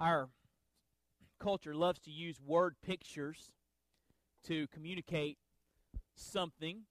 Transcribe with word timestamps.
Our 0.00 0.30
culture 1.38 1.74
loves 1.74 2.00
to 2.00 2.10
use 2.10 2.40
word 2.40 2.76
pictures 2.82 3.52
to 4.46 4.66
communicate 4.68 5.36
something. 6.14 6.84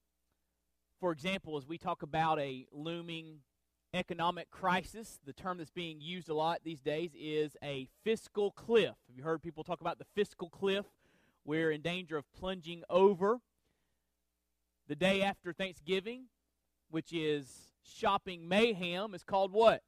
For 1.00 1.12
example, 1.12 1.58
as 1.58 1.66
we 1.66 1.80
talk 1.80 2.04
about 2.04 2.40
a 2.40 2.68
looming 2.72 3.40
economic 3.96 4.52
crisis, 4.52 5.18
the 5.26 5.34
term 5.34 5.58
that's 5.58 5.72
being 5.72 6.00
used 6.00 6.30
a 6.30 6.36
lot 6.36 6.60
these 6.64 6.82
days 6.82 7.10
is 7.20 7.58
a 7.64 7.90
fiscal 8.04 8.52
cliff. 8.52 8.94
Have 9.08 9.18
you 9.18 9.24
heard 9.24 9.42
people 9.42 9.64
talk 9.64 9.82
about 9.82 9.98
the 9.98 10.06
fiscal 10.16 10.52
cliff? 10.52 10.86
We're 11.44 11.72
in 11.72 11.82
danger 11.82 12.16
of 12.16 12.32
plunging 12.32 12.84
over. 12.92 13.40
The 14.88 14.96
day 14.96 15.24
after 15.24 15.52
Thanksgiving, 15.52 16.26
which 16.92 17.12
is 17.12 17.72
shopping 17.84 18.48
mayhem, 18.48 19.16
is 19.16 19.24
called 19.24 19.52
what? 19.52 19.82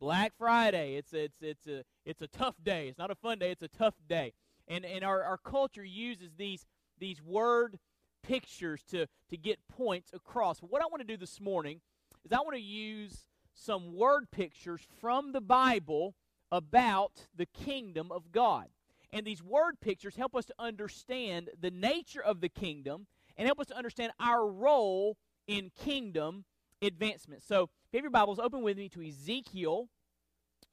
Black 0.00 0.32
Friday. 0.38 0.94
It's 0.96 1.12
a, 1.12 1.24
it's 1.24 1.42
it's 1.42 1.66
a 1.66 1.84
it's 2.04 2.22
a 2.22 2.28
tough 2.28 2.56
day. 2.62 2.88
It's 2.88 2.98
not 2.98 3.10
a 3.10 3.14
fun 3.14 3.38
day. 3.38 3.50
It's 3.50 3.62
a 3.62 3.68
tough 3.68 3.94
day. 4.08 4.32
And 4.66 4.84
and 4.84 5.04
our, 5.04 5.22
our 5.22 5.38
culture 5.38 5.84
uses 5.84 6.34
these 6.36 6.66
these 6.98 7.22
word 7.22 7.78
pictures 8.22 8.82
to 8.90 9.06
to 9.30 9.36
get 9.36 9.58
points 9.68 10.10
across. 10.12 10.60
What 10.60 10.82
I 10.82 10.86
want 10.86 11.00
to 11.00 11.06
do 11.06 11.16
this 11.16 11.40
morning 11.40 11.80
is 12.24 12.32
I 12.32 12.38
want 12.38 12.54
to 12.54 12.62
use 12.62 13.26
some 13.54 13.96
word 13.96 14.30
pictures 14.30 14.82
from 15.00 15.32
the 15.32 15.40
Bible 15.40 16.14
about 16.50 17.26
the 17.36 17.46
kingdom 17.46 18.12
of 18.12 18.30
God. 18.32 18.66
And 19.12 19.26
these 19.26 19.42
word 19.42 19.80
pictures 19.80 20.16
help 20.16 20.36
us 20.36 20.44
to 20.46 20.54
understand 20.58 21.50
the 21.58 21.70
nature 21.70 22.22
of 22.22 22.40
the 22.40 22.48
kingdom 22.48 23.06
and 23.36 23.46
help 23.46 23.58
us 23.58 23.66
to 23.68 23.76
understand 23.76 24.12
our 24.20 24.46
role 24.46 25.16
in 25.46 25.70
kingdom 25.70 26.44
advancement. 26.82 27.42
So, 27.42 27.64
if 27.64 27.68
you 27.92 27.98
have 27.98 28.04
your 28.04 28.10
Bibles, 28.10 28.38
open 28.38 28.62
with 28.62 28.76
me 28.76 28.88
to 28.90 29.06
Ezekiel 29.06 29.88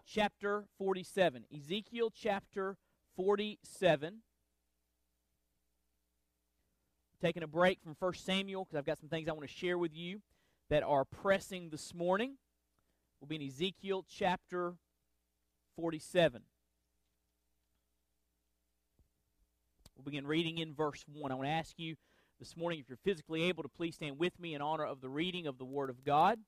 chapter 0.05 0.65
47. 0.77 1.45
Ezekiel 1.53 2.11
chapter 2.13 2.77
47. 3.15 4.21
Taking 7.21 7.43
a 7.43 7.47
break 7.47 7.79
from 7.81 7.95
1 7.97 8.13
Samuel 8.13 8.65
because 8.65 8.77
I've 8.77 8.85
got 8.85 8.99
some 8.99 9.09
things 9.09 9.27
I 9.27 9.31
want 9.31 9.47
to 9.47 9.53
share 9.53 9.77
with 9.77 9.95
you 9.95 10.21
that 10.69 10.83
are 10.83 11.05
pressing 11.05 11.69
this 11.69 11.93
morning. 11.93 12.35
We'll 13.19 13.27
be 13.27 13.37
in 13.37 13.49
Ezekiel 13.49 14.05
chapter 14.07 14.75
47. 15.77 16.41
We'll 19.95 20.03
begin 20.03 20.27
reading 20.27 20.57
in 20.57 20.73
verse 20.73 21.03
1. 21.11 21.31
I 21.31 21.35
want 21.35 21.47
to 21.47 21.53
ask 21.53 21.73
you 21.77 21.95
this 22.39 22.57
morning, 22.57 22.79
if 22.79 22.89
you're 22.89 22.97
physically 22.97 23.43
able 23.43 23.63
to 23.63 23.69
please 23.69 23.95
stand 23.95 24.19
with 24.19 24.39
me 24.39 24.53
in 24.55 24.61
honor 24.61 24.85
of 24.85 25.01
the 25.01 25.09
reading 25.09 25.47
of 25.47 25.57
the 25.57 25.65
Word 25.65 25.89
of 25.89 26.03
God. 26.03 26.39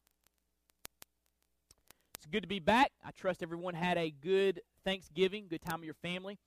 It's 2.16 2.26
good 2.26 2.42
to 2.42 2.48
be 2.48 2.60
back. 2.60 2.92
I 3.06 3.12
trust 3.12 3.42
everyone 3.42 3.74
had 3.74 3.98
a 3.98 4.10
good 4.10 4.62
Thanksgiving, 4.84 5.48
good 5.50 5.62
time 5.62 5.80
with 5.80 5.86
your 5.86 5.94
family. 5.96 6.38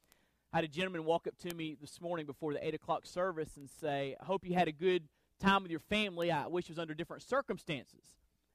I 0.52 0.58
had 0.58 0.64
a 0.64 0.68
gentleman 0.68 1.04
walk 1.04 1.26
up 1.26 1.38
to 1.48 1.54
me 1.54 1.76
this 1.80 2.00
morning 2.00 2.26
before 2.26 2.52
the 2.52 2.66
8 2.66 2.74
o'clock 2.74 3.06
service 3.06 3.56
and 3.56 3.70
say, 3.70 4.16
I 4.20 4.24
hope 4.24 4.44
you 4.44 4.54
had 4.54 4.68
a 4.68 4.72
good 4.72 5.04
time 5.40 5.62
with 5.62 5.70
your 5.70 5.80
family. 5.80 6.30
I 6.30 6.46
wish 6.46 6.64
it 6.64 6.72
was 6.72 6.78
under 6.78 6.92
different 6.92 7.22
circumstances. 7.22 8.04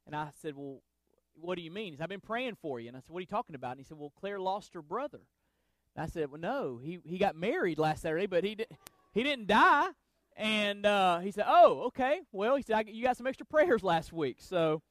And 0.05 0.15
I 0.15 0.29
said, 0.41 0.55
Well, 0.55 0.81
what 1.33 1.55
do 1.55 1.61
you 1.61 1.71
mean? 1.71 1.93
He 1.93 1.97
said, 1.97 2.03
I've 2.03 2.09
been 2.09 2.19
praying 2.19 2.57
for 2.61 2.79
you. 2.79 2.89
And 2.89 2.97
I 2.97 2.99
said, 2.99 3.09
What 3.09 3.19
are 3.19 3.21
you 3.21 3.27
talking 3.27 3.55
about? 3.55 3.71
And 3.71 3.79
he 3.79 3.85
said, 3.85 3.97
Well, 3.97 4.13
Claire 4.19 4.39
lost 4.39 4.73
her 4.73 4.81
brother. 4.81 5.21
And 5.95 6.03
I 6.03 6.07
said, 6.07 6.31
Well, 6.31 6.41
no, 6.41 6.79
he, 6.83 6.99
he 7.03 7.17
got 7.17 7.35
married 7.35 7.79
last 7.79 8.03
Saturday, 8.03 8.27
but 8.27 8.43
he, 8.43 8.55
did, 8.55 8.67
he 9.13 9.23
didn't 9.23 9.47
die. 9.47 9.89
And 10.35 10.85
uh, 10.85 11.19
he 11.19 11.31
said, 11.31 11.45
Oh, 11.47 11.83
okay. 11.87 12.21
Well, 12.31 12.55
he 12.55 12.61
said, 12.61 12.87
You 12.89 13.03
got 13.03 13.17
some 13.17 13.27
extra 13.27 13.45
prayers 13.45 13.83
last 13.83 14.11
week. 14.11 14.37
So, 14.39 14.81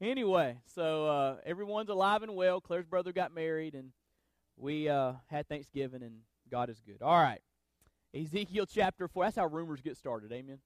anyway, 0.00 0.58
so 0.74 1.06
uh, 1.06 1.36
everyone's 1.46 1.88
alive 1.88 2.22
and 2.22 2.34
well. 2.34 2.60
Claire's 2.60 2.86
brother 2.86 3.12
got 3.12 3.32
married, 3.32 3.74
and 3.74 3.92
we 4.56 4.88
uh, 4.88 5.12
had 5.26 5.48
Thanksgiving, 5.48 6.02
and 6.02 6.20
God 6.50 6.68
is 6.68 6.80
good. 6.84 7.02
All 7.02 7.20
right. 7.20 7.40
Ezekiel 8.14 8.66
chapter 8.66 9.08
4. 9.08 9.24
That's 9.24 9.36
how 9.36 9.46
rumors 9.46 9.80
get 9.80 9.96
started. 9.96 10.32
Amen. 10.32 10.58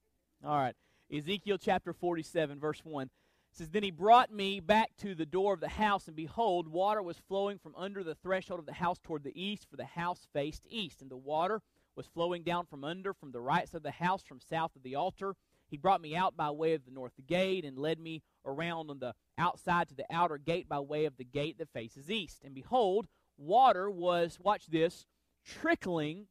All 0.44 0.56
right. 0.56 0.74
Ezekiel 1.12 1.58
chapter 1.58 1.92
47, 1.92 2.58
verse 2.58 2.80
1 2.84 3.08
says, 3.52 3.68
Then 3.68 3.82
he 3.82 3.90
brought 3.90 4.32
me 4.32 4.60
back 4.60 4.90
to 4.98 5.14
the 5.14 5.26
door 5.26 5.54
of 5.54 5.60
the 5.60 5.68
house, 5.68 6.08
and 6.08 6.16
behold, 6.16 6.68
water 6.68 7.02
was 7.02 7.18
flowing 7.28 7.58
from 7.58 7.74
under 7.76 8.02
the 8.02 8.14
threshold 8.16 8.60
of 8.60 8.66
the 8.66 8.72
house 8.72 8.98
toward 9.02 9.22
the 9.24 9.40
east, 9.40 9.66
for 9.70 9.76
the 9.76 9.84
house 9.84 10.26
faced 10.32 10.66
east. 10.68 11.02
And 11.02 11.10
the 11.10 11.16
water 11.16 11.60
was 11.96 12.06
flowing 12.06 12.42
down 12.42 12.66
from 12.66 12.84
under, 12.84 13.12
from 13.14 13.32
the 13.32 13.40
right 13.40 13.66
side 13.66 13.78
of 13.78 13.82
the 13.82 13.90
house, 13.90 14.22
from 14.22 14.40
south 14.40 14.76
of 14.76 14.82
the 14.82 14.94
altar. 14.94 15.34
He 15.68 15.76
brought 15.76 16.00
me 16.00 16.14
out 16.14 16.36
by 16.36 16.50
way 16.50 16.74
of 16.74 16.84
the 16.84 16.92
north 16.92 17.14
gate 17.26 17.64
and 17.64 17.78
led 17.78 17.98
me 17.98 18.22
around 18.44 18.90
on 18.90 19.00
the 19.00 19.14
outside 19.38 19.88
to 19.88 19.94
the 19.94 20.06
outer 20.10 20.38
gate 20.38 20.68
by 20.68 20.78
way 20.78 21.06
of 21.06 21.16
the 21.16 21.24
gate 21.24 21.58
that 21.58 21.72
faces 21.72 22.10
east. 22.10 22.42
And 22.44 22.54
behold, 22.54 23.08
water 23.36 23.90
was, 23.90 24.38
watch 24.40 24.66
this, 24.66 25.06
trickling 25.44 26.26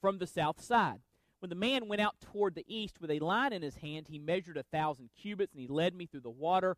from 0.00 0.18
the 0.18 0.26
south 0.26 0.62
side. 0.62 1.00
When 1.40 1.50
the 1.50 1.54
man 1.54 1.86
went 1.86 2.00
out 2.00 2.20
toward 2.20 2.56
the 2.56 2.64
east 2.66 3.00
with 3.00 3.10
a 3.10 3.20
line 3.20 3.52
in 3.52 3.62
his 3.62 3.76
hand, 3.76 4.06
he 4.08 4.18
measured 4.18 4.56
a 4.56 4.64
thousand 4.64 5.10
cubits, 5.16 5.52
and 5.52 5.60
he 5.60 5.68
led 5.68 5.94
me 5.94 6.06
through 6.06 6.22
the 6.22 6.30
water, 6.30 6.76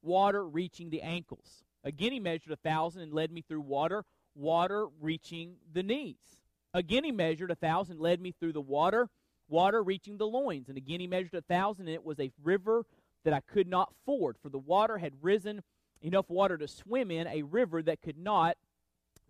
water 0.00 0.46
reaching 0.46 0.88
the 0.88 1.02
ankles. 1.02 1.64
Again, 1.84 2.12
he 2.12 2.20
measured 2.20 2.52
a 2.52 2.56
thousand 2.56 3.02
and 3.02 3.12
led 3.12 3.30
me 3.30 3.42
through 3.42 3.60
water, 3.60 4.04
water 4.34 4.86
reaching 5.00 5.56
the 5.70 5.82
knees. 5.82 6.39
Again, 6.72 7.04
he 7.04 7.12
measured 7.12 7.50
a 7.50 7.56
thousand, 7.56 7.98
led 8.00 8.20
me 8.20 8.32
through 8.32 8.52
the 8.52 8.60
water, 8.60 9.08
water 9.48 9.82
reaching 9.82 10.16
the 10.16 10.26
loins. 10.26 10.68
And 10.68 10.78
again, 10.78 11.00
he 11.00 11.06
measured 11.06 11.34
a 11.34 11.42
thousand, 11.42 11.88
and 11.88 11.94
it 11.94 12.04
was 12.04 12.20
a 12.20 12.30
river 12.42 12.84
that 13.24 13.34
I 13.34 13.40
could 13.40 13.66
not 13.66 13.92
ford, 14.04 14.36
for 14.40 14.48
the 14.48 14.58
water 14.58 14.98
had 14.98 15.12
risen 15.20 15.62
enough 16.00 16.30
water 16.30 16.56
to 16.56 16.68
swim 16.68 17.10
in, 17.10 17.26
a 17.26 17.42
river 17.42 17.82
that 17.82 18.00
could 18.00 18.16
not 18.16 18.56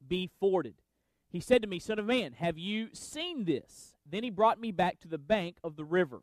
be 0.06 0.31
forded. 0.39 0.75
He 1.31 1.41
said 1.41 1.62
to 1.62 1.69
me, 1.69 1.78
Son 1.78 1.99
of 1.99 2.06
man, 2.06 2.33
have 2.34 2.59
you 2.59 2.89
seen 2.93 3.45
this? 3.45 3.95
Then 4.09 4.22
he 4.22 4.31
brought 4.31 4.61
me 4.61 4.72
back 4.72 5.01
to 5.01 5.09
the 5.09 5.19
bank 5.19 5.57
of 5.65 5.77
the 5.77 5.84
river. 5.84 6.22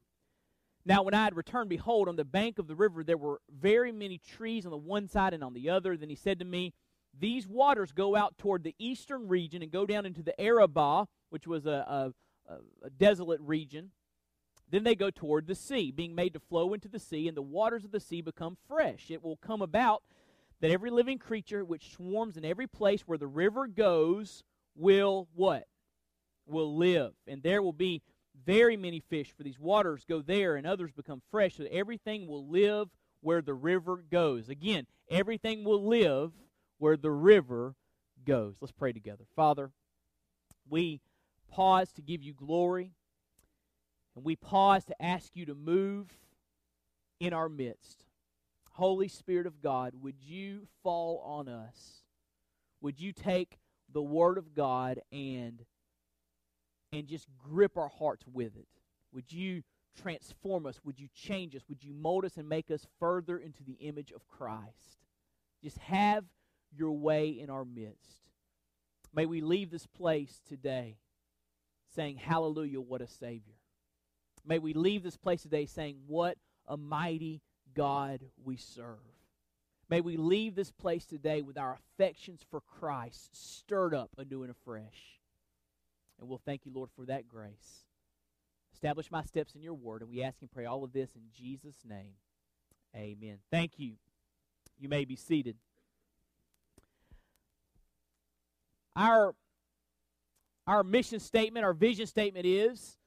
Now, 0.86 1.04
when 1.04 1.14
I 1.14 1.26
had 1.26 1.36
returned, 1.36 1.70
behold, 1.70 2.08
on 2.08 2.16
the 2.16 2.24
bank 2.24 2.60
of 2.60 2.68
the 2.68 2.76
river 2.76 3.04
there 3.04 3.18
were 3.18 3.42
very 3.50 3.92
many 3.92 4.20
trees 4.20 4.66
on 4.66 4.72
the 4.72 4.78
one 4.78 5.08
side 5.08 5.34
and 5.34 5.44
on 5.44 5.54
the 5.54 5.70
other. 5.70 5.98
Then 5.98 6.10
he 6.10 6.16
said 6.16 6.40
to 6.40 6.46
me, 6.46 6.74
these 7.20 7.48
waters 7.48 7.92
go 7.92 8.16
out 8.16 8.38
toward 8.38 8.64
the 8.64 8.76
eastern 8.80 9.28
region 9.28 9.62
and 9.62 9.72
go 9.72 9.86
down 9.86 10.06
into 10.06 10.24
the 10.24 10.40
Arabah, 10.40 11.06
which 11.30 11.48
was 11.48 11.66
a, 11.66 12.14
a, 12.50 12.54
a 12.84 12.90
desolate 12.90 13.42
region. 13.42 13.92
Then 14.70 14.84
they 14.84 14.96
go 14.96 15.10
toward 15.10 15.48
the 15.48 15.56
sea, 15.56 15.92
being 15.92 16.14
made 16.14 16.34
to 16.34 16.40
flow 16.40 16.74
into 16.74 16.90
the 16.90 17.00
sea, 17.00 17.28
and 17.28 17.38
the 17.38 17.42
waters 17.42 17.86
of 17.86 17.92
the 17.92 18.00
sea 18.00 18.22
become 18.22 18.58
fresh. 18.68 19.10
It 19.10 19.24
will 19.24 19.38
come 19.38 19.62
about 19.62 20.04
that 20.60 20.72
every 20.72 20.90
living 20.90 21.20
creature 21.20 21.64
which 21.64 21.94
swarms 21.94 22.36
in 22.36 22.44
every 22.44 22.68
place 22.68 23.02
where 23.02 23.18
the 23.18 23.28
river 23.28 23.68
goes 23.68 24.44
will 24.76 25.28
what? 25.34 25.68
Will 26.46 26.76
live. 26.76 27.14
And 27.28 27.44
there 27.44 27.62
will 27.62 27.74
be 27.74 28.02
very 28.46 28.78
many 28.78 29.00
fish, 29.00 29.34
for 29.36 29.44
these 29.44 29.60
waters 29.60 30.06
go 30.08 30.22
there, 30.22 30.56
and 30.56 30.68
others 30.68 30.92
become 30.92 31.22
fresh. 31.32 31.56
So 31.56 31.66
everything 31.72 32.28
will 32.28 32.48
live 32.48 32.90
where 33.22 33.42
the 33.42 33.54
river 33.54 34.04
goes. 34.10 34.50
Again, 34.50 34.86
everything 35.10 35.64
will 35.64 35.86
live 35.86 36.32
where 36.78 36.98
the 36.98 37.12
river 37.12 37.76
goes. 38.26 38.56
Let's 38.62 38.72
pray 38.72 38.92
together. 38.92 39.26
Father, 39.36 39.72
we 40.70 41.02
pause 41.50 41.92
to 41.94 42.02
give 42.02 42.24
you 42.24 42.34
glory, 42.34 42.94
and 44.16 44.24
we 44.24 44.36
pause 44.36 44.86
to 44.86 45.02
ask 45.02 45.36
you 45.36 45.46
to 45.46 45.56
move 45.56 46.08
in 47.20 47.34
our 47.34 47.50
midst. 47.50 48.06
Holy 48.72 49.08
Spirit 49.08 49.48
of 49.48 49.62
God, 49.62 49.94
would 50.02 50.22
you 50.22 50.68
fall 50.84 51.22
on 51.26 51.48
us? 51.48 52.04
Would 52.82 53.00
you 53.00 53.12
take 53.12 53.58
the 53.92 54.02
Word 54.02 54.38
of 54.38 54.54
God 54.54 55.02
and 55.12 55.66
and 56.94 57.08
just 57.08 57.28
grip 57.38 57.78
our 57.78 57.90
hearts 57.90 58.26
with 58.32 58.56
it? 58.56 58.68
Would 59.12 59.32
you 59.32 59.64
transform 60.00 60.66
us? 60.66 60.80
Would 60.86 61.00
you 61.00 61.08
change 61.14 61.56
us? 61.56 61.64
Would 61.68 61.84
you 61.84 61.94
mold 61.94 62.24
us 62.24 62.38
and 62.38 62.48
make 62.48 62.72
us 62.72 62.88
further 63.00 63.38
into 63.38 63.64
the 63.64 63.74
image 63.74 64.12
of 64.12 64.28
Christ? 64.28 65.06
Just 65.62 65.80
have 65.80 66.24
your 66.76 66.92
way 66.92 67.30
in 67.30 67.50
our 67.50 67.66
midst. 67.66 68.18
May 69.14 69.26
we 69.26 69.42
leave 69.42 69.72
this 69.72 69.88
place 69.88 70.42
today 70.48 70.98
saying, 71.96 72.18
Hallelujah, 72.18 72.82
what 72.82 73.02
a 73.02 73.08
Savior. 73.08 73.56
May 74.46 74.60
we 74.60 74.74
leave 74.74 75.04
this 75.04 75.18
place 75.18 75.42
today 75.42 75.66
saying, 75.66 75.98
What 76.08 76.38
a 76.68 76.78
mighty 76.78 77.42
God 77.74 78.22
we 78.44 78.58
serve. 78.58 79.00
May 79.90 80.02
we 80.02 80.18
leave 80.18 80.56
this 80.56 80.72
place 80.72 81.06
today 81.06 81.42
with 81.42 81.58
our 81.58 81.74
affections 81.74 82.42
for 82.50 82.62
Christ 82.62 83.30
stirred 83.36 83.94
up 83.94 84.10
anew 84.18 84.44
and 84.44 84.52
afresh. 84.52 85.20
And 86.20 86.28
we'll 86.28 86.42
thank 86.46 86.66
you, 86.66 86.72
Lord, 86.74 86.90
for 86.96 87.06
that 87.06 87.28
grace. 87.28 87.86
Establish 88.74 89.10
my 89.10 89.24
steps 89.24 89.56
in 89.56 89.62
your 89.62 89.74
word, 89.74 90.02
and 90.02 90.10
we 90.10 90.24
ask 90.24 90.42
and 90.42 90.52
pray 90.52 90.66
all 90.66 90.84
of 90.84 90.92
this 90.94 91.12
in 91.16 91.24
Jesus' 91.36 91.84
name. 91.88 92.14
Amen. 92.96 93.38
Thank 93.50 93.80
you. 93.80 93.94
You 94.78 94.90
may 94.90 95.06
be 95.06 95.16
seated. 95.16 95.56
Our, 98.98 99.36
our 100.66 100.84
mission 100.84 101.20
statement, 101.20 101.64
our 101.64 101.74
vision 101.74 102.08
statement 102.08 102.48
is 102.48 102.98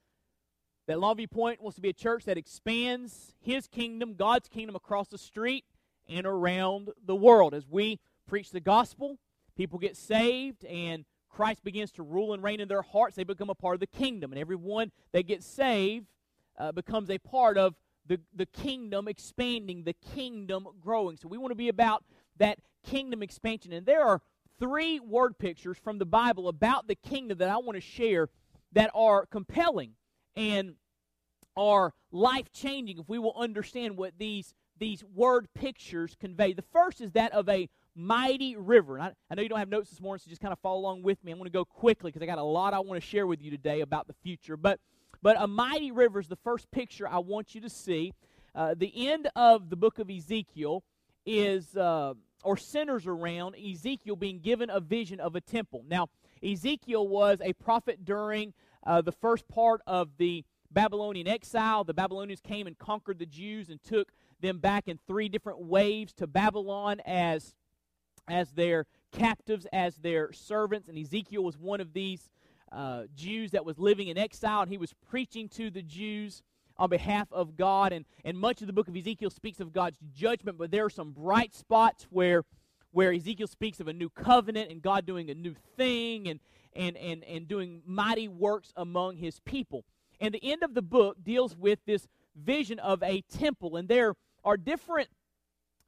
that 0.87 0.99
Longview 0.99 1.29
Point 1.33 1.61
wants 1.61 1.75
to 1.75 1.83
be 1.83 1.89
a 1.89 1.93
church 1.93 2.27
that 2.27 2.39
expands 2.39 3.35
His 3.41 3.67
kingdom, 3.67 4.15
God's 4.15 4.49
kingdom, 4.49 4.77
across 4.77 5.09
the 5.09 5.19
street 5.19 5.65
and 6.09 6.27
around 6.27 6.91
the 7.05 7.17
world. 7.17 7.55
As 7.55 7.67
we 7.69 7.99
preach 8.29 8.53
the 8.53 8.61
gospel, 8.61 9.19
people 9.57 9.81
get 9.81 9.97
saved 9.97 10.65
and 10.65 11.05
Christ 11.29 11.65
begins 11.65 11.91
to 11.93 12.05
rule 12.05 12.35
and 12.35 12.43
reign 12.43 12.61
in 12.61 12.69
their 12.69 12.83
hearts, 12.83 13.17
they 13.17 13.25
become 13.25 13.51
a 13.51 13.55
part 13.57 13.75
of 13.75 13.81
the 13.81 13.87
kingdom. 13.89 14.31
And 14.31 14.41
everyone 14.41 14.93
that 15.11 15.27
gets 15.27 15.45
saved 15.45 16.07
uh, 16.57 16.71
becomes 16.71 17.11
a 17.11 17.19
part 17.19 17.59
of 17.59 17.75
the, 18.07 18.21
the 18.33 18.47
kingdom 18.47 19.09
expanding, 19.09 19.83
the 19.83 19.95
kingdom 20.15 20.69
growing. 20.81 21.17
So 21.17 21.27
we 21.27 21.39
want 21.39 21.51
to 21.51 21.57
be 21.57 21.69
about 21.69 22.05
that 22.39 22.59
kingdom 22.85 23.23
expansion. 23.25 23.73
And 23.73 23.87
there 23.87 24.03
are 24.03 24.21
three 24.61 25.01
word 25.01 25.39
pictures 25.39 25.79
from 25.79 25.99
the 25.99 26.07
Bible 26.07 26.47
about 26.47 26.87
the 26.87 26.95
kingdom 26.95 27.39
that 27.39 27.49
I 27.49 27.57
want 27.57 27.75
to 27.77 27.81
share 27.81 28.29
that 28.73 28.91
are 28.95 29.27
compelling 29.27 29.95
and 30.37 30.75
are 31.57 31.93
life 32.13 32.53
changing 32.53 32.99
if 32.99 33.09
we 33.09 33.19
will 33.19 33.35
understand 33.37 33.97
what 33.97 34.13
these 34.19 34.55
these 34.79 35.05
word 35.15 35.49
pictures 35.55 36.17
convey. 36.19 36.53
The 36.55 36.65
first 36.73 37.01
is 37.01 37.13
that 37.13 37.33
of 37.33 37.49
a 37.49 37.69
mighty 37.95 38.57
river. 38.57 38.99
I, 38.99 39.13
I, 39.31 39.35
know 39.35 39.43
you 39.43 39.49
don't 39.49 39.59
have 39.59 39.69
notes 39.69 39.91
this 39.91 40.01
morning, 40.01 40.23
so 40.25 40.31
just 40.31 40.41
kind 40.41 40.53
of 40.53 40.59
follow 40.61 40.81
along 40.81 41.03
with 41.03 41.23
me. 41.23 41.33
I'm 41.33 41.39
going 41.39 41.51
to 41.51 41.53
go 41.53 41.67
quickly 41.67 42.11
because 42.11 42.23
I 42.23 42.27
got 42.27 42.39
a 42.39 42.43
lot 42.43 42.73
I 42.73 42.79
want 42.81 43.01
to 43.01 43.07
share 43.07 43.27
with 43.27 43.43
you 43.43 43.51
today 43.51 43.83
about 43.83 44.07
the 44.07 44.15
future. 44.23 44.57
But 44.57 44.81
but 45.23 45.37
a 45.39 45.47
mighty 45.47 45.91
river 45.91 46.19
is 46.19 46.29
the 46.29 46.37
first 46.37 46.71
picture 46.71 47.07
I 47.07 47.19
want 47.19 47.55
you 47.55 47.61
to 47.61 47.69
see. 47.69 48.15
Uh, 48.55 48.75
the 48.77 49.09
end 49.09 49.29
of 49.37 49.69
the 49.69 49.77
book 49.77 49.99
of 49.99 50.09
Ezekiel 50.11 50.83
is 51.27 51.77
uh, 51.77 52.15
or 52.43 52.57
centers 52.57 53.07
around 53.07 53.55
Ezekiel 53.57 54.17
being 54.17 54.41
given 54.41 54.71
a 54.71 54.81
vision 54.81 55.21
of 55.21 55.37
a 55.37 55.41
temple. 55.41 55.85
Now 55.89 56.09
Ezekiel 56.43 57.07
was 57.07 57.39
a 57.43 57.53
prophet 57.55 58.05
during 58.05 58.55
uh, 58.87 59.03
the 59.03 59.13
first 59.13 59.47
part 59.49 59.83
of 59.87 60.17
the 60.17 60.45
Babylonian 60.71 61.27
exile. 61.27 61.85
The 61.85 61.95
Babylonians 61.95 62.41
came 62.41 62.67
and 62.67 62.79
conquered 62.79 63.19
the 63.19 63.27
Jews 63.27 63.69
and 63.69 63.83
took 63.83 64.13
them 64.41 64.59
back 64.59 64.89
in 64.89 64.99
three 65.07 65.29
different 65.29 65.61
waves 65.61 66.13
to 66.15 66.27
Babylon 66.27 67.01
as, 67.05 67.55
as 68.29 68.53
their 68.53 68.87
captives, 69.13 69.67
as 69.73 69.97
their 69.97 70.33
servants. 70.33 70.89
And 70.89 70.97
Ezekiel 70.97 71.43
was 71.43 71.59
one 71.59 71.81
of 71.81 71.93
these 71.93 72.31
uh, 72.73 73.05
Jews 73.15 73.51
that 73.51 73.65
was 73.65 73.79
living 73.79 74.09
in 74.09 74.17
exile, 74.17 74.63
and 74.63 74.71
he 74.71 74.79
was 74.79 74.95
preaching 75.09 75.49
to 75.51 75.71
the 75.71 75.83
Jews 75.83 76.43
on 76.81 76.89
behalf 76.89 77.29
of 77.31 77.57
God. 77.57 77.93
And, 77.93 78.07
and 78.25 78.37
much 78.39 78.63
of 78.63 78.67
the 78.67 78.73
book 78.73 78.89
of 78.89 78.97
Ezekiel 78.97 79.31
speaks 79.31 79.61
of 79.61 79.73
God's 79.73 79.99
judgment, 80.13 80.59
but 80.59 80.71
there 80.71 80.87
are 80.87 80.91
some 80.91 81.13
bright 81.13 81.55
spots 81.55 82.07
where, 82.11 82.45
where 82.91 83.13
Ezekiel 83.13 83.47
speaks 83.47 83.79
of 83.79 83.87
a 83.87 83.93
new 83.93 84.09
covenant 84.09 84.71
and 84.71 84.81
God 84.81 85.05
doing 85.05 85.31
a 85.31 85.35
new 85.35 85.55
thing 85.77 86.27
and, 86.27 86.41
and, 86.75 86.97
and, 86.97 87.23
and 87.25 87.47
doing 87.47 87.83
mighty 87.87 88.27
works 88.27 88.73
among 88.75 89.19
his 89.19 89.39
people. 89.41 89.85
And 90.21 90.35
the 90.35 90.43
end 90.43 90.63
of 90.63 90.75
the 90.75 90.83
book 90.83 91.19
deals 91.23 91.55
with 91.55 91.81
this 91.85 92.09
vision 92.35 92.79
of 92.79 93.03
a 93.03 93.21
temple, 93.23 93.77
and 93.77 93.89
there 93.89 94.15
are 94.43 94.57
different 94.57 95.09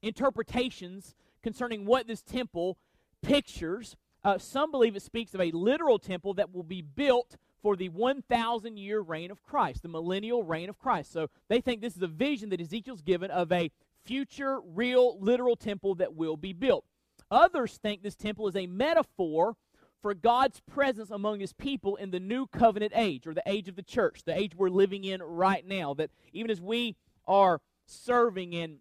interpretations 0.03 1.15
concerning 1.43 1.87
what 1.87 2.07
this 2.07 2.23
temple 2.23 2.77
pictures. 3.23 3.97
Uh, 4.25 4.37
some 4.37 4.71
believe 4.71 4.95
it 4.95 5.03
speaks 5.03 5.33
of 5.33 5.41
a 5.41 5.51
literal 5.53 5.99
temple 5.99 6.35
that 6.35 6.53
will 6.53 6.63
be 6.63 6.83
built 6.83 7.37
for 7.63 7.77
the 7.77 7.89
1,000 7.89 8.77
year 8.77 9.01
reign 9.01 9.31
of 9.31 9.43
Christ, 9.43 9.83
the 9.83 9.89
millennial 9.89 10.43
reign 10.43 10.69
of 10.69 10.79
Christ. 10.79 11.13
So 11.13 11.29
they 11.49 11.61
think 11.61 11.81
this 11.81 11.97
is 11.97 12.03
a 12.03 12.09
vision 12.09 12.51
that 12.51 12.61
Ezekiel's 12.61 13.03
given 13.03 13.31
of 13.31 13.53
a 13.53 13.71
future, 14.05 14.61
real, 14.61 15.19
literal 15.21 15.57
temple 15.57 15.95
that 15.97 16.15
will 16.15 16.37
be 16.37 16.53
built. 16.53 16.85
Others 17.31 17.79
think 17.79 18.03
this 18.03 18.17
temple 18.17 18.49
is 18.49 18.57
a 18.57 18.67
metaphor 18.67 19.57
for 20.03 20.13
God's 20.13 20.61
presence 20.61 21.11
among 21.11 21.39
his 21.39 21.53
people 21.53 21.95
in 21.97 22.11
the 22.11 22.19
new 22.19 22.47
covenant 22.49 22.93
age, 22.95 23.27
or 23.27 23.35
the 23.35 23.43
age 23.47 23.69
of 23.69 23.77
the 23.77 23.83
church, 23.83 24.23
the 24.25 24.37
age 24.37 24.55
we're 24.57 24.69
living 24.69 25.05
in 25.05 25.23
right 25.23 25.65
now. 25.67 25.95
That 25.95 26.11
even 26.33 26.51
as 26.51 26.61
we 26.61 26.97
are 27.27 27.61
serving 27.87 28.55
and 28.55 28.79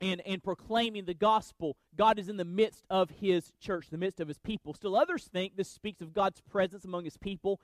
and, 0.00 0.20
and 0.24 0.42
proclaiming 0.42 1.06
the 1.06 1.14
gospel, 1.14 1.76
God 1.96 2.20
is 2.20 2.28
in 2.28 2.36
the 2.36 2.44
midst 2.44 2.84
of 2.88 3.10
his 3.10 3.52
church, 3.60 3.88
the 3.90 3.98
midst 3.98 4.20
of 4.20 4.28
his 4.28 4.38
people. 4.38 4.72
Still, 4.72 4.96
others 4.96 5.24
think 5.24 5.56
this 5.56 5.68
speaks 5.68 6.00
of 6.00 6.14
God's 6.14 6.40
presence 6.40 6.84
among 6.84 7.04
his 7.04 7.16
people 7.16 7.60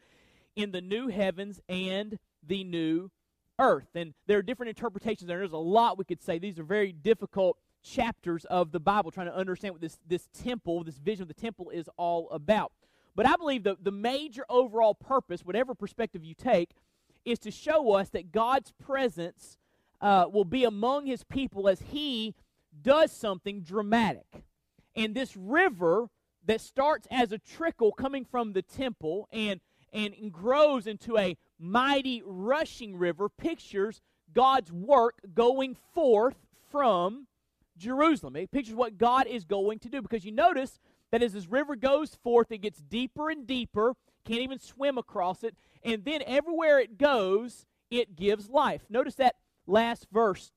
in 0.56 0.73
the 0.73 0.81
new 0.81 1.09
heavens 1.09 1.61
and 1.69 2.19
the 2.47 2.65
new 2.65 3.11
earth. 3.59 3.89
And 3.95 4.15
there 4.27 4.39
are 4.39 4.43
different 4.43 4.71
interpretations 4.71 5.29
there. 5.29 5.39
There's 5.39 5.53
a 5.53 5.56
lot 5.56 5.99
we 5.99 6.05
could 6.05 6.23
say. 6.23 6.39
These 6.39 6.59
are 6.59 6.65
very 6.65 6.93
difficult 6.93 7.59
chapters 7.83 8.45
of 8.47 8.73
the 8.73 8.81
Bible, 8.81 9.11
trying 9.11 9.27
to 9.27 9.37
understand 9.37 9.75
what 9.75 9.81
this, 9.81 9.99
this 10.06 10.29
temple, 10.43 10.85
this 10.85 10.99
vision 10.99 11.23
of 11.23 11.29
the 11.29 11.35
temple 11.35 11.71
is 11.71 11.89
all 11.97 12.31
about. 12.31 12.73
But 13.15 13.27
I 13.27 13.37
believe 13.37 13.62
the, 13.62 13.77
the 13.81 13.93
major 13.93 14.45
overall 14.49 14.95
purpose, 14.95 15.43
whatever 15.43 15.75
perspective 15.75 16.25
you 16.25 16.35
take, 16.35 16.71
is 17.25 17.39
to 17.41 17.50
show 17.50 17.93
us 17.93 18.09
that 18.11 18.33
God's 18.33 18.73
presence 18.73 19.59
uh, 20.00 20.27
will 20.31 20.45
be 20.45 20.65
among 20.65 21.07
his 21.07 21.25
people 21.25 21.69
as 21.69 21.81
he 21.81 22.35
does 22.83 23.12
something 23.12 23.61
dramatic. 23.61 24.45
And 24.97 25.15
this 25.15 25.37
river 25.37 26.09
that 26.47 26.61
starts 26.61 27.07
as 27.11 27.33
a 27.33 27.39
trickle 27.39 27.93
coming 27.93 28.25
from 28.25 28.53
the 28.53 28.62
temple 28.62 29.29
and, 29.33 29.61
and 29.94 30.14
grows 30.31 30.87
into 30.87 31.17
a 31.17 31.37
mighty 31.58 32.23
rushing 32.26 32.96
river 32.96 33.29
pictures 33.29 34.02
God's 34.35 34.73
work 34.73 35.20
going 35.32 35.76
forth 35.94 36.37
from 36.70 37.29
Jerusalem. 37.79 38.37
It 38.37 38.50
pictures 38.50 38.75
what 38.75 38.99
God 38.99 39.26
is 39.26 39.44
going 39.44 39.79
to 39.81 39.88
do 39.88 40.02
because 40.02 40.25
you 40.25 40.32
notice 40.32 40.81
that 41.12 41.23
as 41.23 41.32
this 41.32 41.46
river 41.46 41.76
goes 41.76 42.17
forth, 42.17 42.50
it 42.50 42.58
gets 42.58 42.81
deeper 42.81 43.31
and 43.31 43.46
deeper, 43.46 43.94
can't 44.26 44.41
even 44.41 44.58
swim 44.58 44.99
across 44.99 45.44
it, 45.44 45.55
and 45.85 46.05
then 46.05 46.23
everywhere 46.26 46.81
it 46.81 46.99
goes, 46.99 47.67
it 47.90 48.17
gives 48.17 48.50
life. 48.50 48.82
Notice 48.90 49.14
that 49.17 49.37
last 49.67 50.08
verse 50.12 50.50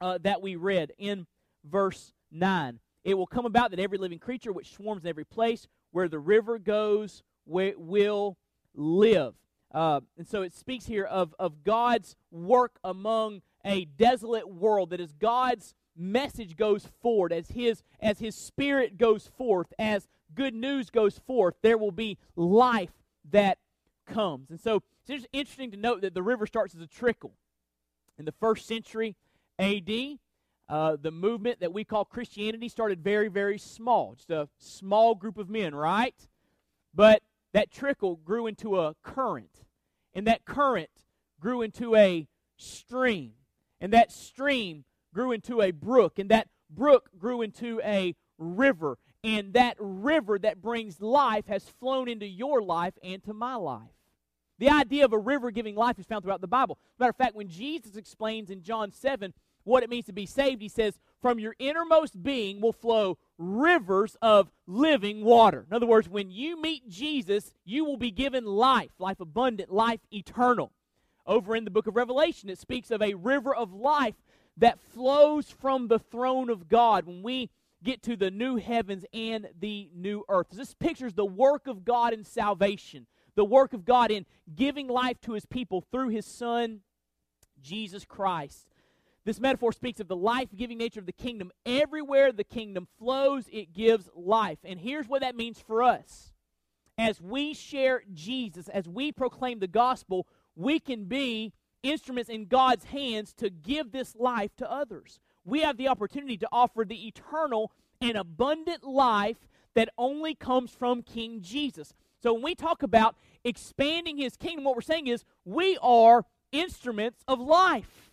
uh, 0.00 0.18
that 0.22 0.40
we 0.40 0.56
read 0.56 0.92
in 0.98 1.26
verse 1.64 2.12
9. 2.30 2.80
It 3.04 3.14
will 3.14 3.26
come 3.26 3.44
about 3.44 3.70
that 3.70 3.80
every 3.80 3.98
living 3.98 4.18
creature 4.18 4.52
which 4.52 4.74
swarms 4.74 5.04
in 5.04 5.08
every 5.08 5.24
place 5.24 5.66
where 5.90 6.08
the 6.08 6.18
river 6.18 6.58
goes 6.58 7.22
will 7.44 8.36
live. 8.74 9.34
Uh, 9.72 10.00
and 10.18 10.26
so 10.26 10.42
it 10.42 10.54
speaks 10.54 10.86
here 10.86 11.04
of, 11.04 11.34
of 11.38 11.64
God's 11.64 12.16
work 12.30 12.78
among 12.84 13.42
a 13.64 13.84
desolate 13.84 14.48
world, 14.48 14.90
that 14.90 15.00
is 15.00 15.12
God's 15.12 15.74
message 15.96 16.56
goes 16.56 16.88
forward, 17.00 17.32
as 17.32 17.48
his 17.48 17.82
as 18.00 18.18
his 18.18 18.34
spirit 18.34 18.98
goes 18.98 19.30
forth, 19.38 19.72
as 19.78 20.08
good 20.34 20.54
news 20.54 20.90
goes 20.90 21.18
forth, 21.18 21.54
there 21.62 21.78
will 21.78 21.92
be 21.92 22.18
life 22.36 22.92
that 23.30 23.58
comes. 24.06 24.50
And 24.50 24.60
so 24.60 24.82
it's 25.00 25.08
just 25.08 25.28
interesting 25.32 25.70
to 25.72 25.76
note 25.76 26.00
that 26.02 26.14
the 26.14 26.22
river 26.22 26.46
starts 26.46 26.74
as 26.74 26.80
a 26.80 26.86
trickle. 26.86 27.32
In 28.18 28.24
the 28.24 28.32
first 28.32 28.66
century 28.66 29.16
AD, 29.58 29.90
uh, 30.68 30.96
the 31.00 31.10
movement 31.10 31.60
that 31.60 31.72
we 31.72 31.84
call 31.84 32.04
Christianity 32.04 32.68
started 32.68 33.02
very, 33.02 33.28
very 33.28 33.58
small. 33.58 34.14
Just 34.14 34.30
a 34.30 34.48
small 34.58 35.14
group 35.14 35.38
of 35.38 35.48
men, 35.48 35.74
right? 35.74 36.14
But 36.94 37.22
that 37.52 37.70
trickle 37.70 38.16
grew 38.16 38.46
into 38.46 38.80
a 38.80 38.94
current. 39.02 39.64
And 40.14 40.26
that 40.26 40.44
current 40.44 40.90
grew 41.40 41.62
into 41.62 41.96
a 41.96 42.28
stream. 42.56 43.32
And 43.80 43.92
that 43.92 44.12
stream 44.12 44.84
grew 45.12 45.32
into 45.32 45.60
a 45.60 45.70
brook, 45.70 46.18
and 46.18 46.30
that 46.30 46.48
brook 46.70 47.10
grew 47.18 47.42
into 47.42 47.80
a 47.84 48.14
river. 48.38 48.98
And 49.24 49.52
that 49.54 49.76
river 49.78 50.38
that 50.38 50.60
brings 50.60 51.00
life 51.00 51.46
has 51.46 51.64
flown 51.80 52.08
into 52.08 52.26
your 52.26 52.62
life 52.62 52.94
and 53.02 53.22
to 53.24 53.32
my 53.32 53.54
life. 53.54 53.90
The 54.58 54.70
idea 54.70 55.04
of 55.04 55.12
a 55.12 55.18
river 55.18 55.50
giving 55.50 55.74
life 55.74 55.98
is 55.98 56.06
found 56.06 56.22
throughout 56.22 56.40
the 56.40 56.46
Bible. 56.46 56.78
Matter 56.98 57.10
of 57.10 57.16
fact, 57.16 57.34
when 57.34 57.48
Jesus 57.48 57.96
explains 57.96 58.50
in 58.50 58.62
John 58.62 58.90
7 58.92 59.32
what 59.64 59.82
it 59.82 59.90
means 59.90 60.06
to 60.06 60.12
be 60.12 60.26
saved, 60.26 60.62
he 60.62 60.68
says, 60.68 60.98
From 61.22 61.38
your 61.38 61.54
innermost 61.60 62.20
being 62.20 62.60
will 62.60 62.72
flow 62.72 63.16
rivers 63.38 64.16
of 64.20 64.50
living 64.66 65.24
water. 65.24 65.64
In 65.68 65.74
other 65.74 65.86
words, 65.86 66.08
when 66.08 66.32
you 66.32 66.60
meet 66.60 66.88
Jesus, 66.88 67.54
you 67.64 67.84
will 67.84 67.96
be 67.96 68.10
given 68.10 68.44
life, 68.44 68.90
life 68.98 69.20
abundant, 69.20 69.72
life 69.72 70.00
eternal. 70.12 70.72
Over 71.24 71.54
in 71.54 71.64
the 71.64 71.70
book 71.70 71.86
of 71.86 71.94
Revelation, 71.94 72.50
it 72.50 72.58
speaks 72.58 72.90
of 72.90 73.00
a 73.00 73.14
river 73.14 73.54
of 73.54 73.72
life 73.72 74.16
that 74.56 74.80
flows 74.80 75.48
from 75.48 75.86
the 75.86 76.00
throne 76.00 76.50
of 76.50 76.68
God 76.68 77.06
when 77.06 77.22
we 77.22 77.50
get 77.84 78.02
to 78.02 78.16
the 78.16 78.30
new 78.30 78.56
heavens 78.56 79.04
and 79.14 79.48
the 79.58 79.90
new 79.94 80.24
earth. 80.28 80.48
This 80.50 80.74
pictures 80.74 81.14
the 81.14 81.24
work 81.24 81.68
of 81.68 81.84
God 81.84 82.12
in 82.12 82.24
salvation, 82.24 83.06
the 83.36 83.44
work 83.44 83.72
of 83.72 83.84
God 83.84 84.10
in 84.10 84.26
giving 84.54 84.88
life 84.88 85.20
to 85.22 85.34
his 85.34 85.46
people 85.46 85.84
through 85.92 86.08
his 86.08 86.26
Son, 86.26 86.80
Jesus 87.60 88.04
Christ. 88.04 88.71
This 89.24 89.38
metaphor 89.38 89.72
speaks 89.72 90.00
of 90.00 90.08
the 90.08 90.16
life 90.16 90.48
giving 90.56 90.78
nature 90.78 91.00
of 91.00 91.06
the 91.06 91.12
kingdom. 91.12 91.52
Everywhere 91.64 92.32
the 92.32 92.44
kingdom 92.44 92.88
flows, 92.98 93.44
it 93.52 93.72
gives 93.72 94.08
life. 94.16 94.58
And 94.64 94.80
here's 94.80 95.06
what 95.06 95.20
that 95.22 95.36
means 95.36 95.60
for 95.60 95.82
us. 95.82 96.32
As 96.98 97.20
we 97.20 97.54
share 97.54 98.02
Jesus, 98.12 98.68
as 98.68 98.88
we 98.88 99.12
proclaim 99.12 99.60
the 99.60 99.68
gospel, 99.68 100.26
we 100.56 100.80
can 100.80 101.04
be 101.04 101.52
instruments 101.82 102.30
in 102.30 102.46
God's 102.46 102.84
hands 102.86 103.32
to 103.34 103.48
give 103.48 103.92
this 103.92 104.14
life 104.16 104.54
to 104.56 104.70
others. 104.70 105.20
We 105.44 105.62
have 105.62 105.76
the 105.76 105.88
opportunity 105.88 106.36
to 106.38 106.48
offer 106.52 106.84
the 106.84 107.06
eternal 107.06 107.72
and 108.00 108.16
abundant 108.16 108.84
life 108.84 109.48
that 109.74 109.88
only 109.96 110.34
comes 110.34 110.70
from 110.72 111.02
King 111.02 111.40
Jesus. 111.40 111.94
So 112.22 112.34
when 112.34 112.42
we 112.42 112.54
talk 112.54 112.82
about 112.82 113.16
expanding 113.44 114.18
his 114.18 114.36
kingdom, 114.36 114.64
what 114.64 114.76
we're 114.76 114.82
saying 114.82 115.06
is 115.06 115.24
we 115.44 115.78
are 115.80 116.24
instruments 116.52 117.24
of 117.26 117.40
life. 117.40 118.11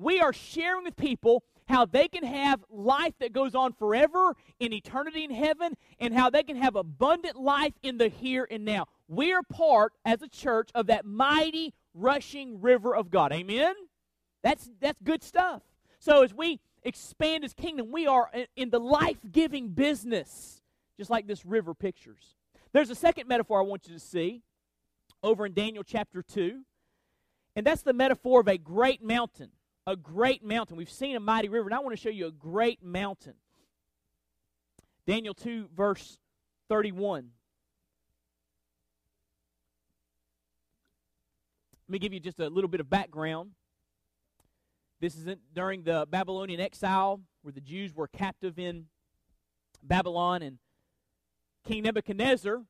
We 0.00 0.18
are 0.20 0.32
sharing 0.32 0.84
with 0.84 0.96
people 0.96 1.44
how 1.68 1.84
they 1.84 2.08
can 2.08 2.24
have 2.24 2.64
life 2.70 3.12
that 3.20 3.34
goes 3.34 3.54
on 3.54 3.74
forever 3.74 4.34
in 4.58 4.72
eternity 4.72 5.24
in 5.24 5.30
heaven, 5.30 5.76
and 5.98 6.14
how 6.14 6.30
they 6.30 6.42
can 6.42 6.56
have 6.56 6.74
abundant 6.74 7.36
life 7.36 7.74
in 7.82 7.98
the 7.98 8.08
here 8.08 8.48
and 8.50 8.64
now. 8.64 8.86
We 9.08 9.32
are 9.34 9.42
part, 9.42 9.92
as 10.06 10.22
a 10.22 10.28
church, 10.28 10.70
of 10.74 10.86
that 10.86 11.04
mighty 11.04 11.74
rushing 11.92 12.62
river 12.62 12.96
of 12.96 13.10
God. 13.10 13.30
Amen? 13.30 13.74
That's, 14.42 14.70
that's 14.80 15.02
good 15.02 15.22
stuff. 15.22 15.60
So 15.98 16.24
as 16.24 16.32
we 16.32 16.60
expand 16.82 17.42
his 17.42 17.52
kingdom, 17.52 17.92
we 17.92 18.06
are 18.06 18.30
in 18.56 18.70
the 18.70 18.80
life 18.80 19.18
giving 19.30 19.68
business, 19.68 20.62
just 20.96 21.10
like 21.10 21.26
this 21.26 21.44
river 21.44 21.74
pictures. 21.74 22.36
There's 22.72 22.88
a 22.88 22.94
second 22.94 23.28
metaphor 23.28 23.60
I 23.60 23.64
want 23.64 23.86
you 23.86 23.92
to 23.92 24.00
see 24.00 24.42
over 25.22 25.44
in 25.44 25.52
Daniel 25.52 25.84
chapter 25.84 26.22
2, 26.22 26.62
and 27.54 27.66
that's 27.66 27.82
the 27.82 27.92
metaphor 27.92 28.40
of 28.40 28.48
a 28.48 28.56
great 28.56 29.04
mountain. 29.04 29.50
A 29.90 29.96
great 29.96 30.44
mountain. 30.44 30.76
We've 30.76 30.88
seen 30.88 31.16
a 31.16 31.20
mighty 31.20 31.48
river, 31.48 31.66
and 31.66 31.74
I 31.74 31.80
want 31.80 31.96
to 31.96 32.00
show 32.00 32.10
you 32.10 32.28
a 32.28 32.30
great 32.30 32.80
mountain. 32.80 33.34
Daniel 35.04 35.34
2, 35.34 35.70
verse 35.74 36.16
31. 36.68 37.30
Let 41.88 41.92
me 41.92 41.98
give 41.98 42.12
you 42.12 42.20
just 42.20 42.38
a 42.38 42.48
little 42.48 42.70
bit 42.70 42.78
of 42.78 42.88
background. 42.88 43.50
This 45.00 45.16
is 45.16 45.34
during 45.52 45.82
the 45.82 46.06
Babylonian 46.08 46.60
exile 46.60 47.20
where 47.42 47.50
the 47.50 47.60
Jews 47.60 47.92
were 47.92 48.06
captive 48.06 48.60
in 48.60 48.86
Babylon, 49.82 50.42
and 50.42 50.58
King 51.66 51.82
Nebuchadnezzar 51.82 52.62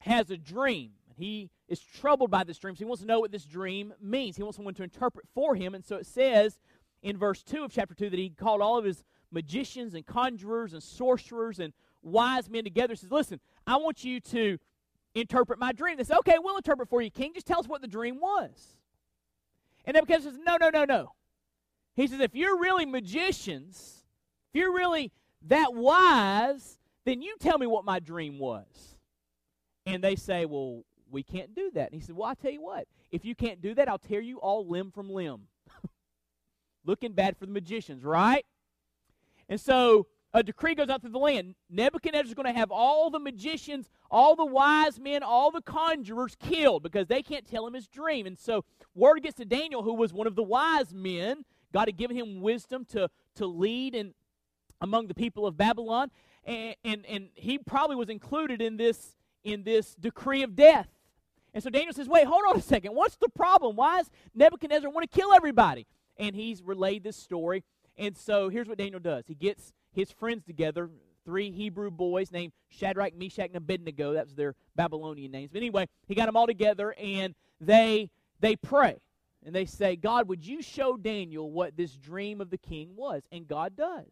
has 0.00 0.30
a 0.30 0.36
dream. 0.36 0.90
He 1.16 1.50
is 1.68 1.80
troubled 1.80 2.30
by 2.30 2.44
this 2.44 2.58
dream, 2.58 2.74
so 2.76 2.80
he 2.80 2.84
wants 2.84 3.00
to 3.00 3.06
know 3.06 3.20
what 3.20 3.32
this 3.32 3.46
dream 3.46 3.94
means. 4.00 4.36
He 4.36 4.42
wants 4.42 4.56
someone 4.56 4.74
to 4.74 4.82
interpret 4.82 5.26
for 5.34 5.54
him, 5.54 5.74
and 5.74 5.84
so 5.84 5.96
it 5.96 6.06
says 6.06 6.58
in 7.02 7.16
verse 7.16 7.42
2 7.42 7.64
of 7.64 7.72
chapter 7.72 7.94
2 7.94 8.10
that 8.10 8.18
he 8.18 8.30
called 8.30 8.60
all 8.60 8.78
of 8.78 8.84
his 8.84 9.02
magicians 9.30 9.94
and 9.94 10.06
conjurers 10.06 10.72
and 10.72 10.82
sorcerers 10.82 11.58
and 11.58 11.72
wise 12.02 12.48
men 12.50 12.64
together. 12.64 12.92
He 12.92 12.98
says, 12.98 13.10
Listen, 13.10 13.40
I 13.66 13.76
want 13.76 14.04
you 14.04 14.20
to 14.20 14.58
interpret 15.14 15.58
my 15.58 15.72
dream. 15.72 15.96
They 15.96 16.04
say, 16.04 16.14
Okay, 16.16 16.36
we'll 16.38 16.56
interpret 16.56 16.88
for 16.88 17.00
you, 17.00 17.10
king. 17.10 17.32
Just 17.34 17.46
tell 17.46 17.60
us 17.60 17.66
what 17.66 17.80
the 17.80 17.88
dream 17.88 18.20
was. 18.20 18.76
And 19.84 19.94
Nebuchadnezzar 19.94 20.32
says, 20.32 20.40
No, 20.44 20.56
no, 20.60 20.70
no, 20.70 20.84
no. 20.84 21.12
He 21.94 22.06
says, 22.06 22.20
If 22.20 22.34
you're 22.34 22.58
really 22.58 22.86
magicians, 22.86 24.04
if 24.52 24.60
you're 24.60 24.74
really 24.74 25.12
that 25.48 25.74
wise, 25.74 26.78
then 27.04 27.22
you 27.22 27.36
tell 27.40 27.58
me 27.58 27.66
what 27.66 27.84
my 27.84 28.00
dream 28.00 28.38
was. 28.38 28.96
And 29.86 30.02
they 30.02 30.16
say, 30.16 30.44
Well, 30.44 30.82
we 31.16 31.22
can't 31.22 31.54
do 31.54 31.70
that. 31.72 31.90
And 31.90 31.98
he 31.98 32.06
said, 32.06 32.14
Well, 32.14 32.28
I 32.28 32.34
tell 32.34 32.50
you 32.50 32.60
what, 32.60 32.86
if 33.10 33.24
you 33.24 33.34
can't 33.34 33.62
do 33.62 33.74
that, 33.74 33.88
I'll 33.88 33.98
tear 33.98 34.20
you 34.20 34.38
all 34.38 34.68
limb 34.68 34.90
from 34.90 35.08
limb. 35.08 35.48
Looking 36.84 37.12
bad 37.12 37.38
for 37.38 37.46
the 37.46 37.52
magicians, 37.52 38.04
right? 38.04 38.44
And 39.48 39.58
so 39.58 40.08
a 40.34 40.42
decree 40.42 40.74
goes 40.74 40.90
out 40.90 41.00
through 41.00 41.12
the 41.12 41.18
land. 41.18 41.54
Nebuchadnezzar 41.70 42.26
is 42.26 42.34
going 42.34 42.52
to 42.52 42.58
have 42.58 42.70
all 42.70 43.08
the 43.08 43.18
magicians, 43.18 43.88
all 44.10 44.36
the 44.36 44.44
wise 44.44 45.00
men, 45.00 45.22
all 45.22 45.50
the 45.50 45.62
conjurers 45.62 46.36
killed 46.38 46.82
because 46.82 47.06
they 47.06 47.22
can't 47.22 47.46
tell 47.46 47.66
him 47.66 47.72
his 47.72 47.88
dream. 47.88 48.26
And 48.26 48.38
so 48.38 48.66
word 48.94 49.22
gets 49.22 49.36
to 49.36 49.46
Daniel, 49.46 49.82
who 49.82 49.94
was 49.94 50.12
one 50.12 50.26
of 50.26 50.34
the 50.34 50.42
wise 50.42 50.92
men. 50.92 51.46
God 51.72 51.88
had 51.88 51.96
given 51.96 52.14
him 52.14 52.42
wisdom 52.42 52.84
to, 52.90 53.08
to 53.36 53.46
lead 53.46 53.94
in, 53.94 54.12
among 54.82 55.06
the 55.06 55.14
people 55.14 55.46
of 55.46 55.56
Babylon. 55.56 56.10
And, 56.44 56.76
and, 56.84 57.06
and 57.06 57.28
he 57.34 57.56
probably 57.56 57.96
was 57.96 58.10
included 58.10 58.60
in 58.60 58.76
this, 58.76 59.16
in 59.44 59.62
this 59.62 59.94
decree 59.94 60.42
of 60.42 60.54
death. 60.54 60.88
And 61.56 61.62
so 61.62 61.70
Daniel 61.70 61.94
says, 61.94 62.06
wait, 62.06 62.26
hold 62.26 62.42
on 62.50 62.58
a 62.58 62.60
second. 62.60 62.92
What's 62.92 63.16
the 63.16 63.30
problem? 63.30 63.76
Why 63.76 63.96
does 63.96 64.10
Nebuchadnezzar 64.34 64.90
want 64.90 65.10
to 65.10 65.18
kill 65.18 65.32
everybody? 65.32 65.86
And 66.18 66.36
he's 66.36 66.62
relayed 66.62 67.02
this 67.02 67.16
story. 67.16 67.64
And 67.96 68.14
so 68.14 68.50
here's 68.50 68.68
what 68.68 68.76
Daniel 68.76 69.00
does. 69.00 69.24
He 69.26 69.34
gets 69.34 69.72
his 69.90 70.10
friends 70.10 70.44
together, 70.44 70.90
three 71.24 71.50
Hebrew 71.50 71.90
boys 71.90 72.30
named 72.30 72.52
Shadrach, 72.68 73.16
Meshach, 73.16 73.46
and 73.46 73.56
Abednego. 73.56 74.12
That 74.12 74.26
was 74.26 74.34
their 74.34 74.54
Babylonian 74.74 75.32
names. 75.32 75.48
But 75.50 75.62
anyway, 75.62 75.88
he 76.06 76.14
got 76.14 76.26
them 76.26 76.36
all 76.36 76.46
together, 76.46 76.94
and 77.02 77.34
they 77.58 78.10
they 78.38 78.54
pray. 78.56 79.00
And 79.42 79.54
they 79.54 79.64
say, 79.64 79.96
God, 79.96 80.28
would 80.28 80.46
you 80.46 80.60
show 80.60 80.98
Daniel 80.98 81.50
what 81.50 81.74
this 81.74 81.96
dream 81.96 82.42
of 82.42 82.50
the 82.50 82.58
king 82.58 82.90
was? 82.96 83.22
And 83.32 83.48
God 83.48 83.74
does. 83.74 84.04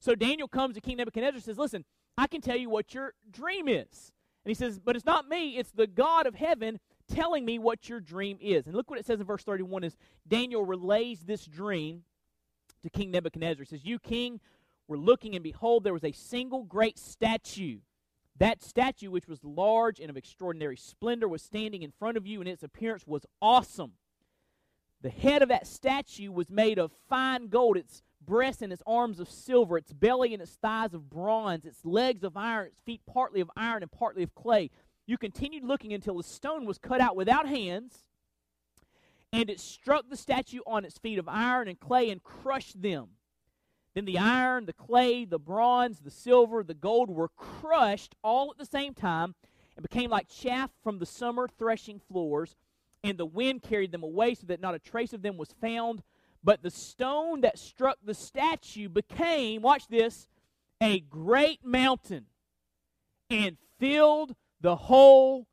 So 0.00 0.14
Daniel 0.14 0.48
comes 0.48 0.74
to 0.76 0.80
King 0.80 0.96
Nebuchadnezzar 0.96 1.34
and 1.34 1.44
says, 1.44 1.58
Listen, 1.58 1.84
I 2.16 2.28
can 2.28 2.40
tell 2.40 2.56
you 2.56 2.70
what 2.70 2.94
your 2.94 3.12
dream 3.30 3.68
is. 3.68 4.14
He 4.48 4.54
says, 4.54 4.78
But 4.78 4.96
it's 4.96 5.04
not 5.04 5.28
me, 5.28 5.56
it's 5.56 5.70
the 5.70 5.86
God 5.86 6.26
of 6.26 6.34
heaven 6.34 6.78
telling 7.12 7.44
me 7.44 7.58
what 7.58 7.88
your 7.88 8.00
dream 8.00 8.38
is. 8.40 8.66
And 8.66 8.74
look 8.74 8.90
what 8.90 8.98
it 8.98 9.06
says 9.06 9.20
in 9.20 9.26
verse 9.26 9.42
31 9.44 9.84
is 9.84 9.96
Daniel 10.26 10.64
relays 10.64 11.20
this 11.20 11.44
dream 11.46 12.02
to 12.82 12.90
King 12.90 13.10
Nebuchadnezzar. 13.10 13.64
He 13.64 13.68
says, 13.68 13.84
You, 13.84 13.98
king, 13.98 14.40
were 14.86 14.98
looking, 14.98 15.34
and 15.34 15.42
behold, 15.42 15.84
there 15.84 15.92
was 15.92 16.04
a 16.04 16.12
single 16.12 16.64
great 16.64 16.98
statue. 16.98 17.78
That 18.38 18.62
statue, 18.62 19.10
which 19.10 19.26
was 19.26 19.42
large 19.42 19.98
and 20.00 20.10
of 20.10 20.16
extraordinary 20.16 20.76
splendor, 20.76 21.28
was 21.28 21.42
standing 21.42 21.82
in 21.82 21.90
front 21.90 22.16
of 22.16 22.26
you, 22.26 22.40
and 22.40 22.48
its 22.48 22.62
appearance 22.62 23.06
was 23.06 23.26
awesome. 23.42 23.92
The 25.02 25.10
head 25.10 25.42
of 25.42 25.48
that 25.48 25.66
statue 25.66 26.30
was 26.30 26.50
made 26.50 26.78
of 26.78 26.92
fine 27.08 27.48
gold, 27.48 27.76
its 27.76 28.02
breast 28.20 28.62
and 28.62 28.72
its 28.72 28.82
arms 28.86 29.20
of 29.20 29.30
silver, 29.30 29.78
its 29.78 29.92
belly 29.92 30.32
and 30.32 30.42
its 30.42 30.56
thighs 30.56 30.94
of 30.94 31.08
bronze, 31.08 31.64
its 31.64 31.84
legs 31.84 32.22
of 32.24 32.36
iron, 32.36 32.66
its 32.66 32.80
feet 32.80 33.00
partly 33.06 33.40
of 33.40 33.50
iron 33.56 33.82
and 33.82 33.92
partly 33.92 34.22
of 34.22 34.34
clay. 34.34 34.70
You 35.06 35.16
continued 35.16 35.64
looking 35.64 35.92
until 35.92 36.16
the 36.16 36.22
stone 36.22 36.66
was 36.66 36.78
cut 36.78 37.00
out 37.00 37.16
without 37.16 37.48
hands, 37.48 38.04
and 39.32 39.48
it 39.48 39.60
struck 39.60 40.08
the 40.08 40.16
statue 40.16 40.60
on 40.66 40.84
its 40.84 40.98
feet 40.98 41.18
of 41.18 41.28
iron 41.28 41.68
and 41.68 41.78
clay 41.78 42.10
and 42.10 42.22
crushed 42.22 42.82
them. 42.82 43.08
Then 43.94 44.04
the 44.04 44.18
iron, 44.18 44.66
the 44.66 44.72
clay, 44.72 45.24
the 45.24 45.38
bronze, 45.38 46.00
the 46.00 46.10
silver, 46.10 46.62
the 46.62 46.74
gold 46.74 47.10
were 47.10 47.30
crushed 47.36 48.14
all 48.22 48.50
at 48.50 48.58
the 48.58 48.66
same 48.66 48.94
time 48.94 49.34
and 49.76 49.82
became 49.82 50.10
like 50.10 50.28
chaff 50.28 50.70
from 50.82 50.98
the 50.98 51.06
summer 51.06 51.48
threshing 51.48 51.98
floors, 51.98 52.56
and 53.02 53.16
the 53.16 53.26
wind 53.26 53.62
carried 53.62 53.92
them 53.92 54.02
away 54.02 54.34
so 54.34 54.46
that 54.46 54.60
not 54.60 54.74
a 54.74 54.78
trace 54.78 55.12
of 55.12 55.22
them 55.22 55.36
was 55.36 55.54
found. 55.60 56.02
But 56.42 56.62
the 56.62 56.70
stone 56.70 57.40
that 57.42 57.58
struck 57.58 57.98
the 58.04 58.14
statue 58.14 58.88
became, 58.88 59.62
watch 59.62 59.88
this, 59.88 60.28
a 60.80 61.00
great 61.00 61.64
mountain 61.64 62.26
and 63.30 63.56
filled 63.78 64.34
the 64.60 64.76
whole 64.76 65.46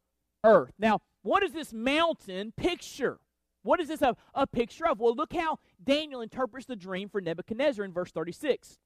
earth. 0.43 0.73
Now, 0.77 1.01
what 1.21 1.41
does 1.41 1.53
this 1.53 1.73
mountain 1.73 2.53
picture? 2.55 3.19
What 3.63 3.79
is 3.79 3.87
this 3.87 4.03
a, 4.03 4.15
a 4.35 4.45
picture 4.45 4.87
of? 4.87 4.99
Well, 4.99 5.15
look 5.15 5.33
how 5.33 5.57
Daniel 5.83 6.21
interprets 6.21 6.67
the 6.67 6.75
dream 6.75 7.09
for 7.09 7.19
Nebuchadnezzar 7.19 7.83
in 7.83 7.91
verse 7.91 8.11
36. 8.11 8.77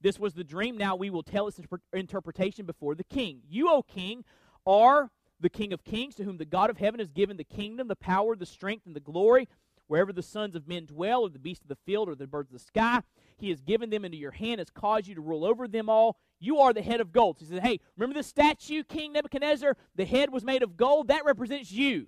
This 0.00 0.18
was 0.18 0.34
the 0.34 0.44
dream. 0.44 0.78
Now 0.78 0.96
we 0.96 1.10
will 1.10 1.22
tell 1.24 1.48
its 1.48 1.60
interpretation 1.92 2.66
before 2.66 2.94
the 2.94 3.04
king. 3.04 3.40
You, 3.48 3.68
O 3.68 3.82
king, 3.82 4.24
are 4.64 5.10
the 5.40 5.50
king 5.50 5.72
of 5.72 5.84
kings, 5.84 6.14
to 6.16 6.24
whom 6.24 6.36
the 6.36 6.44
God 6.44 6.70
of 6.70 6.78
heaven 6.78 7.00
has 7.00 7.10
given 7.10 7.36
the 7.36 7.44
kingdom, 7.44 7.88
the 7.88 7.96
power, 7.96 8.36
the 8.36 8.46
strength, 8.46 8.86
and 8.86 8.94
the 8.94 9.00
glory. 9.00 9.48
Wherever 9.90 10.12
the 10.12 10.22
sons 10.22 10.54
of 10.54 10.68
men 10.68 10.86
dwell, 10.86 11.22
or 11.22 11.28
the 11.30 11.40
beasts 11.40 11.64
of 11.64 11.68
the 11.68 11.74
field, 11.84 12.08
or 12.08 12.14
the 12.14 12.24
birds 12.24 12.48
of 12.48 12.52
the 12.52 12.64
sky, 12.64 13.02
he 13.36 13.48
has 13.48 13.60
given 13.60 13.90
them 13.90 14.04
into 14.04 14.16
your 14.16 14.30
hand, 14.30 14.60
has 14.60 14.70
caused 14.70 15.08
you 15.08 15.16
to 15.16 15.20
rule 15.20 15.44
over 15.44 15.66
them 15.66 15.88
all. 15.88 16.16
You 16.38 16.60
are 16.60 16.72
the 16.72 16.80
head 16.80 17.00
of 17.00 17.10
gold. 17.10 17.40
So 17.40 17.44
he 17.44 17.50
says, 17.50 17.60
Hey, 17.60 17.80
remember 17.96 18.16
this 18.16 18.28
statue, 18.28 18.84
King 18.84 19.14
Nebuchadnezzar? 19.14 19.76
The 19.96 20.04
head 20.04 20.30
was 20.30 20.44
made 20.44 20.62
of 20.62 20.76
gold. 20.76 21.08
That 21.08 21.24
represents 21.24 21.72
you. 21.72 22.06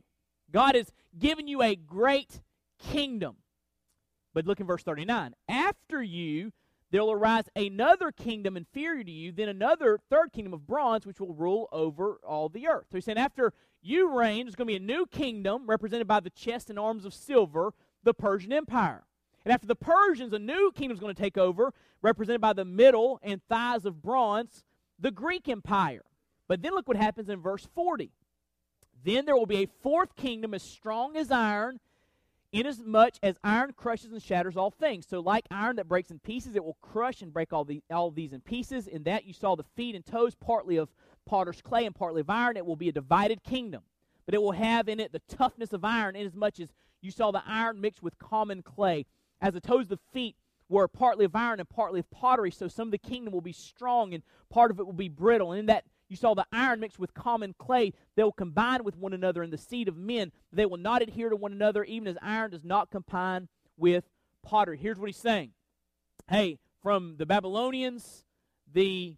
God 0.53 0.77
has 0.77 0.93
given 1.19 1.49
you 1.49 1.61
a 1.61 1.75
great 1.75 2.41
kingdom. 2.79 3.39
But 4.33 4.47
look 4.47 4.61
in 4.61 4.67
verse 4.69 4.85
39. 4.85 5.35
After 5.49 6.01
you, 6.01 6.53
there 6.93 7.03
will 7.03 7.11
arise 7.11 7.49
another 7.57 8.13
kingdom 8.13 8.57
inferior 8.57 9.03
to 9.03 9.11
you, 9.11 9.33
then 9.33 9.49
another 9.49 9.99
third 10.09 10.33
kingdom 10.33 10.55
of 10.55 10.69
bronze, 10.69 11.05
which 11.05 11.19
will 11.19 11.35
rule 11.35 11.69
over 11.73 12.21
all 12.25 12.49
the 12.49 12.69
earth. 12.69 12.87
So 12.93 12.99
he's 12.99 13.07
saying, 13.07 13.19
after 13.19 13.53
you 13.83 14.17
reign, 14.17 14.47
there's 14.47 14.55
going 14.55 14.67
to 14.69 14.73
be 14.73 14.77
a 14.77 14.81
new 14.81 15.07
kingdom 15.07 15.67
represented 15.67 16.07
by 16.07 16.21
the 16.21 16.31
chest 16.31 16.71
and 16.71 16.79
arms 16.79 17.05
of 17.05 17.13
silver, 17.13 17.75
the 18.03 18.15
Persian 18.15 18.53
Empire. 18.53 19.05
And 19.45 19.53
after 19.53 19.67
the 19.67 19.75
Persians, 19.75 20.33
a 20.33 20.39
new 20.39 20.71
kingdom 20.73 20.95
is 20.95 21.01
going 21.01 21.15
to 21.15 21.21
take 21.21 21.37
over, 21.37 21.75
represented 22.01 22.41
by 22.41 22.53
the 22.53 22.65
middle 22.65 23.19
and 23.23 23.41
thighs 23.49 23.85
of 23.85 24.03
bronze, 24.03 24.63
the 24.99 25.11
Greek 25.11 25.49
Empire. 25.49 26.05
But 26.49 26.63
then 26.63 26.75
look 26.75 26.87
what 26.87 26.97
happens 26.97 27.29
in 27.29 27.41
verse 27.41 27.67
40. 27.75 28.13
Then 29.05 29.25
there 29.25 29.37
will 29.37 29.47
be 29.47 29.65
a 29.65 29.69
fourth 29.83 30.15
kingdom 30.15 30.55
as 30.55 30.63
strong 30.63 31.17
as 31.17 31.31
iron, 31.31 31.81
inasmuch 32.53 33.15
as 33.23 33.37
iron 33.43 33.73
crushes 33.77 34.13
and 34.13 34.23
shatters 34.23 34.57
all 34.57 34.71
things. 34.71 35.07
So, 35.09 35.21
like 35.21 35.47
iron 35.51 35.77
that 35.77 35.89
breaks 35.89 36.11
in 36.11 36.21
pieces, 36.21 36.55
it 36.55 36.65
will 36.65 36.77
crush 36.81 37.23
and 37.23 37.33
break 37.33 37.53
all, 37.53 37.65
the, 37.65 37.83
all 37.91 38.11
these 38.11 38.33
in 38.33 38.41
pieces. 38.41 38.87
In 38.87 39.03
that 39.05 39.25
you 39.25 39.33
saw 39.33 39.57
the 39.57 39.65
feet 39.75 39.97
and 39.97 40.07
toes, 40.07 40.37
partly 40.37 40.77
of 40.77 40.89
potter's 41.27 41.61
clay 41.63 41.87
and 41.87 41.95
partly 41.95 42.21
of 42.21 42.31
iron. 42.31 42.57
It 42.57 42.67
will 42.67 42.77
be 42.77 42.89
a 42.89 42.93
divided 42.93 43.43
kingdom. 43.43 43.83
But 44.27 44.35
it 44.35 44.43
will 44.43 44.53
have 44.53 44.89
in 44.89 45.01
it 45.01 45.13
the 45.13 45.23
toughness 45.29 45.73
of 45.73 45.85
iron, 45.85 46.15
inasmuch 46.15 46.61
as 46.61 46.73
you 47.01 47.11
saw 47.11 47.31
the 47.31 47.43
iron 47.47 47.81
mixed 47.81 48.03
with 48.03 48.19
common 48.19 48.63
clay. 48.63 49.07
As 49.41 49.55
the 49.55 49.61
toes 49.61 49.87
of 49.87 49.89
the 49.89 49.99
feet 50.13 50.37
were 50.69 50.87
partly 50.87 51.25
of 51.25 51.35
iron 51.35 51.59
and 51.59 51.69
partly 51.69 52.01
of 52.01 52.11
pottery, 52.11 52.51
so 52.51 52.69
some 52.69 52.89
of 52.89 52.93
the 52.93 52.99
kingdom 52.99 53.33
will 53.33 53.41
be 53.41 53.53
strong 53.53 54.15
and 54.15 54.23
part 54.49 54.71
of 54.71 54.79
it 54.79 54.87
will 54.87 54.93
be 54.93 55.09
brittle. 55.09 55.53
And 55.53 55.61
in 55.61 55.67
that 55.67 55.85
you 56.13 56.17
saw 56.17 56.35
the 56.35 56.47
iron 56.53 56.81
mixed 56.81 56.99
with 56.99 57.15
common 57.15 57.55
clay. 57.57 57.95
They 58.17 58.23
will 58.23 58.33
combine 58.33 58.85
with 58.85 58.99
one 58.99 59.15
another 59.15 59.43
in 59.43 59.51
the 59.51 59.57
seed 59.57 59.89
of 59.89 59.97
men. 59.97 60.31
They 60.53 60.67
will 60.67 60.77
not 60.77 61.01
adhere 61.01 61.31
to 61.31 61.37
one 61.37 61.53
another, 61.53 61.85
even 61.85 62.07
as 62.07 62.19
iron 62.21 62.51
does 62.51 62.65
not 62.65 62.91
combine 62.91 63.49
with 63.79 64.05
pottery. 64.43 64.77
Here's 64.77 64.99
what 64.99 65.07
he's 65.07 65.17
saying 65.17 65.53
hey, 66.29 66.59
from 66.83 67.17
the 67.17 67.25
Babylonians, 67.25 68.25
the 68.71 69.17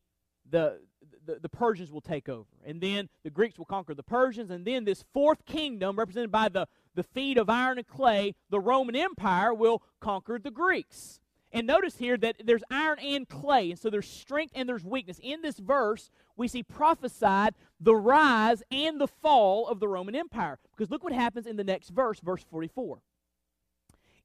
the 0.49 0.79
the, 1.27 1.39
the 1.41 1.49
Persians 1.49 1.93
will 1.93 2.01
take 2.01 2.29
over. 2.29 2.49
And 2.65 2.81
then 2.81 3.09
the 3.23 3.31
Greeks 3.31 3.59
will 3.59 3.65
conquer 3.65 3.95
the 3.95 4.03
Persians. 4.03 4.51
And 4.51 4.65
then 4.65 4.85
this 4.85 5.05
fourth 5.13 5.45
kingdom, 5.47 5.97
represented 5.99 6.31
by 6.31 6.49
the, 6.49 6.67
the 6.95 7.03
feet 7.03 7.39
of 7.39 7.49
iron 7.49 7.79
and 7.79 7.87
clay, 7.87 8.35
the 8.51 8.61
Roman 8.61 8.97
Empire, 8.97 9.53
will 9.53 9.83
conquer 10.01 10.39
the 10.39 10.51
Greeks. 10.51 11.21
And 11.53 11.69
notice 11.69 11.97
here 11.97 12.17
that 12.17 12.43
there's 12.45 12.65
iron 12.69 12.99
and 12.99 13.29
clay, 13.29 13.71
and 13.71 13.79
so 13.79 13.89
there's 13.89 14.09
strength 14.09 14.53
and 14.57 14.69
there's 14.69 14.85
weakness. 14.85 15.21
In 15.23 15.41
this 15.41 15.57
verse, 15.57 16.11
we 16.37 16.49
see 16.49 16.65
prophesied 16.65 17.55
the 17.79 17.95
rise 17.95 18.61
and 18.73 19.01
the 19.01 19.07
fall 19.07 19.69
of 19.69 19.79
the 19.79 19.87
Roman 19.87 20.17
Empire. 20.17 20.59
Because 20.77 20.91
look 20.91 21.05
what 21.05 21.13
happens 21.13 21.47
in 21.47 21.57
the 21.57 21.63
next 21.63 21.91
verse, 21.91 22.19
verse 22.19 22.45
44. 22.51 22.99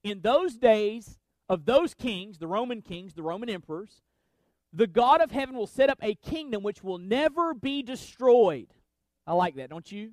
In 0.03 0.21
those 0.21 0.55
days 0.55 1.19
of 1.47 1.65
those 1.65 1.93
kings, 1.93 2.39
the 2.39 2.47
Roman 2.47 2.81
kings, 2.81 3.13
the 3.13 3.21
Roman 3.21 3.49
emperors, 3.49 4.01
the 4.73 4.87
God 4.87 5.21
of 5.21 5.31
heaven 5.31 5.55
will 5.55 5.67
set 5.67 5.89
up 5.89 5.99
a 6.01 6.15
kingdom 6.15 6.63
which 6.63 6.83
will 6.83 6.97
never 6.97 7.53
be 7.53 7.81
destroyed. 7.81 8.67
I 9.25 9.33
like 9.33 9.55
that, 9.55 9.69
don't 9.69 9.91
you? 9.91 10.11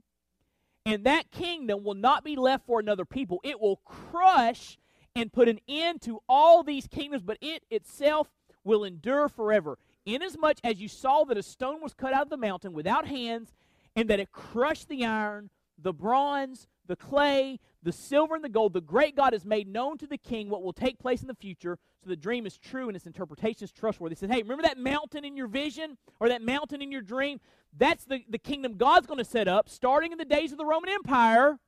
And 0.85 1.05
that 1.05 1.31
kingdom 1.31 1.85
will 1.85 1.95
not 1.95 2.25
be 2.25 2.37
left 2.37 2.67
for 2.67 2.79
another 2.79 3.05
people. 3.05 3.41
It 3.43 3.61
will 3.61 3.81
crush 3.85 4.79
and 5.15 5.33
put 5.33 5.49
an 5.49 5.59
end 5.69 6.03
to 6.03 6.21
all 6.29 6.63
these 6.63 6.87
kingdoms, 6.87 7.23
but 7.23 7.39
it 7.41 7.65
itself 7.71 8.29
will 8.65 8.85
endure 8.85 9.29
forever. 9.29 9.79
Inasmuch 10.05 10.59
as 10.63 10.81
you 10.81 10.89
saw 10.89 11.25
that 11.25 11.39
a 11.39 11.43
stone 11.43 11.83
was 11.83 11.95
cut 11.95 12.13
out 12.13 12.23
of 12.23 12.31
the 12.31 12.37
mountain 12.37 12.73
without 12.73 13.09
hands, 13.09 13.55
and 13.97 14.09
that 14.11 14.21
it 14.21 14.31
crushed 14.31 14.89
the 14.89 15.05
iron, 15.05 15.51
the 15.79 15.93
bronze, 15.93 16.69
the 16.87 16.97
clay, 16.97 17.59
the 17.83 17.93
silver, 17.93 18.35
and 18.35 18.45
the 18.45 18.49
gold, 18.49 18.73
the 18.73 18.81
great 18.81 19.17
God 19.17 19.33
has 19.33 19.45
made 19.45 19.67
known 19.67 19.99
to 19.99 20.07
the 20.07 20.19
king 20.19 20.49
what 20.49 20.63
will 20.63 20.73
take 20.73 20.99
place 20.99 21.23
in 21.23 21.29
the 21.29 21.35
future, 21.35 21.79
the 22.09 22.17
dream 22.17 22.47
is 22.47 22.57
true 22.59 22.89
and 22.89 22.97
its 22.97 23.07
interpretation 23.07 23.65
is 23.65 23.73
trustworthy. 23.73 24.15
He 24.15 24.19
says, 24.19 24.31
Hey, 24.31 24.43
remember 24.43 24.63
that 24.63 24.79
mountain 24.79 25.25
in 25.25 25.37
your 25.37 25.49
vision 25.49 25.97
or 26.21 26.29
that 26.29 26.43
mountain 26.43 26.83
in 26.83 26.91
your 26.93 27.03
dream? 27.03 27.41
That's 27.77 28.05
the, 28.05 28.25
the 28.29 28.39
kingdom 28.39 28.77
God's 28.77 29.07
going 29.07 29.19
to 29.19 29.25
set 29.25 29.49
up, 29.49 29.69
starting 29.69 30.13
in 30.13 30.19
the 30.19 30.25
days 30.25 30.53
of 30.53 30.59
the 30.59 30.65
Roman 30.65 30.91
Empire, 30.91 31.59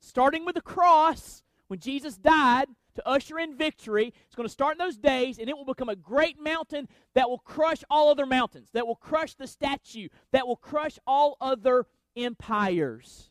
starting 0.00 0.44
with 0.44 0.54
the 0.54 0.60
cross 0.60 1.42
when 1.68 1.80
Jesus 1.80 2.16
died 2.16 2.66
to 2.94 3.08
usher 3.08 3.38
in 3.38 3.56
victory. 3.56 4.12
It's 4.26 4.34
going 4.34 4.48
to 4.48 4.52
start 4.52 4.72
in 4.72 4.78
those 4.78 4.96
days, 4.96 5.38
and 5.38 5.48
it 5.48 5.56
will 5.56 5.64
become 5.64 5.88
a 5.88 5.96
great 5.96 6.40
mountain 6.40 6.88
that 7.14 7.28
will 7.28 7.38
crush 7.38 7.84
all 7.90 8.10
other 8.10 8.26
mountains, 8.26 8.68
that 8.72 8.86
will 8.86 8.96
crush 8.96 9.34
the 9.34 9.46
statue, 9.46 10.08
that 10.32 10.46
will 10.46 10.56
crush 10.56 10.98
all 11.06 11.36
other 11.40 11.86
empires. 12.16 13.25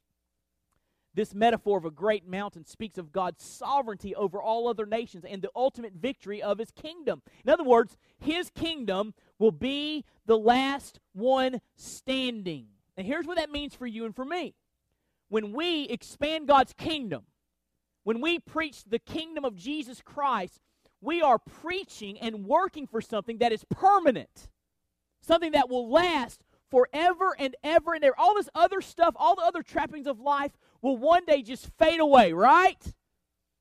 This 1.16 1.34
metaphor 1.34 1.78
of 1.78 1.86
a 1.86 1.92
great 1.92 2.28
mountain 2.28 2.66
speaks 2.66 2.98
of 2.98 3.14
God's 3.14 3.42
sovereignty 3.42 4.14
over 4.14 4.42
all 4.42 4.68
other 4.68 4.86
nations 4.86 5.24
and 5.24 5.42
the 5.42 5.50
ultimate 5.56 5.94
victory 5.94 6.44
of 6.44 6.60
his 6.60 6.72
kingdom. 6.72 7.22
In 7.46 7.50
other 7.50 7.64
words, 7.64 7.98
his 8.20 8.50
kingdom 8.50 9.14
will 9.40 9.54
be 9.54 10.04
the 10.26 10.38
last 10.38 11.00
one 11.14 11.62
standing. 11.78 12.68
And 12.98 13.08
here's 13.08 13.26
what 13.26 13.38
that 13.38 13.50
means 13.50 13.74
for 13.74 13.88
you 13.88 14.04
and 14.04 14.14
for 14.14 14.26
me. 14.26 14.56
When 15.30 15.54
we 15.54 15.84
expand 15.84 16.50
God's 16.50 16.74
kingdom, 16.74 17.24
when 18.04 18.20
we 18.20 18.40
preach 18.40 18.84
the 18.84 19.00
kingdom 19.00 19.46
of 19.46 19.56
Jesus 19.56 20.02
Christ, 20.02 20.60
we 21.00 21.22
are 21.22 21.40
preaching 21.40 22.20
and 22.20 22.46
working 22.46 22.88
for 22.88 23.00
something 23.00 23.38
that 23.38 23.54
is 23.54 23.64
permanent, 23.70 24.50
something 25.22 25.54
that 25.54 25.70
will 25.70 25.90
last 25.90 26.44
forever 26.70 27.36
and 27.40 27.56
ever 27.64 27.94
and 27.94 28.04
ever. 28.04 28.16
All 28.18 28.36
this 28.36 28.50
other 28.54 28.82
stuff, 28.82 29.16
all 29.18 29.36
the 29.36 29.44
other 29.44 29.64
trappings 29.64 30.08
of 30.08 30.20
life 30.20 30.52
will 30.86 30.98
one 30.98 31.26
day 31.26 31.42
just 31.42 31.70
fade 31.80 32.00
away, 32.00 32.32
right? 32.32 32.94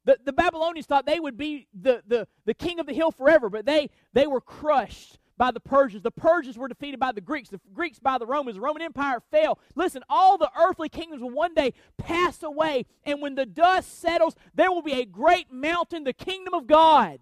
The, 0.04 0.18
the 0.22 0.32
Babylonians 0.32 0.86
thought 0.86 1.06
they 1.06 1.18
would 1.18 1.38
be 1.38 1.66
the, 1.72 2.02
the, 2.06 2.28
the 2.44 2.52
king 2.52 2.78
of 2.78 2.86
the 2.86 2.92
hill 2.92 3.10
forever, 3.10 3.48
but 3.48 3.64
they, 3.64 3.88
they 4.12 4.26
were 4.26 4.42
crushed 4.42 5.18
by 5.38 5.50
the 5.50 5.58
Persians. 5.58 6.02
The 6.02 6.10
Persians 6.10 6.58
were 6.58 6.68
defeated 6.68 7.00
by 7.00 7.12
the 7.12 7.22
Greeks, 7.22 7.48
the 7.48 7.60
Greeks 7.72 7.98
by 7.98 8.18
the 8.18 8.26
Romans. 8.26 8.56
The 8.56 8.60
Roman 8.60 8.82
Empire 8.82 9.22
fell. 9.30 9.58
Listen, 9.74 10.02
all 10.10 10.36
the 10.36 10.50
earthly 10.62 10.90
kingdoms 10.90 11.22
will 11.22 11.30
one 11.30 11.54
day 11.54 11.72
pass 11.96 12.42
away, 12.42 12.84
and 13.04 13.22
when 13.22 13.34
the 13.34 13.46
dust 13.46 13.98
settles, 14.00 14.34
there 14.54 14.70
will 14.70 14.82
be 14.82 15.00
a 15.00 15.06
great 15.06 15.50
mountain, 15.50 16.04
the 16.04 16.12
kingdom 16.12 16.52
of 16.52 16.66
God, 16.66 17.18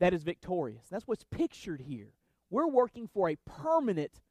that 0.00 0.14
is 0.14 0.22
victorious. 0.22 0.86
That's 0.90 1.06
what's 1.06 1.24
pictured 1.30 1.82
here. 1.82 2.08
We're 2.48 2.66
working 2.66 3.06
for 3.12 3.28
a 3.28 3.36
permanent, 3.44 4.22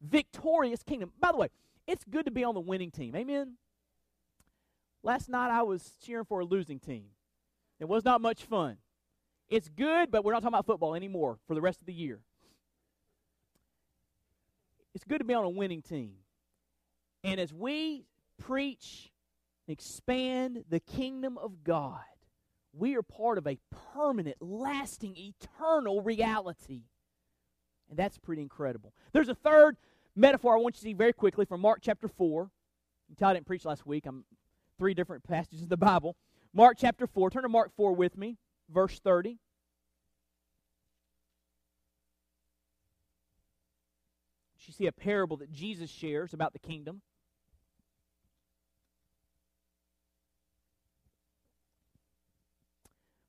victorious 0.00 0.84
kingdom. 0.84 1.10
By 1.18 1.32
the 1.32 1.38
way, 1.38 1.48
it's 1.88 2.04
good 2.04 2.26
to 2.26 2.30
be 2.30 2.44
on 2.44 2.54
the 2.54 2.60
winning 2.60 2.92
team. 2.92 3.16
Amen? 3.16 3.54
Last 5.02 5.28
night 5.28 5.50
I 5.50 5.62
was 5.62 5.96
cheering 6.04 6.24
for 6.24 6.40
a 6.40 6.44
losing 6.44 6.78
team. 6.78 7.06
It 7.78 7.88
was 7.88 8.04
not 8.04 8.20
much 8.20 8.44
fun. 8.44 8.78
It's 9.48 9.68
good, 9.68 10.10
but 10.10 10.24
we're 10.24 10.32
not 10.32 10.40
talking 10.40 10.54
about 10.54 10.66
football 10.66 10.94
anymore 10.94 11.38
for 11.46 11.54
the 11.54 11.60
rest 11.60 11.80
of 11.80 11.86
the 11.86 11.92
year. 11.92 12.20
It's 14.94 15.04
good 15.04 15.18
to 15.18 15.24
be 15.24 15.34
on 15.34 15.44
a 15.44 15.50
winning 15.50 15.82
team. 15.82 16.14
And 17.22 17.38
as 17.38 17.52
we 17.52 18.06
preach, 18.38 19.12
and 19.66 19.72
expand 19.72 20.64
the 20.68 20.80
kingdom 20.80 21.38
of 21.38 21.64
God, 21.64 22.00
we 22.72 22.96
are 22.96 23.02
part 23.02 23.38
of 23.38 23.46
a 23.46 23.58
permanent, 23.94 24.36
lasting, 24.40 25.16
eternal 25.16 26.02
reality. 26.02 26.82
And 27.90 27.98
that's 27.98 28.18
pretty 28.18 28.42
incredible. 28.42 28.92
There's 29.12 29.28
a 29.28 29.34
third 29.34 29.76
metaphor 30.14 30.54
I 30.54 30.60
want 30.60 30.76
you 30.76 30.80
to 30.80 30.84
see 30.84 30.92
very 30.92 31.12
quickly 31.12 31.44
from 31.44 31.60
Mark 31.60 31.80
chapter 31.82 32.08
4. 32.08 32.50
Until 33.08 33.28
I 33.28 33.34
didn't 33.34 33.46
preach 33.46 33.64
last 33.64 33.86
week. 33.86 34.04
I'm 34.06 34.24
three 34.78 34.94
different 34.94 35.24
passages 35.24 35.62
of 35.62 35.68
the 35.68 35.76
Bible. 35.76 36.16
Mark 36.52 36.76
chapter 36.78 37.06
4. 37.06 37.30
Turn 37.30 37.42
to 37.42 37.48
Mark 37.48 37.72
4 37.76 37.94
with 37.94 38.16
me, 38.16 38.36
verse 38.68 38.98
30. 38.98 39.38
You 44.66 44.72
see 44.72 44.86
a 44.86 44.92
parable 44.92 45.36
that 45.38 45.52
Jesus 45.52 45.90
shares 45.90 46.34
about 46.34 46.52
the 46.52 46.58
kingdom. 46.58 47.00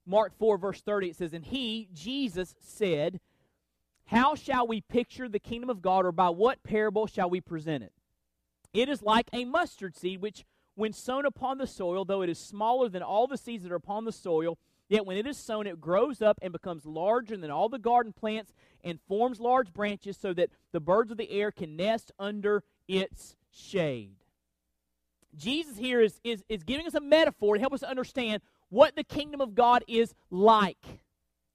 Mark 0.05 0.33
4, 0.39 0.57
verse 0.57 0.81
30, 0.81 1.09
it 1.09 1.15
says, 1.17 1.33
And 1.33 1.45
he, 1.45 1.89
Jesus, 1.93 2.55
said, 2.59 3.19
How 4.05 4.35
shall 4.35 4.65
we 4.65 4.81
picture 4.81 5.27
the 5.27 5.37
kingdom 5.37 5.69
of 5.69 5.81
God, 5.81 6.05
or 6.05 6.11
by 6.11 6.29
what 6.29 6.63
parable 6.63 7.07
shall 7.07 7.29
we 7.29 7.41
present 7.41 7.83
it? 7.83 7.91
It 8.73 8.89
is 8.89 9.03
like 9.03 9.29
a 9.33 9.43
mustard 9.43 9.95
seed, 9.95 10.21
which 10.21 10.45
when 10.77 10.93
sown 10.93 11.25
upon 11.25 11.57
the 11.57 11.65
soil, 11.65 12.05
though 12.05 12.21
it 12.21 12.29
is 12.29 12.37
smaller 12.37 12.87
than 12.87 13.01
all 13.01 13.25
the 13.25 13.37
seeds 13.37 13.63
that 13.63 13.71
are 13.71 13.75
upon 13.75 14.05
the 14.05 14.11
soil, 14.11 14.59
yet 14.87 15.07
when 15.07 15.17
it 15.17 15.25
is 15.25 15.35
sown, 15.35 15.65
it 15.65 15.81
grows 15.81 16.21
up 16.21 16.37
and 16.41 16.53
becomes 16.53 16.85
larger 16.85 17.35
than 17.35 17.49
all 17.49 17.67
the 17.67 17.79
garden 17.79 18.13
plants 18.13 18.53
and 18.83 18.99
forms 19.07 19.39
large 19.39 19.73
branches 19.73 20.17
so 20.17 20.33
that 20.33 20.51
the 20.73 20.79
birds 20.79 21.09
of 21.11 21.17
the 21.17 21.31
air 21.31 21.51
can 21.51 21.75
nest 21.75 22.11
under 22.19 22.63
its 22.87 23.35
shade. 23.51 24.17
Jesus 25.35 25.77
here 25.77 25.99
is, 25.99 26.21
is, 26.23 26.43
is 26.47 26.63
giving 26.63 26.85
us 26.85 26.93
a 26.93 27.01
metaphor 27.01 27.55
to 27.55 27.59
help 27.59 27.73
us 27.73 27.81
understand 27.81 28.43
what 28.69 28.95
the 28.95 29.03
kingdom 29.03 29.41
of 29.41 29.55
God 29.55 29.83
is 29.87 30.13
like. 30.29 31.01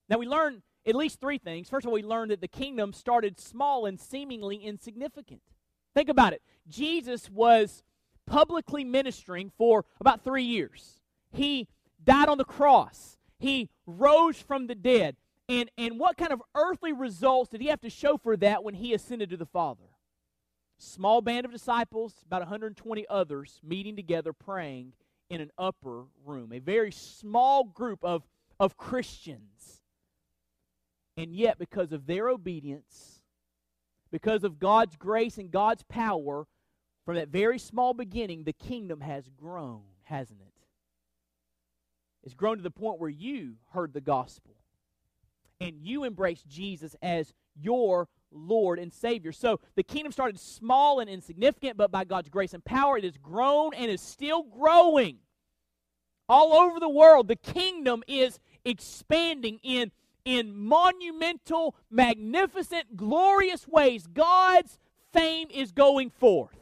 Now, 0.08 0.18
we 0.18 0.26
learn 0.26 0.62
at 0.84 0.96
least 0.96 1.20
three 1.20 1.38
things. 1.38 1.70
First 1.70 1.84
of 1.84 1.90
all, 1.90 1.94
we 1.94 2.02
learn 2.02 2.30
that 2.30 2.40
the 2.40 2.48
kingdom 2.48 2.92
started 2.92 3.38
small 3.38 3.86
and 3.86 4.00
seemingly 4.00 4.56
insignificant. 4.56 5.42
Think 5.94 6.08
about 6.08 6.32
it. 6.32 6.42
Jesus 6.68 7.30
was 7.30 7.84
publicly 8.26 8.84
ministering 8.84 9.50
for 9.56 9.84
about 10.00 10.22
three 10.22 10.44
years. 10.44 11.00
He 11.32 11.68
died 12.02 12.28
on 12.28 12.38
the 12.38 12.44
cross, 12.44 13.16
he 13.38 13.70
rose 13.86 14.36
from 14.36 14.66
the 14.66 14.74
dead. 14.74 15.16
And, 15.48 15.70
and 15.76 15.98
what 15.98 16.16
kind 16.16 16.32
of 16.32 16.40
earthly 16.54 16.92
results 16.92 17.50
did 17.50 17.60
he 17.60 17.66
have 17.66 17.80
to 17.82 17.90
show 17.90 18.16
for 18.16 18.36
that 18.38 18.62
when 18.62 18.74
he 18.74 18.94
ascended 18.94 19.28
to 19.30 19.36
the 19.36 19.44
Father? 19.44 19.82
Small 20.78 21.20
band 21.20 21.44
of 21.44 21.52
disciples, 21.52 22.14
about 22.26 22.40
120 22.40 23.06
others 23.10 23.60
meeting 23.62 23.96
together 23.96 24.32
praying 24.32 24.92
in 25.28 25.40
an 25.40 25.50
upper 25.58 26.04
room. 26.24 26.52
A 26.52 26.58
very 26.58 26.92
small 26.92 27.64
group 27.64 27.98
of, 28.02 28.22
of 28.58 28.76
Christians. 28.76 29.82
And 31.16 31.34
yet, 31.34 31.58
because 31.58 31.92
of 31.92 32.06
their 32.06 32.28
obedience, 32.28 33.20
because 34.10 34.44
of 34.44 34.58
God's 34.58 34.96
grace 34.96 35.38
and 35.38 35.50
God's 35.50 35.82
power, 35.84 36.46
from 37.04 37.16
that 37.16 37.28
very 37.28 37.58
small 37.58 37.94
beginning, 37.94 38.44
the 38.44 38.52
kingdom 38.52 39.00
has 39.00 39.28
grown, 39.36 39.82
hasn't 40.04 40.40
it? 40.40 40.52
It's 42.24 42.34
grown 42.34 42.56
to 42.56 42.62
the 42.62 42.70
point 42.70 43.00
where 43.00 43.10
you 43.10 43.56
heard 43.72 43.92
the 43.92 44.00
gospel 44.00 44.54
and 45.60 45.76
you 45.80 46.04
embraced 46.04 46.46
Jesus 46.46 46.94
as 47.02 47.34
your 47.54 48.08
Lord 48.30 48.78
and 48.78 48.92
Savior. 48.92 49.32
So 49.32 49.60
the 49.74 49.82
kingdom 49.82 50.12
started 50.12 50.38
small 50.38 51.00
and 51.00 51.10
insignificant, 51.10 51.76
but 51.76 51.90
by 51.90 52.04
God's 52.04 52.28
grace 52.28 52.54
and 52.54 52.64
power, 52.64 52.98
it 52.98 53.04
has 53.04 53.16
grown 53.16 53.74
and 53.74 53.90
is 53.90 54.00
still 54.00 54.44
growing. 54.44 55.18
All 56.28 56.52
over 56.54 56.80
the 56.80 56.88
world, 56.88 57.28
the 57.28 57.36
kingdom 57.36 58.02
is 58.06 58.38
expanding 58.64 59.58
in, 59.62 59.90
in 60.24 60.56
monumental, 60.56 61.74
magnificent, 61.90 62.96
glorious 62.96 63.66
ways. 63.66 64.06
God's 64.06 64.78
fame 65.12 65.48
is 65.50 65.72
going 65.72 66.10
forth. 66.10 66.61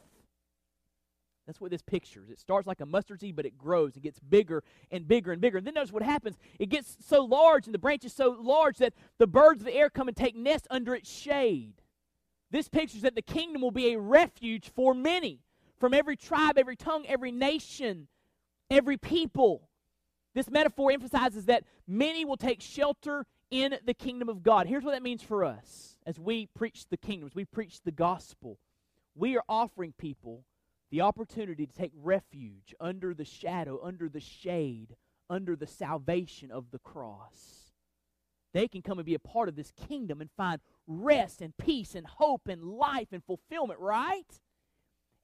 That's 1.47 1.59
what 1.59 1.71
this 1.71 1.81
pictures. 1.81 2.29
It 2.29 2.39
starts 2.39 2.67
like 2.67 2.81
a 2.81 2.85
mustard 2.85 3.19
seed, 3.19 3.35
but 3.35 3.45
it 3.45 3.57
grows 3.57 3.95
and 3.95 4.03
gets 4.03 4.19
bigger 4.19 4.63
and 4.91 5.07
bigger 5.07 5.31
and 5.31 5.41
bigger. 5.41 5.57
And 5.57 5.65
then 5.65 5.73
notice 5.73 5.91
what 5.91 6.03
happens. 6.03 6.37
It 6.59 6.69
gets 6.69 6.97
so 7.05 7.23
large 7.23 7.65
and 7.65 7.73
the 7.73 7.79
branch 7.79 8.05
is 8.05 8.13
so 8.13 8.37
large 8.39 8.77
that 8.77 8.93
the 9.17 9.27
birds 9.27 9.61
of 9.61 9.65
the 9.65 9.75
air 9.75 9.89
come 9.89 10.07
and 10.07 10.15
take 10.15 10.35
nest 10.35 10.67
under 10.69 10.93
its 10.93 11.11
shade. 11.11 11.73
This 12.51 12.69
pictures 12.69 13.01
that 13.01 13.15
the 13.15 13.21
kingdom 13.21 13.61
will 13.61 13.71
be 13.71 13.93
a 13.93 13.99
refuge 13.99 14.69
for 14.69 14.93
many 14.93 15.39
from 15.79 15.93
every 15.93 16.15
tribe, 16.15 16.57
every 16.57 16.75
tongue, 16.75 17.05
every 17.07 17.31
nation, 17.31 18.07
every 18.69 18.97
people. 18.97 19.67
This 20.35 20.49
metaphor 20.49 20.91
emphasizes 20.91 21.45
that 21.45 21.63
many 21.87 22.23
will 22.23 22.37
take 22.37 22.61
shelter 22.61 23.25
in 23.49 23.77
the 23.85 23.93
kingdom 23.93 24.29
of 24.29 24.43
God. 24.43 24.67
Here's 24.67 24.83
what 24.83 24.91
that 24.91 25.03
means 25.03 25.23
for 25.23 25.43
us 25.43 25.97
as 26.05 26.19
we 26.19 26.45
preach 26.45 26.85
the 26.89 26.97
kingdom, 26.97 27.27
as 27.27 27.35
we 27.35 27.45
preach 27.45 27.81
the 27.81 27.91
gospel. 27.91 28.59
We 29.15 29.35
are 29.35 29.43
offering 29.49 29.93
people 29.97 30.45
the 30.91 31.01
opportunity 31.01 31.65
to 31.65 31.73
take 31.73 31.93
refuge 31.95 32.75
under 32.79 33.13
the 33.13 33.25
shadow, 33.25 33.79
under 33.81 34.09
the 34.09 34.19
shade, 34.19 34.95
under 35.29 35.55
the 35.55 35.67
salvation 35.67 36.51
of 36.51 36.71
the 36.71 36.79
cross. 36.79 37.71
They 38.53 38.67
can 38.67 38.81
come 38.81 38.99
and 38.99 39.05
be 39.05 39.13
a 39.13 39.19
part 39.19 39.47
of 39.47 39.55
this 39.55 39.71
kingdom 39.87 40.19
and 40.19 40.29
find 40.35 40.59
rest 40.85 41.41
and 41.41 41.55
peace 41.57 41.95
and 41.95 42.05
hope 42.05 42.47
and 42.49 42.63
life 42.63 43.07
and 43.13 43.23
fulfillment, 43.23 43.79
right? 43.79 44.39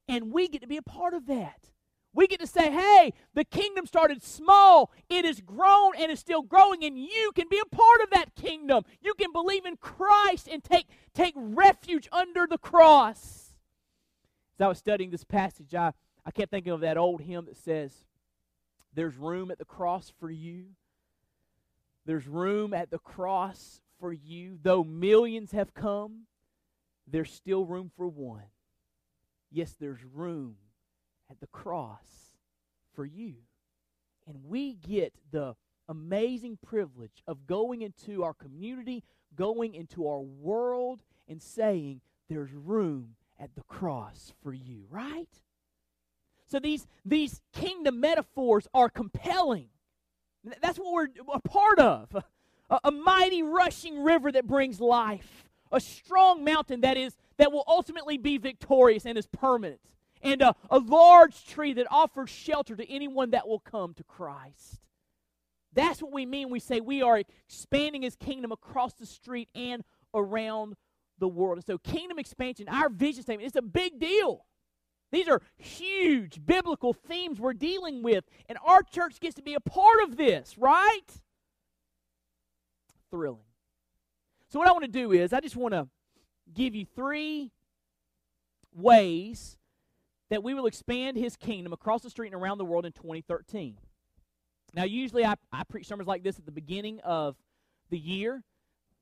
And 0.07 0.31
we 0.31 0.47
get 0.47 0.61
to 0.61 0.67
be 0.67 0.77
a 0.77 0.81
part 0.81 1.13
of 1.13 1.27
that. 1.27 1.71
We 2.13 2.25
get 2.25 2.39
to 2.39 2.47
say, 2.47 2.71
hey, 2.71 3.13
the 3.33 3.43
kingdom 3.43 3.85
started 3.85 4.23
small. 4.23 4.91
It 5.09 5.25
has 5.25 5.41
grown 5.41 5.91
and 5.99 6.09
is 6.09 6.19
still 6.19 6.41
growing, 6.41 6.83
and 6.83 6.97
you 6.97 7.31
can 7.35 7.47
be 7.49 7.59
a 7.59 7.75
part 7.75 8.01
of 8.01 8.09
that 8.11 8.33
kingdom. 8.35 8.85
You 9.01 9.13
can 9.13 9.33
believe 9.33 9.65
in 9.65 9.75
Christ 9.75 10.47
and 10.47 10.63
take, 10.63 10.87
take 11.13 11.33
refuge 11.35 12.07
under 12.11 12.47
the 12.47 12.57
cross. 12.57 13.36
As 14.57 14.65
I 14.65 14.67
was 14.67 14.79
studying 14.79 15.11
this 15.11 15.23
passage, 15.23 15.75
I, 15.75 15.93
I 16.25 16.31
kept 16.31 16.49
thinking 16.49 16.73
of 16.73 16.81
that 16.81 16.97
old 16.97 17.21
hymn 17.21 17.45
that 17.45 17.57
says, 17.57 17.93
There's 18.93 19.15
room 19.15 19.51
at 19.51 19.59
the 19.59 19.65
cross 19.65 20.11
for 20.19 20.31
you. 20.31 20.65
There's 22.05 22.27
room 22.27 22.73
at 22.73 22.89
the 22.89 22.97
cross 22.97 23.81
for 23.99 24.11
you. 24.11 24.57
Though 24.61 24.83
millions 24.83 25.51
have 25.51 25.75
come, 25.75 26.21
there's 27.05 27.31
still 27.31 27.65
room 27.65 27.91
for 27.95 28.07
one. 28.07 28.49
Yes, 29.51 29.75
there's 29.79 30.03
room 30.03 30.55
at 31.29 31.39
the 31.39 31.47
cross 31.47 32.05
for 32.95 33.05
you. 33.05 33.35
And 34.27 34.45
we 34.45 34.73
get 34.73 35.13
the 35.31 35.55
amazing 35.87 36.57
privilege 36.65 37.23
of 37.27 37.45
going 37.45 37.83
into 37.83 38.23
our 38.23 38.33
community, 38.33 39.03
going 39.35 39.75
into 39.75 40.07
our 40.07 40.19
world, 40.19 41.03
and 41.27 41.41
saying, 41.43 42.01
There's 42.27 42.51
room 42.53 43.17
at 43.39 43.55
the 43.55 43.63
cross 43.63 44.33
for 44.41 44.53
you, 44.53 44.85
right? 44.89 45.29
So 46.47 46.59
these, 46.59 46.87
these 47.05 47.41
kingdom 47.53 47.99
metaphors 47.99 48.67
are 48.73 48.89
compelling. 48.89 49.67
That's 50.61 50.79
what 50.79 50.93
we're 50.93 51.07
a 51.33 51.39
part 51.39 51.79
of. 51.79 52.23
A, 52.69 52.79
a 52.85 52.91
mighty 52.91 53.43
rushing 53.43 54.03
river 54.03 54.31
that 54.31 54.47
brings 54.47 54.79
life. 54.79 55.49
A 55.71 55.79
strong 55.79 56.43
mountain 56.45 56.81
that 56.81 56.97
is 56.97 57.17
that 57.37 57.51
will 57.51 57.65
ultimately 57.67 58.17
be 58.17 58.37
victorious 58.37 59.05
and 59.05 59.17
is 59.17 59.27
permanent. 59.27 59.81
And 60.21 60.41
a, 60.41 60.55
a 60.69 60.79
large 60.79 61.45
tree 61.45 61.73
that 61.73 61.87
offers 61.91 62.29
shelter 62.29 62.75
to 62.75 62.89
anyone 62.89 63.31
that 63.31 63.47
will 63.47 63.59
come 63.59 63.93
to 63.95 64.03
Christ. 64.03 64.79
That's 65.73 66.01
what 66.01 66.11
we 66.11 66.25
mean 66.25 66.49
we 66.49 66.59
say 66.59 66.79
we 66.79 67.03
are 67.03 67.19
expanding 67.19 68.01
his 68.01 68.15
kingdom 68.15 68.51
across 68.51 68.93
the 68.93 69.05
street 69.05 69.49
and 69.53 69.83
around 70.13 70.75
the 71.19 71.27
world. 71.27 71.57
And 71.57 71.65
so, 71.65 71.77
kingdom 71.77 72.19
expansion, 72.19 72.67
our 72.69 72.89
vision 72.89 73.23
statement, 73.23 73.47
it's 73.47 73.55
a 73.55 73.61
big 73.61 73.99
deal. 73.99 74.45
These 75.11 75.27
are 75.29 75.41
huge 75.55 76.45
biblical 76.45 76.93
themes 76.93 77.39
we're 77.39 77.53
dealing 77.53 78.03
with, 78.03 78.25
and 78.49 78.57
our 78.65 78.83
church 78.83 79.19
gets 79.19 79.35
to 79.35 79.41
be 79.41 79.53
a 79.53 79.59
part 79.59 80.03
of 80.03 80.17
this, 80.17 80.57
right? 80.57 81.05
Thrilling. 83.09 83.39
So, 84.49 84.59
what 84.59 84.67
I 84.67 84.71
want 84.71 84.85
to 84.85 84.91
do 84.91 85.11
is, 85.11 85.33
I 85.33 85.39
just 85.39 85.55
want 85.55 85.73
to 85.73 85.87
give 86.53 86.75
you 86.75 86.85
three 86.95 87.51
ways 88.73 89.57
that 90.29 90.43
we 90.43 90.53
will 90.53 90.65
expand 90.65 91.17
his 91.17 91.35
kingdom 91.35 91.73
across 91.73 92.01
the 92.01 92.09
street 92.09 92.33
and 92.33 92.41
around 92.41 92.57
the 92.57 92.65
world 92.65 92.85
in 92.85 92.91
2013. 92.91 93.77
Now, 94.73 94.83
usually 94.83 95.25
I, 95.25 95.35
I 95.51 95.63
preach 95.63 95.87
sermons 95.87 96.07
like 96.07 96.23
this 96.23 96.37
at 96.37 96.45
the 96.45 96.51
beginning 96.51 96.99
of 96.99 97.35
the 97.89 97.97
year, 97.97 98.43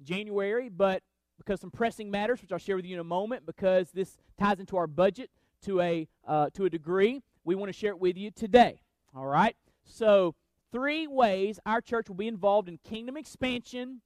January, 0.04 0.70
but 0.70 1.02
because 1.38 1.62
some 1.62 1.72
pressing 1.72 2.10
matters, 2.12 2.42
which 2.42 2.52
I'll 2.52 2.58
share 2.58 2.76
with 2.76 2.86
you 2.86 2.96
in 2.96 3.00
a 3.00 3.06
moment, 3.06 3.46
because 3.46 3.92
this 3.92 4.18
ties 4.38 4.60
into 4.60 4.78
our 4.78 4.88
budget 4.88 5.30
to 5.64 5.82
a 5.82 6.08
uh, 6.28 6.50
to 6.54 6.66
a 6.66 6.70
degree. 6.70 7.22
We 7.44 7.56
want 7.56 7.70
to 7.70 7.78
share 7.78 7.92
it 7.92 8.00
with 8.00 8.18
you 8.18 8.32
today. 8.32 8.82
All 9.16 9.26
right. 9.26 9.56
So 9.84 10.36
three 10.72 11.08
ways 11.08 11.60
our 11.66 11.82
church 11.82 12.10
will 12.10 12.16
be 12.16 12.28
involved 12.28 12.68
in 12.68 12.80
kingdom 12.80 13.18
expansion, 13.18 14.02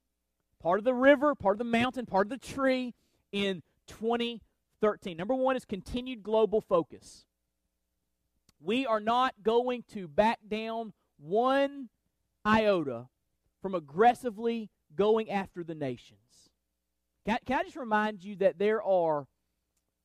part 0.62 0.80
of 0.80 0.86
the 0.86 0.94
river, 0.94 1.36
part 1.36 1.56
of 1.56 1.60
the 1.60 1.64
mountain, 1.64 2.06
part 2.06 2.26
of 2.26 2.30
the 2.30 2.38
tree 2.38 2.94
in 3.32 3.64
2013. 3.88 5.18
Number 5.18 5.36
one 5.36 5.56
is 5.56 5.66
continued 5.66 6.24
global 6.24 6.62
focus. 6.62 7.26
We 8.62 8.86
are 8.86 9.00
not 9.00 9.36
going 9.42 9.84
to 9.94 10.08
back 10.08 10.40
down 10.48 10.94
one 11.18 11.90
iota 12.46 13.08
from 13.62 13.74
aggressively 13.74 14.70
going 14.96 15.30
after 15.30 15.64
the 15.64 15.76
nations. 15.76 16.49
Can 17.30 17.36
I, 17.36 17.46
can 17.46 17.60
I 17.60 17.64
just 17.64 17.76
remind 17.76 18.24
you 18.24 18.38
that 18.38 18.58
there 18.58 18.82
are 18.82 19.28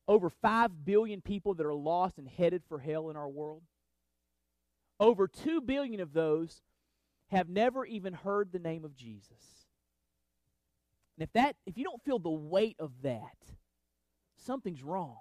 over 0.07 0.29
5 0.29 0.85
billion 0.85 1.21
people 1.21 1.55
that 1.55 1.65
are 1.65 1.73
lost 1.73 2.19
and 2.19 2.27
headed 2.27 2.61
for 2.69 2.77
hell 2.77 3.09
in 3.09 3.15
our 3.15 3.27
world? 3.27 3.63
Over 4.99 5.27
2 5.27 5.61
billion 5.61 6.01
of 6.01 6.13
those 6.13 6.61
have 7.31 7.49
never 7.49 7.83
even 7.83 8.13
heard 8.13 8.51
the 8.51 8.59
name 8.59 8.85
of 8.85 8.95
Jesus. 8.95 9.65
And 11.17 11.23
if 11.23 11.33
that 11.33 11.55
if 11.65 11.79
you 11.79 11.83
don't 11.83 12.03
feel 12.03 12.19
the 12.19 12.29
weight 12.29 12.75
of 12.77 12.91
that, 13.01 13.37
something's 14.45 14.83
wrong. 14.83 15.17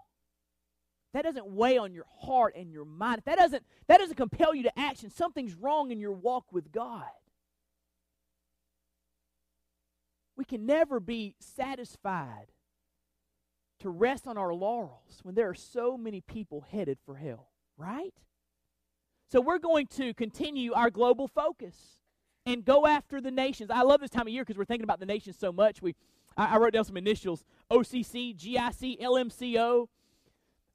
That 1.15 1.25
doesn't 1.25 1.47
weigh 1.47 1.79
on 1.79 1.95
your 1.95 2.05
heart 2.21 2.55
and 2.55 2.71
your 2.71 2.85
mind. 2.85 3.21
If 3.21 3.25
that 3.25 3.39
doesn't 3.39 3.65
that 3.87 3.97
doesn't 3.97 4.17
compel 4.17 4.55
you 4.55 4.65
to 4.65 4.79
action, 4.79 5.09
something's 5.09 5.55
wrong 5.55 5.91
in 5.91 6.01
your 6.01 6.13
walk 6.13 6.53
with 6.53 6.71
God. 6.71 7.09
We 10.37 10.45
can 10.45 10.67
never 10.67 11.01
be 11.01 11.37
satisfied 11.39 12.53
to 13.81 13.91
rest 13.91 14.27
on 14.27 14.39
our 14.39 14.55
laurels 14.55 15.21
when 15.23 15.35
there 15.35 15.49
are 15.49 15.55
so 15.55 15.97
many 15.97 16.21
people 16.21 16.63
headed 16.63 16.99
for 17.05 17.17
hell, 17.17 17.51
right? 17.77 18.15
So 19.31 19.41
we're 19.41 19.59
going 19.59 19.87
to 19.89 20.15
continue 20.15 20.73
our 20.73 20.91
global 20.91 21.29
focus 21.29 21.99
and 22.47 22.65
go 22.65 22.87
after 22.87 23.21
the 23.21 23.31
nations. 23.31 23.71
I 23.71 23.83
love 23.83 24.01
this 24.01 24.11
time 24.11 24.27
of 24.27 24.33
year 24.33 24.43
because 24.43 24.59
we're 24.59 24.65
thinking 24.65 24.85
about 24.85 25.01
the 25.01 25.07
nations 25.07 25.37
so 25.39 25.53
much. 25.53 25.81
We, 25.83 25.95
I, 26.37 26.55
I 26.55 26.59
wrote 26.59 26.73
down 26.73 26.85
some 26.85 26.97
initials: 26.97 27.45
OCC, 27.71 28.37
GIC, 28.37 29.01
LMCO. 29.01 29.89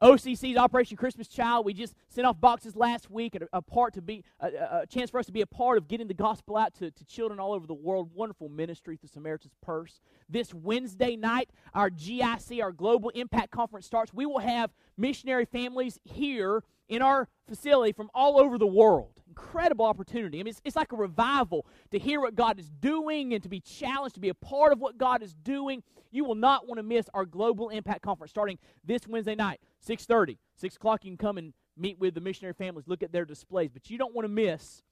OCC's 0.01 0.57
Operation 0.57 0.95
Christmas 0.95 1.27
Child. 1.27 1.65
We 1.65 1.73
just 1.73 1.93
sent 2.07 2.25
off 2.25 2.39
boxes 2.39 2.75
last 2.75 3.09
week, 3.11 3.35
a, 3.35 3.57
a 3.57 3.61
part 3.61 3.93
to 3.95 4.01
be 4.01 4.23
a, 4.39 4.47
a, 4.47 4.87
chance 4.87 5.09
for 5.09 5.19
us 5.19 5.25
to 5.25 5.31
be 5.31 5.41
a 5.41 5.47
part 5.47 5.77
of 5.77 5.87
getting 5.87 6.07
the 6.07 6.13
gospel 6.13 6.55
out 6.55 6.73
to, 6.75 6.89
to 6.89 7.05
children 7.05 7.39
all 7.39 7.53
over 7.53 7.67
the 7.67 7.73
world. 7.73 8.11
Wonderful 8.13 8.49
ministry 8.49 8.95
through 8.97 9.09
Samaritan's 9.09 9.55
Purse. 9.61 9.99
This 10.29 10.53
Wednesday 10.53 11.15
night, 11.15 11.49
our 11.73 11.89
GIC, 11.89 12.61
our 12.61 12.71
Global 12.71 13.09
Impact 13.09 13.51
Conference 13.51 13.85
starts. 13.85 14.13
We 14.13 14.25
will 14.25 14.39
have 14.39 14.71
missionary 14.97 15.45
families 15.45 15.99
here 16.05 16.63
in 16.87 17.01
our 17.01 17.27
facility 17.47 17.91
from 17.91 18.09
all 18.13 18.39
over 18.39 18.57
the 18.57 18.67
world. 18.67 19.11
Incredible 19.47 19.85
opportunity. 19.85 20.39
I 20.39 20.43
mean, 20.43 20.51
it's, 20.51 20.61
it's 20.63 20.75
like 20.75 20.91
a 20.91 20.95
revival 20.95 21.65
to 21.91 21.99
hear 21.99 22.21
what 22.21 22.35
God 22.35 22.59
is 22.59 22.69
doing 22.69 23.33
and 23.33 23.41
to 23.43 23.49
be 23.49 23.59
challenged 23.59 24.15
to 24.15 24.21
be 24.21 24.29
a 24.29 24.33
part 24.33 24.71
of 24.71 24.79
what 24.79 24.97
God 24.97 25.21
is 25.23 25.33
doing. 25.33 25.83
You 26.11 26.25
will 26.25 26.35
not 26.35 26.67
want 26.67 26.77
to 26.77 26.83
miss 26.83 27.07
our 27.13 27.25
Global 27.25 27.69
Impact 27.69 28.01
Conference 28.01 28.31
starting 28.31 28.57
this 28.83 29.07
Wednesday 29.07 29.35
night, 29.35 29.61
6.30. 29.87 30.37
6 30.55 30.75
o'clock, 30.75 31.05
you 31.05 31.11
can 31.11 31.17
come 31.17 31.37
and 31.37 31.53
meet 31.77 31.97
with 31.99 32.13
the 32.13 32.21
missionary 32.21 32.53
families, 32.53 32.87
look 32.87 33.03
at 33.03 33.11
their 33.11 33.25
displays. 33.25 33.69
But 33.71 33.89
you 33.89 33.97
don't 33.97 34.13
want 34.13 34.25
to 34.25 34.29
miss 34.29 34.83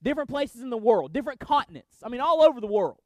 Different 0.00 0.30
places 0.30 0.60
in 0.60 0.70
the 0.70 0.76
world, 0.76 1.12
different 1.12 1.40
continents. 1.40 1.96
I 2.04 2.08
mean, 2.08 2.20
all 2.20 2.42
over 2.42 2.60
the 2.60 2.68
world 2.68 3.00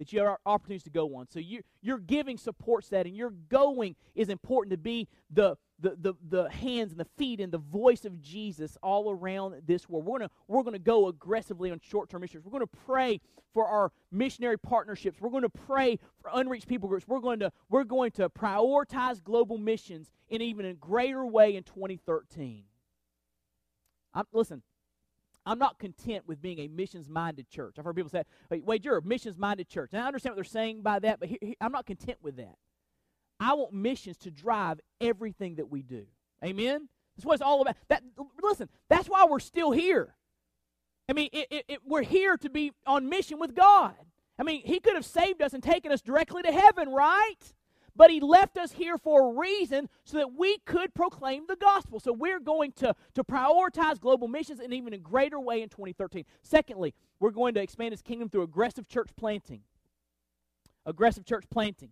that 0.00 0.14
you 0.14 0.18
have 0.20 0.38
opportunities 0.46 0.82
to 0.82 0.90
go 0.90 1.14
on. 1.14 1.28
So 1.28 1.38
you, 1.38 1.60
your 1.82 1.98
giving 1.98 2.38
supports 2.38 2.88
that, 2.88 3.04
and 3.04 3.14
your 3.14 3.30
going 3.50 3.96
is 4.14 4.30
important 4.30 4.70
to 4.70 4.78
be 4.78 5.06
the, 5.30 5.58
the, 5.78 5.94
the, 6.00 6.14
the 6.26 6.48
hands 6.48 6.90
and 6.90 6.98
the 6.98 7.06
feet 7.18 7.38
and 7.38 7.52
the 7.52 7.58
voice 7.58 8.06
of 8.06 8.18
Jesus 8.22 8.78
all 8.82 9.10
around 9.10 9.60
this 9.66 9.90
world. 9.90 10.06
We're 10.06 10.18
going 10.18 10.30
we're 10.48 10.62
gonna 10.62 10.78
go 10.78 11.08
aggressively 11.08 11.70
on 11.70 11.80
short 11.80 12.08
term 12.08 12.22
missions. 12.22 12.46
We're 12.46 12.50
going 12.50 12.66
to 12.66 12.78
pray 12.86 13.20
for 13.52 13.66
our 13.66 13.92
missionary 14.10 14.58
partnerships. 14.58 15.20
We're 15.20 15.28
going 15.28 15.42
to 15.42 15.50
pray 15.50 15.98
for 16.22 16.30
unreached 16.32 16.66
people 16.66 16.88
groups. 16.88 17.06
We're 17.06 17.20
going 17.20 17.40
to, 17.40 17.52
we're 17.68 17.84
going 17.84 18.12
to 18.12 18.30
prioritize 18.30 19.22
global 19.22 19.58
missions 19.58 20.10
in 20.30 20.40
even 20.40 20.64
a 20.64 20.72
greater 20.72 21.26
way 21.26 21.56
in 21.56 21.62
2013. 21.64 22.64
I'm, 24.14 24.24
listen, 24.32 24.62
I'm 25.46 25.58
not 25.58 25.78
content 25.78 26.26
with 26.26 26.42
being 26.42 26.58
a 26.60 26.68
missions 26.68 27.08
minded 27.08 27.48
church. 27.48 27.76
I've 27.78 27.84
heard 27.84 27.96
people 27.96 28.10
say, 28.10 28.24
wait, 28.50 28.84
you're 28.84 28.98
a 28.98 29.02
missions 29.02 29.38
minded 29.38 29.68
church. 29.68 29.90
And 29.92 30.02
I 30.02 30.06
understand 30.06 30.32
what 30.32 30.36
they're 30.36 30.44
saying 30.44 30.82
by 30.82 30.98
that, 31.00 31.20
but 31.20 31.28
here, 31.28 31.38
here, 31.40 31.54
I'm 31.60 31.72
not 31.72 31.86
content 31.86 32.18
with 32.22 32.36
that. 32.36 32.56
I 33.38 33.54
want 33.54 33.72
missions 33.72 34.18
to 34.18 34.30
drive 34.30 34.80
everything 35.00 35.54
that 35.56 35.70
we 35.70 35.82
do. 35.82 36.04
Amen? 36.44 36.88
That's 37.16 37.24
what 37.24 37.34
it's 37.34 37.42
all 37.42 37.62
about. 37.62 37.76
That, 37.88 38.02
listen, 38.42 38.68
that's 38.88 39.08
why 39.08 39.24
we're 39.24 39.40
still 39.40 39.70
here. 39.70 40.14
I 41.08 41.14
mean, 41.14 41.30
it, 41.32 41.48
it, 41.50 41.64
it, 41.68 41.80
we're 41.84 42.02
here 42.02 42.36
to 42.36 42.50
be 42.50 42.72
on 42.86 43.08
mission 43.08 43.38
with 43.38 43.54
God. 43.54 43.94
I 44.38 44.42
mean, 44.42 44.62
He 44.64 44.78
could 44.78 44.94
have 44.94 45.04
saved 45.04 45.42
us 45.42 45.54
and 45.54 45.62
taken 45.62 45.90
us 45.90 46.00
directly 46.02 46.42
to 46.42 46.52
heaven, 46.52 46.90
right? 46.90 47.54
But 47.96 48.10
He 48.10 48.20
left 48.20 48.56
us 48.56 48.72
here 48.72 48.98
for 48.98 49.30
a 49.30 49.38
reason 49.38 49.88
so 50.04 50.18
that 50.18 50.34
we 50.34 50.58
could 50.58 50.94
proclaim 50.94 51.46
the 51.46 51.56
gospel. 51.56 52.00
So 52.00 52.12
we're 52.12 52.40
going 52.40 52.72
to, 52.72 52.94
to 53.14 53.24
prioritize 53.24 54.00
global 54.00 54.28
missions 54.28 54.60
in 54.60 54.72
even 54.72 54.92
a 54.92 54.98
greater 54.98 55.40
way 55.40 55.62
in 55.62 55.68
2013. 55.68 56.24
Secondly, 56.42 56.94
we're 57.18 57.30
going 57.30 57.54
to 57.54 57.60
expand 57.60 57.92
His 57.92 58.02
kingdom 58.02 58.28
through 58.28 58.42
aggressive 58.42 58.88
church 58.88 59.10
planting. 59.16 59.62
Aggressive 60.86 61.24
church 61.24 61.44
planting. 61.50 61.90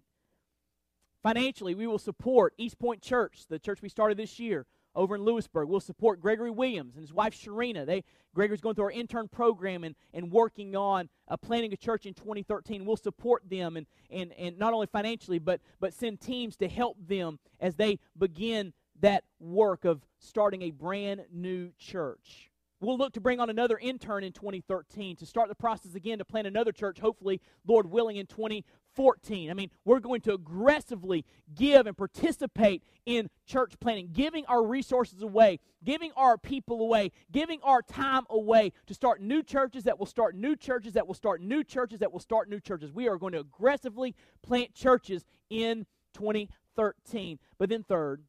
Financially, 1.23 1.75
we 1.75 1.87
will 1.87 1.99
support 1.99 2.55
East 2.59 2.79
Point 2.79 3.03
Church, 3.03 3.45
the 3.49 3.59
church 3.59 3.83
we 3.83 3.89
started 3.89 4.17
this 4.17 4.39
year 4.39 4.67
over 4.99 5.15
in 5.15 5.23
Lewisburg. 5.23 5.69
We'll 5.69 5.81
support 5.81 6.21
Gregory 6.21 6.51
Williams 6.51 6.97
and 6.97 7.03
his 7.03 7.13
wife 7.13 7.33
Sharina. 7.33 7.87
They 7.87 8.03
Gregory's 8.35 8.61
going 8.61 8.75
through 8.75 8.87
our 8.87 8.91
intern 8.91 9.29
program 9.29 9.85
and, 9.85 9.95
and 10.13 10.31
working 10.31 10.75
on 10.77 11.09
uh, 11.29 11.37
planning 11.37 11.73
a 11.73 11.77
church 11.77 12.05
in 12.05 12.15
2013. 12.15 12.85
We'll 12.85 12.97
support 12.97 13.49
them 13.49 13.77
and, 13.77 13.87
and, 14.11 14.33
and 14.33 14.59
not 14.59 14.75
only 14.75 14.89
financially, 14.89 15.39
but, 15.39 15.61
but 15.81 15.95
send 15.95 16.21
teams 16.21 16.57
to 16.57 16.69
help 16.69 16.97
them 17.07 17.39
as 17.61 17.77
they 17.77 18.01
begin 18.19 18.73
that 19.01 19.23
work 19.39 19.85
of 19.85 20.05
starting 20.19 20.63
a 20.63 20.73
brand 20.73 21.23
new 21.33 21.71
church. 21.79 22.51
We'll 22.81 22.99
look 22.99 23.13
to 23.15 23.21
bring 23.21 23.41
on 23.41 23.51
another 23.51 23.79
intern 23.79 24.25
in 24.25 24.33
2013 24.33 25.17
to 25.17 25.27
start 25.27 25.49
the 25.49 25.55
process 25.55 25.95
again 25.95 26.19
to 26.19 26.25
plant 26.25 26.47
another 26.47 26.73
church, 26.73 26.99
hopefully, 27.01 27.41
Lord 27.67 27.91
willing, 27.91 28.17
in 28.17 28.27
2014. 28.27 28.65
I 29.01 29.55
mean, 29.55 29.71
we're 29.85 30.01
going 30.01 30.21
to 30.23 30.35
aggressively 30.35 31.25
give 31.55 31.87
and 31.87 31.97
participate 31.97 32.83
in 33.07 33.31
church 33.47 33.75
planning, 33.81 34.11
giving 34.13 34.45
our 34.47 34.65
resources 34.65 35.23
away, 35.23 35.61
giving 35.85 36.11
our 36.17 36.37
people 36.37 36.81
away, 36.81 37.13
giving 37.31 37.61
our 37.63 37.81
time 37.81 38.25
away 38.29 38.73
to 38.87 38.95
start 38.95 39.21
new 39.21 39.43
churches 39.43 39.85
that 39.85 39.99
will 39.99 40.07
start 40.07 40.35
new 40.35 40.57
churches 40.57 40.95
that 40.95 41.07
will 41.07 41.15
start 41.15 41.41
new 41.41 41.63
churches 41.63 42.01
that 42.01 42.13
will 42.13 42.21
start 42.21 42.49
new 42.49 42.61
churches. 42.61 42.93
We 42.93 43.09
are 43.09 43.17
going 43.17 43.33
to 43.35 43.41
aggressively 43.41 44.15
plant 44.43 44.75
churches 44.75 45.25
in 45.49 45.87
2013. 46.15 47.39
But 47.59 47.69
then, 47.69 47.85
third, 47.85 48.23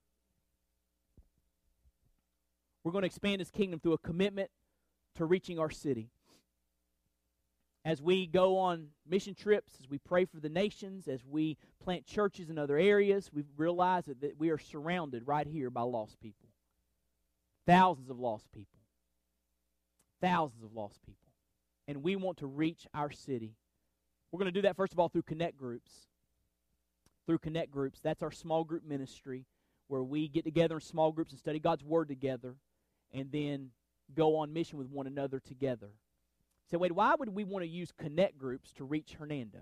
we're 2.84 2.92
going 2.92 3.02
to 3.02 3.08
expand 3.08 3.42
his 3.42 3.50
kingdom 3.52 3.80
through 3.80 3.94
a 3.94 3.98
commitment 3.98 4.52
to 5.16 5.26
reaching 5.26 5.60
our 5.60 5.70
city. 5.70 6.12
As 7.90 8.04
we 8.04 8.28
go 8.28 8.60
on 8.60 8.90
mission 9.10 9.34
trips, 9.34 9.74
as 9.82 9.90
we 9.90 9.98
pray 9.98 10.26
for 10.26 10.40
the 10.40 10.48
nations, 10.48 11.08
as 11.08 11.26
we 11.26 11.58
plant 11.84 12.06
churches 12.06 12.52
in 12.52 12.60
other 12.60 12.78
areas, 12.78 13.32
we 13.34 13.44
realize 13.58 14.04
that, 14.06 14.38
we 14.38 14.52
are 14.52 14.60
surrounded 14.60 15.26
right 15.26 15.48
here 15.48 15.72
by 15.72 15.82
lost 15.82 16.20
people. 16.22 16.50
Thousands 17.66 18.12
of 18.12 18.20
lost 18.20 18.52
people. 18.52 18.80
Thousands 20.22 20.64
of 20.64 20.76
lost 20.76 21.02
people. 21.04 21.32
And 21.88 22.04
we 22.04 22.16
want 22.16 22.38
to 22.38 22.46
reach 22.46 22.86
our 22.94 23.10
city. 23.10 23.56
We're 24.32 24.38
going 24.38 24.54
to 24.54 24.60
do 24.60 24.68
that, 24.68 24.76
first 24.76 24.94
of 24.94 25.00
all, 25.00 25.10
through 25.10 25.24
connect 25.24 25.58
groups. 25.58 25.92
Through 27.26 27.40
connect 27.40 27.72
groups. 27.72 28.02
That's 28.02 28.22
our 28.22 28.32
small 28.32 28.64
group 28.66 28.86
ministry 28.86 29.48
where 29.88 30.04
we 30.04 30.28
get 30.28 30.44
together 30.44 30.76
in 30.76 30.82
small 30.82 31.12
groups 31.12 31.32
and 31.32 31.40
study 31.40 31.58
God's 31.58 31.84
Word 31.84 32.08
together 32.08 32.54
and 33.12 33.32
then 33.32 33.72
go 34.14 34.36
on 34.36 34.54
mission 34.54 34.78
with 34.78 34.90
one 34.92 35.08
another 35.08 35.40
together. 35.40 35.90
So, 36.72 36.78
wait, 36.78 36.92
why 36.92 37.16
would 37.18 37.30
we 37.30 37.44
want 37.44 37.64
to 37.64 37.70
use 37.70 37.92
connect 37.98 38.38
groups 38.38 38.72
to 38.74 38.84
reach 38.84 39.16
Hernando? 39.18 39.60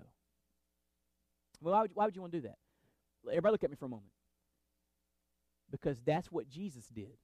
Well, 1.60 1.74
why 1.74 1.82
would, 1.82 1.90
why 1.94 2.04
would 2.04 2.14
you 2.14 2.20
want 2.20 2.32
to 2.32 2.40
do 2.40 2.48
that? 2.48 2.58
Everybody 3.26 3.52
look 3.52 3.64
at 3.64 3.70
me 3.70 3.76
for 3.76 3.86
a 3.86 3.90
moment. 3.90 4.12
Because 5.70 6.00
that's 6.04 6.30
what 6.30 6.48
Jesus 6.48 6.86
did. 6.86 7.16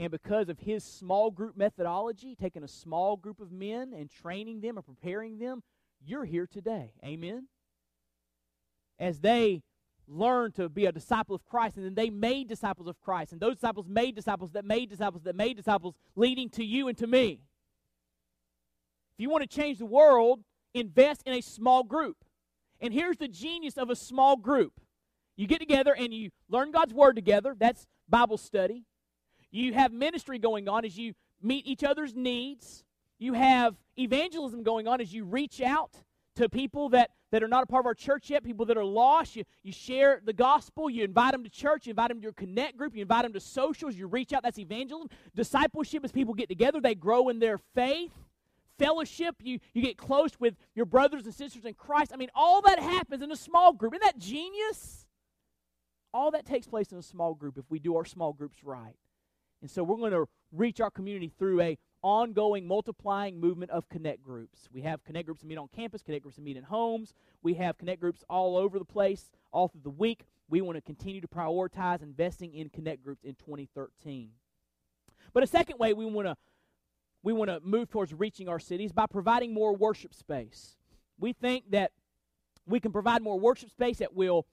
And 0.00 0.10
because 0.10 0.48
of 0.48 0.58
his 0.58 0.82
small 0.84 1.30
group 1.30 1.56
methodology, 1.56 2.34
taking 2.34 2.64
a 2.64 2.68
small 2.68 3.16
group 3.16 3.40
of 3.40 3.52
men 3.52 3.92
and 3.96 4.10
training 4.10 4.60
them 4.60 4.76
and 4.76 4.84
preparing 4.84 5.38
them, 5.38 5.62
you're 6.04 6.24
here 6.24 6.46
today. 6.46 6.92
Amen? 7.04 7.46
As 8.98 9.20
they 9.20 9.62
learned 10.08 10.54
to 10.56 10.68
be 10.68 10.86
a 10.86 10.92
disciple 10.92 11.34
of 11.34 11.44
Christ, 11.44 11.76
and 11.76 11.86
then 11.86 11.94
they 11.94 12.10
made 12.10 12.48
disciples 12.48 12.88
of 12.88 13.00
Christ, 13.00 13.32
and 13.32 13.40
those 13.40 13.54
disciples 13.54 13.86
made 13.88 14.14
disciples 14.14 14.52
that 14.52 14.64
made 14.64 14.90
disciples 14.90 15.22
that 15.22 15.36
made 15.36 15.56
disciples, 15.56 15.94
leading 16.16 16.48
to 16.50 16.64
you 16.64 16.88
and 16.88 16.98
to 16.98 17.06
me. 17.06 17.40
If 19.16 19.22
you 19.22 19.30
want 19.30 19.42
to 19.42 19.48
change 19.48 19.78
the 19.78 19.86
world, 19.86 20.40
invest 20.74 21.22
in 21.26 21.34
a 21.34 21.40
small 21.40 21.82
group. 21.82 22.16
And 22.80 22.92
here's 22.92 23.16
the 23.16 23.28
genius 23.28 23.76
of 23.76 23.90
a 23.90 23.96
small 23.96 24.36
group 24.36 24.72
you 25.36 25.46
get 25.46 25.60
together 25.60 25.94
and 25.96 26.12
you 26.12 26.30
learn 26.48 26.72
God's 26.72 26.92
Word 26.92 27.14
together. 27.14 27.54
That's 27.58 27.86
Bible 28.08 28.36
study. 28.36 28.84
You 29.50 29.72
have 29.74 29.92
ministry 29.92 30.38
going 30.38 30.68
on 30.68 30.84
as 30.84 30.98
you 30.98 31.14
meet 31.40 31.66
each 31.66 31.84
other's 31.84 32.14
needs. 32.14 32.84
You 33.18 33.34
have 33.34 33.76
evangelism 33.98 34.62
going 34.62 34.88
on 34.88 35.00
as 35.00 35.12
you 35.12 35.24
reach 35.24 35.60
out 35.60 35.92
to 36.36 36.48
people 36.48 36.90
that 36.90 37.10
that 37.30 37.42
are 37.42 37.48
not 37.48 37.62
a 37.62 37.66
part 37.66 37.80
of 37.80 37.86
our 37.86 37.94
church 37.94 38.28
yet, 38.28 38.44
people 38.44 38.66
that 38.66 38.76
are 38.76 38.84
lost. 38.84 39.36
You, 39.36 39.44
you 39.62 39.72
share 39.72 40.20
the 40.22 40.34
gospel, 40.34 40.90
you 40.90 41.02
invite 41.02 41.32
them 41.32 41.42
to 41.44 41.50
church, 41.50 41.86
you 41.86 41.90
invite 41.90 42.10
them 42.10 42.18
to 42.18 42.22
your 42.22 42.32
connect 42.32 42.76
group, 42.76 42.94
you 42.94 43.00
invite 43.00 43.22
them 43.22 43.32
to 43.32 43.40
socials, 43.40 43.96
you 43.96 44.06
reach 44.06 44.34
out. 44.34 44.42
That's 44.42 44.58
evangelism. 44.58 45.08
Discipleship 45.34 46.04
is 46.04 46.12
people 46.12 46.34
get 46.34 46.50
together, 46.50 46.80
they 46.80 46.94
grow 46.94 47.30
in 47.30 47.38
their 47.38 47.58
faith. 47.74 48.12
Fellowship, 48.82 49.36
you, 49.42 49.60
you 49.74 49.82
get 49.82 49.96
close 49.96 50.32
with 50.40 50.56
your 50.74 50.86
brothers 50.86 51.24
and 51.24 51.32
sisters 51.32 51.64
in 51.64 51.74
Christ. 51.74 52.10
I 52.12 52.16
mean, 52.16 52.30
all 52.34 52.60
that 52.62 52.80
happens 52.80 53.22
in 53.22 53.30
a 53.30 53.36
small 53.36 53.72
group. 53.72 53.94
Isn't 53.94 54.02
that 54.02 54.18
genius? 54.18 55.06
All 56.12 56.32
that 56.32 56.44
takes 56.44 56.66
place 56.66 56.90
in 56.90 56.98
a 56.98 57.02
small 57.02 57.34
group 57.34 57.56
if 57.56 57.64
we 57.70 57.78
do 57.78 57.96
our 57.96 58.04
small 58.04 58.32
groups 58.32 58.64
right. 58.64 58.96
And 59.60 59.70
so 59.70 59.84
we're 59.84 59.96
going 59.96 60.10
to 60.10 60.26
reach 60.50 60.80
our 60.80 60.90
community 60.90 61.32
through 61.38 61.60
a 61.60 61.78
ongoing, 62.02 62.66
multiplying 62.66 63.38
movement 63.38 63.70
of 63.70 63.88
connect 63.88 64.20
groups. 64.20 64.68
We 64.72 64.82
have 64.82 65.04
connect 65.04 65.26
groups 65.26 65.42
that 65.42 65.46
meet 65.46 65.58
on 65.58 65.68
campus, 65.68 66.02
connect 66.02 66.24
groups 66.24 66.36
that 66.36 66.42
meet 66.42 66.56
in 66.56 66.64
homes. 66.64 67.14
We 67.40 67.54
have 67.54 67.78
connect 67.78 68.00
groups 68.00 68.24
all 68.28 68.56
over 68.56 68.80
the 68.80 68.84
place, 68.84 69.30
all 69.52 69.68
through 69.68 69.82
the 69.84 69.90
week. 69.90 70.26
We 70.48 70.60
want 70.60 70.76
to 70.76 70.82
continue 70.82 71.20
to 71.20 71.28
prioritize 71.28 72.02
investing 72.02 72.52
in 72.52 72.68
connect 72.68 73.04
groups 73.04 73.22
in 73.22 73.36
2013. 73.36 74.30
But 75.32 75.44
a 75.44 75.46
second 75.46 75.78
way 75.78 75.94
we 75.94 76.04
want 76.04 76.26
to 76.26 76.36
we 77.22 77.32
want 77.32 77.50
to 77.50 77.60
move 77.62 77.88
towards 77.88 78.12
reaching 78.12 78.48
our 78.48 78.58
cities 78.58 78.92
by 78.92 79.06
providing 79.06 79.54
more 79.54 79.74
worship 79.74 80.14
space. 80.14 80.76
We 81.18 81.32
think 81.32 81.70
that 81.70 81.92
we 82.66 82.80
can 82.80 82.92
provide 82.92 83.22
more 83.22 83.38
worship 83.38 83.70
space 83.70 83.98
that 83.98 84.14
will 84.14 84.46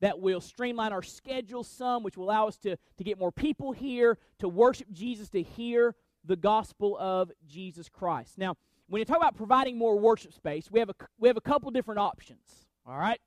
that 0.00 0.20
will 0.20 0.40
streamline 0.42 0.92
our 0.92 1.02
schedule 1.02 1.64
some, 1.64 2.02
which 2.02 2.18
will 2.18 2.26
allow 2.26 2.46
us 2.48 2.58
to, 2.58 2.76
to 2.98 3.04
get 3.04 3.18
more 3.18 3.32
people 3.32 3.72
here, 3.72 4.18
to 4.38 4.48
worship 4.48 4.88
Jesus, 4.92 5.30
to 5.30 5.42
hear 5.42 5.94
the 6.22 6.36
gospel 6.36 6.98
of 6.98 7.30
Jesus 7.48 7.88
Christ. 7.88 8.36
Now, 8.36 8.56
when 8.88 9.00
you 9.00 9.06
talk 9.06 9.16
about 9.16 9.36
providing 9.36 9.78
more 9.78 9.98
worship 9.98 10.32
space, 10.34 10.70
we 10.70 10.80
have 10.80 10.90
a, 10.90 10.94
we 11.18 11.28
have 11.28 11.36
a 11.36 11.40
couple 11.40 11.70
different 11.70 11.98
options. 11.98 12.66
All 12.86 12.98
right? 12.98 13.18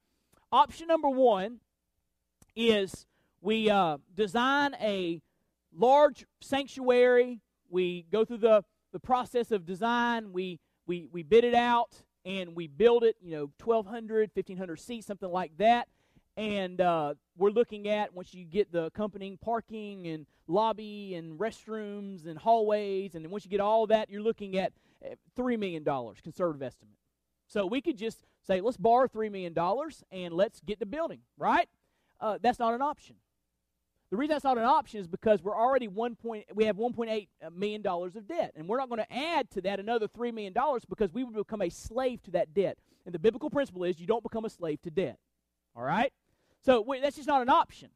Option 0.52 0.88
number 0.88 1.10
one 1.10 1.60
is 2.56 3.06
we 3.42 3.70
uh, 3.70 3.98
design 4.16 4.76
a 4.80 5.22
large 5.76 6.26
sanctuary. 6.40 7.42
We 7.70 8.06
go 8.12 8.26
through 8.26 8.38
the, 8.38 8.64
the 8.92 9.00
process 9.00 9.52
of 9.52 9.66
design. 9.66 10.32
We, 10.32 10.60
we, 10.88 11.08
we 11.12 11.24
bid 11.24 11.44
it 11.44 11.56
out. 11.56 11.96
and 12.26 12.56
we 12.56 12.68
build 12.68 13.04
it, 13.04 13.16
you 13.22 13.32
know, 13.32 13.50
1,200, 13.64 14.32
1,500 14.34 14.80
seats, 14.80 15.08
something 15.08 15.32
like 15.32 15.52
that. 15.58 15.88
And 16.38 16.80
uh, 16.80 17.16
we're 17.38 17.50
looking 17.50 17.88
at 17.88 18.14
once 18.14 18.34
you 18.34 18.46
get 18.46 18.72
the 18.72 18.86
accompanying 18.86 19.38
parking 19.38 20.08
and 20.08 20.26
lobby 20.48 21.16
and 21.16 21.40
restrooms 21.40 22.28
and 22.28 22.38
hallways, 22.38 23.16
and 23.16 23.24
then 23.24 23.32
once 23.32 23.46
you 23.46 23.52
get 23.52 23.60
all 23.60 23.88
that, 23.88 24.10
you're 24.10 24.22
looking 24.22 24.58
at 24.58 24.74
eh, 25.04 25.16
$3 25.38 25.60
million, 25.60 25.84
conservative 25.84 26.62
estimate. 26.62 26.96
So 27.48 27.66
we 27.66 27.82
could 27.82 27.98
just 27.98 28.26
say, 28.46 28.62
let's 28.62 28.78
borrow 28.78 29.08
$3 29.08 29.32
million 29.32 29.56
and 30.12 30.34
let's 30.34 30.60
get 30.62 30.80
the 30.80 30.86
building, 30.86 31.22
right? 31.38 31.68
Uh, 32.22 32.38
that's 32.42 32.60
not 32.60 32.74
an 32.74 32.82
option. 32.82 33.16
The 34.12 34.18
reason 34.18 34.34
that's 34.34 34.44
not 34.44 34.58
an 34.58 34.64
option 34.64 35.00
is 35.00 35.08
because 35.08 35.44
we're 35.44 35.56
already 35.56 35.88
one 35.88 36.16
point, 36.16 36.46
we 36.56 36.66
have 36.66 36.78
1.8 36.78 37.28
uh, 37.46 37.50
million 37.52 37.82
dollars 37.84 38.16
of 38.16 38.28
debt, 38.28 38.54
and 38.56 38.68
we're 38.68 38.78
not 38.78 38.90
going 38.90 39.02
to 39.02 39.14
add 39.14 39.52
to 39.52 39.62
that 39.62 39.80
another 39.80 40.08
three 40.08 40.32
million 40.32 40.52
dollars 40.52 40.84
because 40.84 41.14
we 41.14 41.24
would 41.24 41.36
become 41.36 41.62
a 41.62 41.70
slave 41.70 42.24
to 42.24 42.32
that 42.32 42.54
debt. 42.54 42.80
And 43.06 43.14
the 43.14 43.20
biblical 43.20 43.50
principle 43.52 43.84
is 43.84 44.00
you 44.00 44.08
don't 44.08 44.24
become 44.24 44.46
a 44.46 44.50
slave 44.50 44.82
to 44.82 44.90
debt. 44.90 45.20
All 45.76 45.84
right, 45.84 46.12
so 46.62 46.82
we, 46.82 47.00
that's 47.00 47.18
just 47.18 47.28
not 47.28 47.44
an 47.44 47.50
option. 47.50 47.90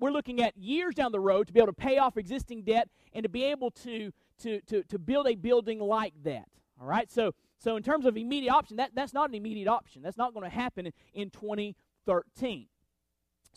We're 0.00 0.10
looking 0.10 0.42
at 0.42 0.56
years 0.56 0.94
down 0.94 1.12
the 1.12 1.20
road 1.20 1.46
to 1.46 1.52
be 1.52 1.60
able 1.60 1.68
to 1.68 1.72
pay 1.74 1.98
off 1.98 2.16
existing 2.16 2.62
debt 2.62 2.88
and 3.12 3.22
to 3.22 3.28
be 3.28 3.44
able 3.44 3.70
to 3.70 4.12
to 4.40 4.60
to, 4.62 4.82
to 4.84 4.98
build 4.98 5.28
a 5.28 5.34
building 5.34 5.78
like 5.78 6.14
that. 6.24 6.48
All 6.80 6.86
right, 6.86 7.10
so 7.12 7.32
so 7.58 7.76
in 7.76 7.82
terms 7.82 8.06
of 8.06 8.16
immediate 8.16 8.50
option, 8.50 8.78
that, 8.78 8.92
that's 8.94 9.12
not 9.12 9.28
an 9.28 9.34
immediate 9.34 9.68
option. 9.68 10.02
That's 10.02 10.16
not 10.16 10.34
going 10.34 10.48
to 10.48 10.54
happen 10.54 10.86
in, 10.86 10.92
in 11.12 11.30
2013. 11.30 12.66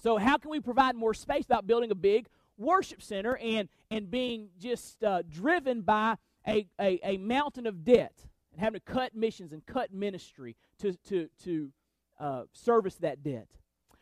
So, 0.01 0.17
how 0.17 0.37
can 0.37 0.51
we 0.51 0.59
provide 0.59 0.95
more 0.95 1.13
space 1.13 1.45
without 1.47 1.67
building 1.67 1.91
a 1.91 1.95
big 1.95 2.27
worship 2.57 3.01
center 3.01 3.37
and, 3.37 3.69
and 3.91 4.09
being 4.09 4.49
just 4.59 5.03
uh, 5.03 5.23
driven 5.29 5.81
by 5.81 6.15
a, 6.47 6.67
a, 6.79 6.99
a, 7.03 7.17
mountain 7.17 7.65
of 7.67 7.83
debt 7.83 8.13
and 8.51 8.61
having 8.61 8.79
to 8.79 8.93
cut 8.93 9.15
missions 9.15 9.51
and 9.51 9.65
cut 9.65 9.93
ministry 9.93 10.55
to, 10.79 10.93
to, 11.07 11.27
to 11.43 11.71
uh, 12.19 12.43
service 12.53 12.95
that 12.95 13.23
debt? 13.23 13.47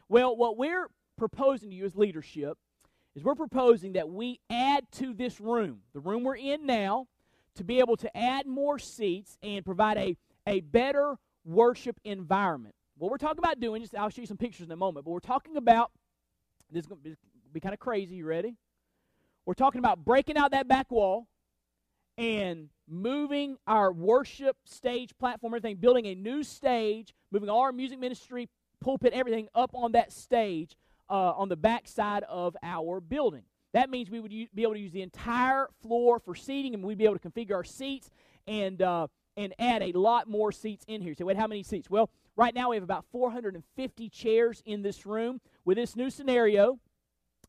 Well, 0.09 0.35
what 0.35 0.57
we're 0.57 0.89
proposing 1.17 1.69
to 1.69 1.75
you 1.75 1.85
as 1.85 1.95
leadership 1.95 2.57
is 3.15 3.23
we're 3.23 3.35
proposing 3.35 3.93
that 3.93 4.09
we 4.09 4.39
add 4.49 4.85
to 4.93 5.13
this 5.13 5.39
room, 5.39 5.79
the 5.93 5.99
room 5.99 6.23
we're 6.23 6.35
in 6.35 6.65
now, 6.65 7.07
to 7.55 7.63
be 7.63 7.79
able 7.79 7.95
to 7.97 8.17
add 8.17 8.47
more 8.47 8.79
seats 8.79 9.37
and 9.43 9.63
provide 9.63 9.97
a, 9.97 10.17
a 10.47 10.59
better 10.61 11.17
worship 11.45 11.99
environment. 12.03 12.75
What 13.03 13.11
we're 13.11 13.17
talking 13.17 13.39
about 13.39 13.59
doing, 13.59 13.81
just 13.81 13.93
I'll 13.95 14.07
show 14.07 14.21
you 14.21 14.27
some 14.27 14.37
pictures 14.37 14.65
in 14.65 14.71
a 14.71 14.77
moment, 14.77 15.03
but 15.03 15.11
we're 15.11 15.19
talking 15.19 15.57
about 15.57 15.91
this 16.71 16.83
is 16.83 16.87
going 16.87 17.01
to 17.01 17.17
be, 17.51 17.59
kind 17.59 17.73
of 17.73 17.79
crazy. 17.81 18.15
You 18.15 18.25
ready? 18.25 18.55
We're 19.45 19.55
talking 19.55 19.79
about 19.79 20.05
breaking 20.05 20.37
out 20.37 20.51
that 20.51 20.69
back 20.69 20.89
wall 20.89 21.27
and 22.17 22.69
moving 22.87 23.57
our 23.67 23.91
worship 23.91 24.55
stage 24.63 25.17
platform, 25.19 25.53
everything, 25.53 25.75
building 25.75 26.05
a 26.05 26.15
new 26.15 26.45
stage, 26.45 27.13
moving 27.29 27.49
all 27.49 27.59
our 27.59 27.73
music 27.73 27.99
ministry, 27.99 28.47
pulpit, 28.79 29.11
everything 29.11 29.49
up 29.53 29.71
on 29.73 29.91
that 29.91 30.13
stage 30.13 30.77
uh, 31.09 31.33
on 31.33 31.49
the 31.49 31.57
back 31.57 31.89
side 31.89 32.23
of 32.29 32.55
our 32.63 33.01
building. 33.01 33.43
That 33.73 33.89
means 33.89 34.09
we 34.09 34.21
would 34.21 34.31
u- 34.31 34.47
be 34.55 34.63
able 34.63 34.75
to 34.75 34.79
use 34.79 34.93
the 34.93 35.01
entire 35.01 35.67
floor 35.81 36.19
for 36.19 36.35
seating, 36.35 36.73
and 36.73 36.81
we'd 36.81 36.99
be 36.99 37.03
able 37.03 37.19
to 37.19 37.29
configure 37.29 37.55
our 37.55 37.65
seats 37.65 38.09
and 38.47 38.81
uh, 38.81 39.07
and 39.35 39.53
add 39.59 39.81
a 39.81 39.91
lot 39.91 40.29
more 40.29 40.53
seats 40.53 40.85
in 40.87 41.01
here. 41.01 41.15
So, 41.15 41.25
wait, 41.25 41.35
how 41.35 41.47
many 41.47 41.63
seats? 41.63 41.89
Well, 41.89 42.09
right 42.35 42.53
now 42.53 42.69
we 42.69 42.75
have 42.75 42.83
about 42.83 43.05
450 43.11 44.09
chairs 44.09 44.61
in 44.65 44.81
this 44.81 45.05
room. 45.05 45.41
With 45.65 45.77
this 45.77 45.95
new 45.95 46.09
scenario, 46.09 46.79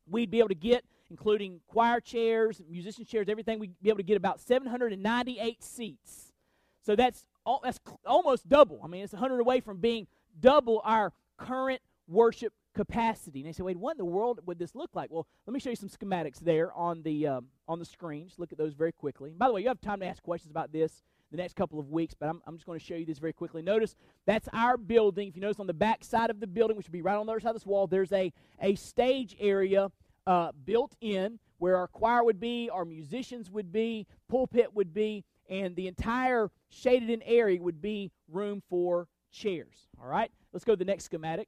we'd 0.07 0.31
be 0.31 0.39
able 0.39 0.49
to 0.49 0.55
get, 0.55 0.85
including 1.09 1.61
choir 1.67 1.99
chairs, 1.99 2.61
musician 2.69 3.05
chairs, 3.05 3.27
everything, 3.29 3.59
we'd 3.59 3.73
be 3.81 3.89
able 3.89 3.97
to 3.97 4.03
get 4.03 4.17
about 4.17 4.39
798 4.39 5.63
seats. 5.63 6.33
So 6.81 6.95
that's 6.95 7.25
that's 7.63 7.79
almost 8.05 8.47
double. 8.47 8.79
I 8.83 8.87
mean, 8.87 9.03
it's 9.03 9.13
100 9.13 9.39
away 9.39 9.59
from 9.59 9.77
being 9.77 10.07
double 10.39 10.81
our 10.83 11.13
current 11.37 11.81
worship 12.07 12.53
capacity. 12.75 13.39
And 13.39 13.47
they 13.47 13.53
say, 13.53 13.63
wait, 13.63 13.77
what 13.77 13.91
in 13.91 13.97
the 13.97 14.05
world 14.05 14.39
would 14.45 14.59
this 14.59 14.75
look 14.75 14.91
like? 14.93 15.09
Well, 15.11 15.27
let 15.45 15.53
me 15.53 15.59
show 15.59 15.69
you 15.69 15.75
some 15.75 15.89
schematics 15.89 16.39
there 16.39 16.73
on 16.73 17.01
the 17.03 17.27
um, 17.27 17.47
on 17.67 17.79
the 17.79 17.85
screen. 17.85 18.27
Just 18.27 18.39
look 18.39 18.51
at 18.51 18.57
those 18.57 18.73
very 18.73 18.91
quickly. 18.91 19.31
by 19.35 19.47
the 19.47 19.53
way, 19.53 19.61
you 19.61 19.67
have 19.67 19.81
time 19.81 19.99
to 19.99 20.05
ask 20.05 20.21
questions 20.21 20.51
about 20.51 20.71
this 20.71 21.01
the 21.31 21.37
next 21.37 21.55
couple 21.55 21.79
of 21.79 21.89
weeks, 21.89 22.13
but 22.17 22.29
I'm, 22.29 22.41
I'm 22.45 22.55
just 22.55 22.65
going 22.65 22.79
to 22.79 22.85
show 22.85 22.95
you 22.95 23.05
this 23.05 23.19
very 23.19 23.33
quickly. 23.33 23.61
Notice 23.61 23.95
that's 24.25 24.47
our 24.53 24.77
building. 24.77 25.27
If 25.27 25.35
you 25.35 25.41
notice 25.41 25.59
on 25.59 25.67
the 25.67 25.73
back 25.73 26.03
side 26.03 26.29
of 26.29 26.39
the 26.39 26.47
building, 26.47 26.77
which 26.77 26.87
would 26.87 26.93
be 26.93 27.01
right 27.01 27.15
on 27.15 27.25
the 27.25 27.31
other 27.31 27.39
side 27.39 27.49
of 27.49 27.55
this 27.55 27.65
wall, 27.65 27.87
there's 27.87 28.11
a, 28.11 28.31
a 28.61 28.75
stage 28.75 29.35
area 29.39 29.89
uh, 30.27 30.51
built 30.65 30.95
in 31.01 31.39
where 31.57 31.77
our 31.77 31.87
choir 31.87 32.23
would 32.23 32.39
be, 32.39 32.69
our 32.69 32.85
musicians 32.85 33.49
would 33.49 33.71
be, 33.71 34.05
pulpit 34.29 34.73
would 34.73 34.93
be, 34.93 35.23
and 35.49 35.75
the 35.75 35.87
entire 35.87 36.49
shaded 36.69 37.09
in 37.09 37.21
area 37.23 37.61
would 37.61 37.81
be 37.81 38.11
room 38.31 38.61
for 38.69 39.07
chairs. 39.31 39.87
All 40.01 40.07
right, 40.07 40.31
let's 40.53 40.65
go 40.65 40.73
to 40.73 40.77
the 40.77 40.85
next 40.85 41.05
schematic 41.05 41.47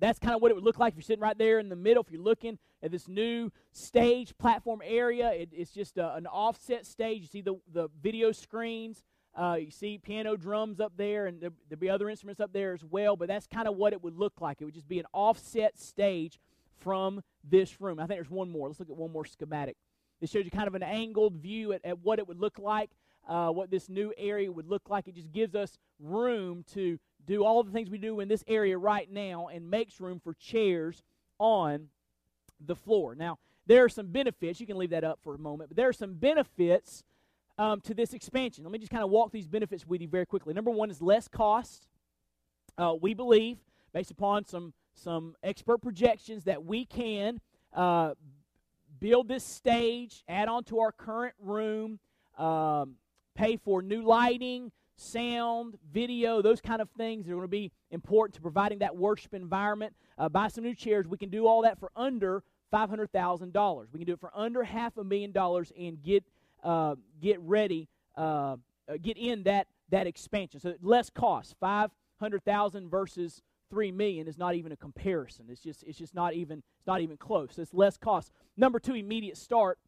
that's 0.00 0.18
kind 0.18 0.34
of 0.34 0.42
what 0.42 0.50
it 0.50 0.54
would 0.54 0.64
look 0.64 0.78
like 0.78 0.92
if 0.92 0.96
you're 0.96 1.02
sitting 1.02 1.22
right 1.22 1.36
there 1.36 1.58
in 1.58 1.68
the 1.68 1.76
middle. 1.76 2.02
If 2.02 2.10
you're 2.10 2.22
looking 2.22 2.58
at 2.82 2.90
this 2.90 3.08
new 3.08 3.50
stage 3.72 4.36
platform 4.38 4.80
area, 4.84 5.30
it, 5.32 5.50
it's 5.52 5.70
just 5.72 5.98
a, 5.98 6.14
an 6.14 6.26
offset 6.26 6.86
stage. 6.86 7.22
You 7.22 7.26
see 7.26 7.40
the, 7.40 7.56
the 7.72 7.88
video 8.02 8.32
screens. 8.32 9.02
Uh, 9.34 9.56
you 9.60 9.70
see 9.70 9.98
piano 9.98 10.36
drums 10.36 10.80
up 10.80 10.92
there, 10.96 11.26
and 11.26 11.40
there, 11.40 11.50
there'll 11.68 11.80
be 11.80 11.90
other 11.90 12.08
instruments 12.08 12.40
up 12.40 12.52
there 12.52 12.72
as 12.72 12.84
well. 12.84 13.16
But 13.16 13.28
that's 13.28 13.46
kind 13.46 13.68
of 13.68 13.76
what 13.76 13.92
it 13.92 14.02
would 14.02 14.16
look 14.16 14.40
like. 14.40 14.60
It 14.60 14.64
would 14.64 14.74
just 14.74 14.88
be 14.88 14.98
an 14.98 15.06
offset 15.12 15.78
stage 15.78 16.38
from 16.78 17.22
this 17.44 17.80
room. 17.80 17.98
I 17.98 18.06
think 18.06 18.18
there's 18.18 18.30
one 18.30 18.50
more. 18.50 18.68
Let's 18.68 18.80
look 18.80 18.90
at 18.90 18.96
one 18.96 19.12
more 19.12 19.24
schematic. 19.24 19.76
This 20.20 20.30
shows 20.30 20.44
you 20.44 20.50
kind 20.50 20.66
of 20.66 20.74
an 20.74 20.82
angled 20.82 21.34
view 21.34 21.72
at, 21.72 21.84
at 21.84 22.00
what 22.00 22.18
it 22.18 22.26
would 22.26 22.40
look 22.40 22.58
like, 22.58 22.90
uh, 23.28 23.50
what 23.50 23.70
this 23.70 23.88
new 23.88 24.12
area 24.16 24.50
would 24.50 24.68
look 24.68 24.88
like. 24.88 25.06
It 25.06 25.14
just 25.14 25.30
gives 25.32 25.54
us 25.54 25.78
room 26.00 26.64
to 26.74 26.98
do 27.26 27.44
all 27.44 27.62
the 27.62 27.70
things 27.70 27.90
we 27.90 27.98
do 27.98 28.20
in 28.20 28.28
this 28.28 28.44
area 28.46 28.78
right 28.78 29.10
now 29.10 29.48
and 29.48 29.70
makes 29.70 30.00
room 30.00 30.20
for 30.22 30.34
chairs 30.34 31.02
on 31.38 31.88
the 32.64 32.74
floor. 32.74 33.14
Now, 33.14 33.38
there 33.66 33.84
are 33.84 33.88
some 33.88 34.06
benefits. 34.06 34.60
You 34.60 34.66
can 34.66 34.78
leave 34.78 34.90
that 34.90 35.04
up 35.04 35.18
for 35.22 35.34
a 35.34 35.38
moment, 35.38 35.70
but 35.70 35.76
there 35.76 35.88
are 35.88 35.92
some 35.92 36.14
benefits 36.14 37.04
um, 37.58 37.80
to 37.82 37.92
this 37.92 38.14
expansion. 38.14 38.64
Let 38.64 38.72
me 38.72 38.78
just 38.78 38.90
kind 38.90 39.04
of 39.04 39.10
walk 39.10 39.30
these 39.30 39.46
benefits 39.46 39.86
with 39.86 40.00
you 40.00 40.08
very 40.08 40.26
quickly. 40.26 40.54
Number 40.54 40.70
one 40.70 40.90
is 40.90 41.02
less 41.02 41.28
cost. 41.28 41.86
Uh, 42.78 42.94
we 43.00 43.12
believe, 43.14 43.58
based 43.92 44.10
upon 44.10 44.44
some 44.44 44.72
some 44.94 45.36
expert 45.44 45.78
projections, 45.78 46.44
that 46.44 46.64
we 46.64 46.84
can 46.84 47.40
uh, 47.72 48.14
build 48.98 49.28
this 49.28 49.44
stage, 49.44 50.24
add 50.28 50.48
on 50.48 50.64
to 50.64 50.80
our 50.80 50.90
current 50.90 51.34
room, 51.40 52.00
um, 52.36 52.94
pay 53.34 53.56
for 53.56 53.80
new 53.80 54.02
lighting, 54.02 54.72
sound, 54.98 55.78
video, 55.92 56.42
those 56.42 56.60
kind 56.60 56.82
of 56.82 56.90
things 56.90 57.24
that 57.26 57.32
are 57.32 57.36
going 57.36 57.44
to 57.44 57.48
be 57.48 57.70
important 57.90 58.34
to 58.34 58.40
providing 58.40 58.80
that 58.80 58.96
worship 58.96 59.32
environment. 59.32 59.94
Uh, 60.18 60.28
buy 60.28 60.48
some 60.48 60.64
new 60.64 60.74
chairs. 60.74 61.06
We 61.06 61.16
can 61.16 61.30
do 61.30 61.46
all 61.46 61.62
that 61.62 61.78
for 61.78 61.90
under 61.96 62.42
$500,000. 62.72 63.86
We 63.92 63.98
can 63.98 64.06
do 64.06 64.12
it 64.12 64.20
for 64.20 64.30
under 64.34 64.64
half 64.64 64.96
a 64.96 65.04
million 65.04 65.32
dollars 65.32 65.72
and 65.78 66.02
get, 66.02 66.24
uh, 66.64 66.96
get 67.20 67.40
ready, 67.40 67.88
uh, 68.16 68.56
uh 68.88 68.96
get 69.00 69.16
in 69.16 69.44
that, 69.44 69.68
that 69.90 70.06
expansion. 70.06 70.60
So 70.60 70.74
less 70.82 71.10
cost, 71.10 71.54
500000 71.60 72.90
versus 72.90 73.42
3 73.70 73.92
million 73.92 74.26
is 74.26 74.36
not 74.36 74.54
even 74.54 74.72
a 74.72 74.76
comparison. 74.76 75.46
It's 75.48 75.60
just, 75.60 75.84
it's 75.84 75.98
just 75.98 76.14
not, 76.14 76.34
even, 76.34 76.58
it's 76.58 76.86
not 76.86 77.00
even 77.00 77.16
close. 77.16 77.58
It's 77.58 77.72
less 77.72 77.96
cost. 77.96 78.32
Number 78.56 78.80
two, 78.80 78.94
immediate 78.94 79.36
start. 79.36 79.78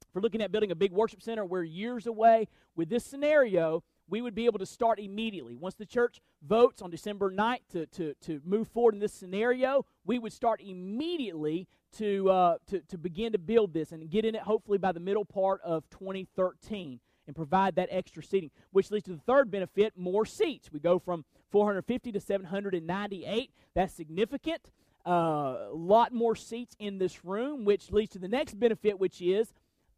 If 0.00 0.14
we're 0.14 0.22
looking 0.22 0.40
at 0.40 0.50
building 0.50 0.70
a 0.70 0.74
big 0.74 0.92
worship 0.92 1.22
center, 1.22 1.44
we're 1.44 1.62
years 1.62 2.06
away. 2.06 2.48
With 2.74 2.88
this 2.88 3.04
scenario, 3.04 3.82
we 4.08 4.20
would 4.22 4.34
be 4.34 4.46
able 4.46 4.58
to 4.58 4.66
start 4.66 4.98
immediately. 4.98 5.54
Once 5.54 5.74
the 5.74 5.86
church 5.86 6.20
votes 6.42 6.82
on 6.82 6.90
December 6.90 7.30
9th 7.30 7.60
to, 7.72 7.86
to, 7.86 8.14
to 8.22 8.40
move 8.44 8.68
forward 8.68 8.94
in 8.94 9.00
this 9.00 9.12
scenario, 9.12 9.84
we 10.04 10.18
would 10.18 10.32
start 10.32 10.60
immediately 10.60 11.68
to, 11.96 12.30
uh, 12.30 12.58
to, 12.66 12.80
to 12.80 12.98
begin 12.98 13.32
to 13.32 13.38
build 13.38 13.72
this 13.72 13.92
and 13.92 14.10
get 14.10 14.24
in 14.24 14.34
it 14.34 14.42
hopefully 14.42 14.78
by 14.78 14.92
the 14.92 15.00
middle 15.00 15.24
part 15.24 15.60
of 15.62 15.88
2013 15.90 17.00
and 17.26 17.36
provide 17.36 17.76
that 17.76 17.88
extra 17.90 18.22
seating, 18.22 18.50
which 18.70 18.90
leads 18.90 19.04
to 19.04 19.12
the 19.12 19.18
third 19.18 19.50
benefit 19.50 19.92
more 19.96 20.24
seats. 20.24 20.72
We 20.72 20.80
go 20.80 20.98
from 20.98 21.24
450 21.50 22.12
to 22.12 22.20
798. 22.20 23.50
That's 23.74 23.92
significant. 23.92 24.70
Uh, 25.06 25.68
a 25.70 25.74
lot 25.74 26.12
more 26.12 26.34
seats 26.34 26.74
in 26.78 26.98
this 26.98 27.24
room, 27.24 27.64
which 27.64 27.92
leads 27.92 28.12
to 28.12 28.18
the 28.18 28.28
next 28.28 28.58
benefit, 28.58 28.98
which 28.98 29.20
is 29.20 29.52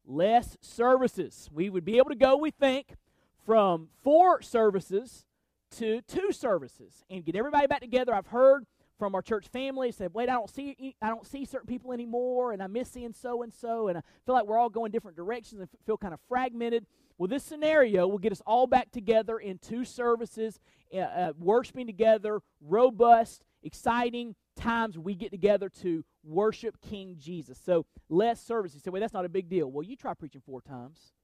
less 0.05 0.57
services. 0.61 1.49
We 1.53 1.71
would 1.71 1.85
be 1.85 1.99
able 1.99 2.11
to 2.11 2.17
go, 2.17 2.37
we 2.37 2.51
think, 2.51 2.97
from 3.45 3.89
four 4.03 4.43
services 4.43 5.27
to 5.73 6.01
two 6.03 6.33
services 6.33 7.05
and 7.09 7.25
get 7.25 7.37
everybody 7.37 7.67
back 7.67 7.81
together. 7.81 8.15
I've 8.15 8.27
heard 8.27 8.67
from 8.99 9.15
our 9.15 9.23
church 9.23 9.49
family 9.49 9.91
said, 9.93 10.13
"Wait, 10.13 10.29
I 10.29 10.35
don't 10.35 10.51
see 10.51 10.95
I 11.01 11.09
don't 11.09 11.27
see 11.27 11.45
certain 11.45 11.67
people 11.67 11.93
anymore, 11.93 12.53
and 12.53 12.63
I 12.63 12.67
miss 12.67 12.91
seeing 12.91 13.15
so 13.15 13.43
and 13.43 13.53
so, 13.53 13.89
and 13.89 13.99
I 13.99 14.03
feel 14.27 14.35
like 14.35 14.47
we're 14.47 14.59
all 14.59 14.69
going 14.69 14.93
different 14.93 15.17
directions 15.17 15.61
and 15.61 15.71
feel 15.87 15.97
kind 15.97 16.15
of 16.15 16.21
fragmented." 16.29 16.87
Well, 17.17 17.29
this 17.29 17.43
scenario 17.43 18.07
will 18.07 18.19
get 18.19 18.33
us 18.33 18.43
all 18.47 18.67
back 18.67 18.91
together 18.91 19.39
in 19.39 19.59
two 19.59 19.85
services, 19.85 20.61
uh, 20.95 20.99
uh, 20.99 21.33
worshiping 21.39 21.87
together, 21.87 22.41
robust, 22.61 23.45
exciting 23.63 24.37
times 24.57 24.99
we 24.99 25.15
get 25.15 25.31
together 25.31 25.69
to 25.69 26.05
worship 26.23 26.81
King 26.81 27.17
Jesus. 27.19 27.59
So 27.59 27.87
less 28.09 28.41
services. 28.41 28.77
You 28.77 28.81
say, 28.81 28.91
"Wait, 28.91 29.01
that's 29.01 29.15
not 29.15 29.25
a 29.25 29.31
big 29.31 29.49
deal." 29.49 29.71
Well, 29.71 29.83
you 29.83 29.97
try 29.97 30.13
preaching 30.15 30.43
four 30.45 30.61
times 30.61 31.15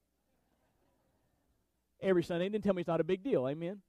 every 2.01 2.23
Sunday 2.23 2.49
then 2.49 2.61
tell 2.61 2.73
me 2.73 2.81
it's 2.81 2.87
not 2.87 3.01
a 3.01 3.05
big 3.05 3.23
deal. 3.23 3.47
Amen? 3.47 3.81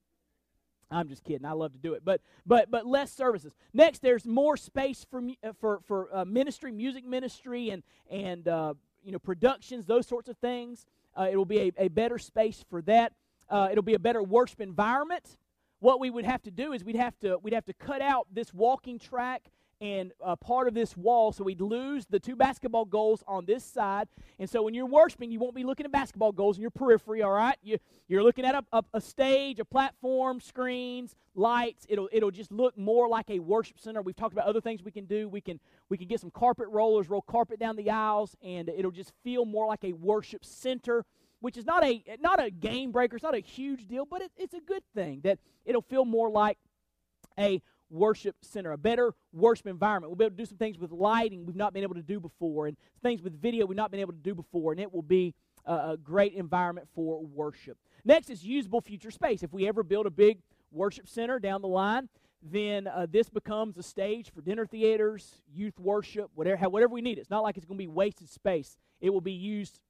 I'm 0.91 1.09
just 1.09 1.23
kidding. 1.23 1.45
I 1.45 1.53
love 1.53 1.73
to 1.73 1.79
do 1.79 1.93
it, 1.93 2.03
but 2.05 2.21
but 2.47 2.71
but 2.71 2.87
less 2.87 3.13
services. 3.13 3.53
Next, 3.75 4.01
there's 4.01 4.25
more 4.25 4.57
space 4.57 5.07
for 5.11 5.23
uh, 5.45 5.53
for 5.61 5.81
for 5.87 6.09
uh, 6.15 6.25
ministry, 6.25 6.73
music 6.73 7.05
ministry, 7.05 7.71
and 7.71 7.83
and 8.11 8.49
uh, 8.49 8.75
you 9.05 9.13
know 9.13 9.19
productions, 9.19 9.85
those 9.85 10.07
sorts 10.07 10.29
of 10.29 10.39
things. 10.39 10.87
Uh, 11.15 11.29
it 11.31 11.37
will 11.37 11.45
be 11.45 11.59
a, 11.61 11.73
a 11.85 11.89
better 11.89 12.19
space 12.19 12.65
for 12.71 12.81
that. 12.83 13.13
Uh, 13.51 13.69
it'll 13.71 13.83
be 13.83 13.95
a 13.95 13.99
better 13.99 14.23
worship 14.23 14.61
environment. 14.61 15.37
What 15.81 16.01
we 16.01 16.11
would 16.11 16.25
have 16.25 16.43
to 16.43 16.51
do 16.51 16.73
is 16.73 16.85
we'd 16.85 16.97
have 16.97 17.19
to 17.21 17.39
we'd 17.39 17.55
have 17.55 17.67
to 17.67 17.75
cut 17.75 18.01
out 18.01 18.27
this 18.33 18.55
walking 18.55 18.99
track 18.99 19.51
and 19.81 20.13
uh, 20.25 20.35
part 20.37 20.67
of 20.67 20.75
this 20.75 20.97
wall, 20.97 21.33
so 21.33 21.45
we'd 21.45 21.61
lose 21.61 22.07
the 22.07 22.19
two 22.19 22.35
basketball 22.35 22.85
goals 22.85 23.23
on 23.29 23.45
this 23.47 23.65
side. 23.65 24.09
And 24.39 24.51
so 24.51 24.63
when 24.63 24.75
you're 24.75 24.87
worshiping, 24.87 25.31
you 25.31 25.39
won't 25.39 25.55
be 25.55 25.63
looking 25.63 25.87
at 25.87 25.93
basketball 25.93 26.33
goals 26.33 26.57
in 26.57 26.63
your 26.63 26.71
periphery, 26.71 27.23
all 27.23 27.31
right? 27.31 27.57
You, 27.63 27.79
you're 28.09 28.23
looking 28.23 28.45
at 28.45 28.55
a, 28.55 28.65
a, 28.73 28.83
a 28.95 29.01
stage, 29.01 29.61
a 29.61 29.65
platform, 29.65 30.41
screens, 30.41 31.15
lights. 31.35 31.87
It'll, 31.89 32.09
it'll 32.13 32.33
just 32.33 32.51
look 32.51 32.77
more 32.77 33.09
like 33.09 33.31
a 33.31 33.39
worship 33.39 33.79
center. 33.79 34.03
We've 34.03 34.17
talked 34.17 34.33
about 34.33 34.47
other 34.47 34.61
things 34.61 34.83
we 34.83 34.91
can 34.91 35.05
do. 35.05 35.29
We 35.29 35.41
can, 35.41 35.61
we 35.89 35.97
can 35.97 36.09
get 36.09 36.21
some 36.21 36.31
carpet 36.31 36.67
rollers, 36.71 37.09
roll 37.09 37.23
carpet 37.23 37.61
down 37.61 37.77
the 37.77 37.91
aisles, 37.91 38.37
and 38.43 38.69
it'll 38.69 38.91
just 38.91 39.13
feel 39.23 39.45
more 39.45 39.67
like 39.67 39.85
a 39.85 39.93
worship 39.93 40.45
center 40.45 41.05
which 41.41 41.57
is 41.57 41.65
not 41.65 41.85
a 41.85 42.03
not 42.21 42.45
a 42.45 42.51
game 42.51 42.91
breaker. 42.91 43.15
It's 43.15 43.23
not 43.23 43.37
a 43.37 43.39
huge 43.39 43.87
deal, 43.87 44.05
but 44.05 44.23
it, 44.23 44.33
it's 44.37 44.55
a 44.55 44.61
good 44.61 44.83
thing 44.93 45.21
that 45.23 45.39
it'll 45.65 45.83
feel 45.83 46.05
more 46.05 46.29
like 46.29 46.59
a 47.39 47.63
worship 47.91 48.37
center, 48.43 48.73
a 48.73 48.79
better 48.79 49.15
worship 49.33 49.67
environment. 49.67 50.11
We'll 50.11 50.17
be 50.17 50.25
able 50.25 50.37
to 50.37 50.43
do 50.43 50.47
some 50.47 50.59
things 50.59 50.79
with 50.79 50.93
lighting 50.93 51.47
we've 51.47 51.57
not 51.57 51.73
been 51.73 51.83
able 51.83 51.95
to 51.95 52.03
do 52.03 52.21
before, 52.21 52.67
and 52.67 52.77
things 53.03 53.23
with 53.23 53.41
video 53.41 53.67
we've 53.67 53.77
not 53.77 53.91
been 53.91 54.01
able 54.01 54.13
to 54.13 54.19
do 54.19 54.35
before, 54.35 54.73
and 54.73 54.81
it 54.81 54.93
will 54.93 55.03
be 55.03 55.35
a, 55.65 55.73
a 55.73 55.97
great 55.97 56.35
environment 56.35 56.89
for 56.95 57.23
worship. 57.23 57.79
Next 58.05 58.31
is 58.31 58.45
usable 58.45 58.81
future 58.81 59.11
space. 59.11 59.43
If 59.43 59.53
we 59.53 59.67
ever 59.69 59.83
build 59.83 60.07
a 60.07 60.11
big 60.11 60.39
worship 60.71 61.09
center 61.09 61.39
down 61.39 61.63
the 61.63 61.69
line, 61.69 62.09
then 62.43 62.87
uh, 62.87 63.07
this 63.11 63.29
becomes 63.29 63.77
a 63.77 63.83
stage 63.83 64.31
for 64.33 64.41
dinner 64.41 64.65
theaters, 64.65 65.43
youth 65.53 65.79
worship, 65.81 66.31
whatever, 66.35 66.69
whatever 66.69 66.93
we 66.95 67.01
need. 67.01 67.19
It's 67.19 67.31
not 67.31 67.43
like 67.43 67.57
it's 67.57 67.67
going 67.67 67.79
to 67.79 67.83
be 67.83 67.89
wasted 67.89 68.29
space. 68.29 68.77
It 69.01 69.11
will 69.11 69.21
be 69.21 69.33
used 69.33 69.81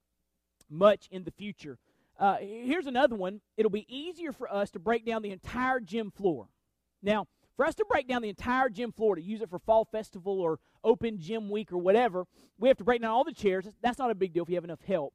much 0.69 1.07
in 1.11 1.23
the 1.23 1.31
future. 1.31 1.77
Uh, 2.19 2.37
here's 2.37 2.87
another 2.87 3.15
one. 3.15 3.41
It'll 3.55 3.69
be 3.69 3.85
easier 3.87 4.33
for 4.33 4.51
us 4.51 4.71
to 4.71 4.79
break 4.79 5.05
down 5.05 5.21
the 5.21 5.31
entire 5.31 5.79
gym 5.79 6.11
floor. 6.11 6.47
Now, 7.01 7.27
for 7.59 7.65
us 7.65 7.75
to 7.75 7.83
break 7.89 8.07
down 8.07 8.21
the 8.21 8.29
entire 8.29 8.69
gym 8.69 8.89
floor 8.89 9.15
to 9.15 9.21
use 9.21 9.41
it 9.41 9.49
for 9.49 9.59
fall 9.59 9.83
festival 9.83 10.39
or 10.39 10.61
open 10.81 11.19
gym 11.19 11.49
week 11.49 11.73
or 11.73 11.77
whatever, 11.77 12.25
we 12.57 12.69
have 12.69 12.77
to 12.77 12.85
break 12.85 13.01
down 13.01 13.11
all 13.11 13.25
the 13.25 13.33
chairs. 13.33 13.65
That's 13.81 13.99
not 13.99 14.09
a 14.09 14.15
big 14.15 14.31
deal 14.31 14.43
if 14.43 14.49
you 14.49 14.55
have 14.55 14.63
enough 14.63 14.79
help. 14.87 15.13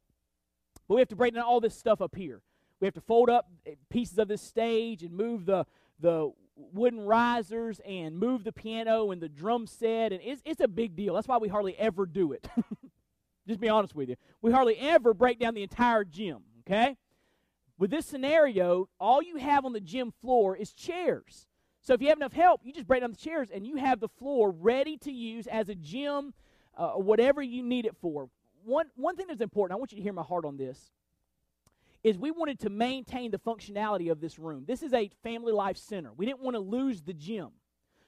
But 0.86 0.96
we 0.96 1.00
have 1.00 1.08
to 1.08 1.16
break 1.16 1.32
down 1.32 1.44
all 1.44 1.58
this 1.58 1.74
stuff 1.74 2.02
up 2.02 2.14
here. 2.14 2.42
We 2.80 2.86
have 2.86 2.92
to 2.96 3.00
fold 3.00 3.30
up 3.30 3.48
eh, 3.64 3.76
pieces 3.88 4.18
of 4.18 4.28
this 4.28 4.42
stage 4.42 5.02
and 5.02 5.14
move 5.14 5.46
the 5.46 5.64
the 6.00 6.32
wooden 6.54 7.00
risers 7.00 7.80
and 7.80 8.18
move 8.18 8.44
the 8.44 8.52
piano 8.52 9.10
and 9.10 9.22
the 9.22 9.28
drum 9.30 9.66
set 9.66 10.12
and 10.12 10.20
it's, 10.22 10.42
it's 10.44 10.60
a 10.60 10.68
big 10.68 10.94
deal. 10.94 11.14
That's 11.14 11.26
why 11.26 11.38
we 11.38 11.48
hardly 11.48 11.74
ever 11.78 12.04
do 12.04 12.32
it. 12.32 12.46
Just 13.48 13.58
be 13.58 13.70
honest 13.70 13.94
with 13.94 14.10
you. 14.10 14.16
We 14.42 14.52
hardly 14.52 14.76
ever 14.76 15.14
break 15.14 15.38
down 15.38 15.54
the 15.54 15.62
entire 15.62 16.04
gym, 16.04 16.42
okay? 16.68 16.98
With 17.78 17.90
this 17.90 18.04
scenario, 18.04 18.90
all 19.00 19.22
you 19.22 19.36
have 19.36 19.64
on 19.64 19.72
the 19.72 19.80
gym 19.80 20.12
floor 20.20 20.54
is 20.54 20.74
chairs. 20.74 21.46
So 21.84 21.92
if 21.92 22.00
you 22.00 22.08
have 22.08 22.16
enough 22.16 22.32
help, 22.32 22.62
you 22.64 22.72
just 22.72 22.86
break 22.86 23.02
down 23.02 23.10
the 23.10 23.16
chairs 23.16 23.50
and 23.52 23.66
you 23.66 23.76
have 23.76 24.00
the 24.00 24.08
floor 24.08 24.50
ready 24.50 24.96
to 24.98 25.12
use 25.12 25.46
as 25.46 25.68
a 25.68 25.74
gym, 25.74 26.32
uh, 26.78 26.92
whatever 26.92 27.42
you 27.42 27.62
need 27.62 27.84
it 27.84 27.94
for. 28.00 28.30
One, 28.64 28.86
one 28.96 29.16
thing 29.16 29.26
that's 29.28 29.42
important, 29.42 29.76
I 29.76 29.78
want 29.78 29.92
you 29.92 29.96
to 29.96 30.02
hear 30.02 30.14
my 30.14 30.22
heart 30.22 30.46
on 30.46 30.56
this, 30.56 30.90
is 32.02 32.16
we 32.16 32.30
wanted 32.30 32.58
to 32.60 32.70
maintain 32.70 33.30
the 33.30 33.38
functionality 33.38 34.10
of 34.10 34.18
this 34.18 34.38
room. 34.38 34.64
This 34.66 34.82
is 34.82 34.94
a 34.94 35.10
family 35.22 35.52
life 35.52 35.76
center. 35.76 36.10
We 36.16 36.24
didn't 36.24 36.40
want 36.40 36.54
to 36.54 36.60
lose 36.60 37.02
the 37.02 37.12
gym. 37.12 37.48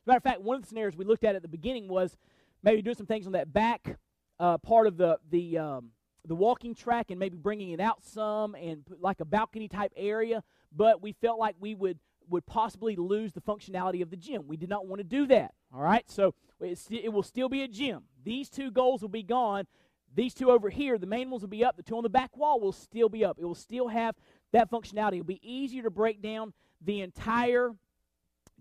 Matter 0.07 0.16
of 0.16 0.22
fact, 0.22 0.41
one 0.41 0.57
of 0.57 0.62
the 0.62 0.68
scenarios 0.68 0.97
we 0.97 1.05
looked 1.05 1.24
at 1.24 1.35
at 1.35 1.43
the 1.43 1.49
beginning 1.49 1.87
was 1.87 2.16
maybe 2.62 2.81
doing 2.81 2.97
some 2.97 3.07
things 3.07 3.27
on 3.27 3.33
that 3.33 3.53
back 3.53 3.99
uh, 4.41 4.57
part 4.57 4.87
of 4.87 4.97
the, 4.97 5.18
the, 5.31 5.59
um, 5.59 5.91
the 6.27 6.35
walking 6.35 6.74
track 6.74 7.11
and 7.11 7.18
maybe 7.18 7.37
bringing 7.37 7.72
it 7.72 7.81
out 7.81 8.03
some 8.03 8.55
and 8.55 8.85
like 9.01 9.20
a 9.20 9.27
balcony 9.27 9.68
type 9.68 9.93
area. 9.97 10.43
But 10.74 11.03
we 11.03 11.12
felt 11.12 11.39
like 11.39 11.57
we 11.61 11.74
would 11.74 11.99
would 12.29 12.47
possibly 12.47 12.97
lose 12.97 13.33
the 13.33 13.41
functionality 13.41 14.03
of 14.03 14.11
the 14.11 14.16
gym. 14.16 14.47
We 14.47 14.57
did 14.57 14.68
not 14.68 14.87
want 14.87 15.01
to 15.01 15.05
do 15.05 15.27
that. 15.29 15.55
All 15.74 15.83
right, 15.83 16.09
so 16.11 16.35
it 16.61 17.12
will 17.12 17.22
still 17.22 17.49
be 17.49 17.62
a 17.62 17.68
gym. 17.68 18.05
These 18.24 18.49
two 18.49 18.70
goals 18.70 19.03
will 19.03 19.09
be 19.09 19.22
gone. 19.22 19.66
These 20.14 20.35
two 20.35 20.51
over 20.51 20.70
here, 20.70 20.99
the 20.99 21.07
main 21.07 21.31
ones 21.31 21.43
will 21.43 21.49
be 21.49 21.64
up. 21.64 21.77
The 21.77 21.83
two 21.83 21.97
on 21.97 22.03
the 22.03 22.09
back 22.09 22.37
wall 22.37 22.61
will 22.61 22.72
still 22.72 23.09
be 23.09 23.24
up. 23.24 23.39
It 23.39 23.45
will 23.45 23.55
still 23.55 23.89
have 23.89 24.14
that 24.53 24.70
functionality. 24.70 25.14
It'll 25.14 25.24
be 25.24 25.41
easier 25.43 25.83
to 25.83 25.91
break 25.91 26.22
down 26.22 26.55
the 26.81 27.03
entire 27.03 27.72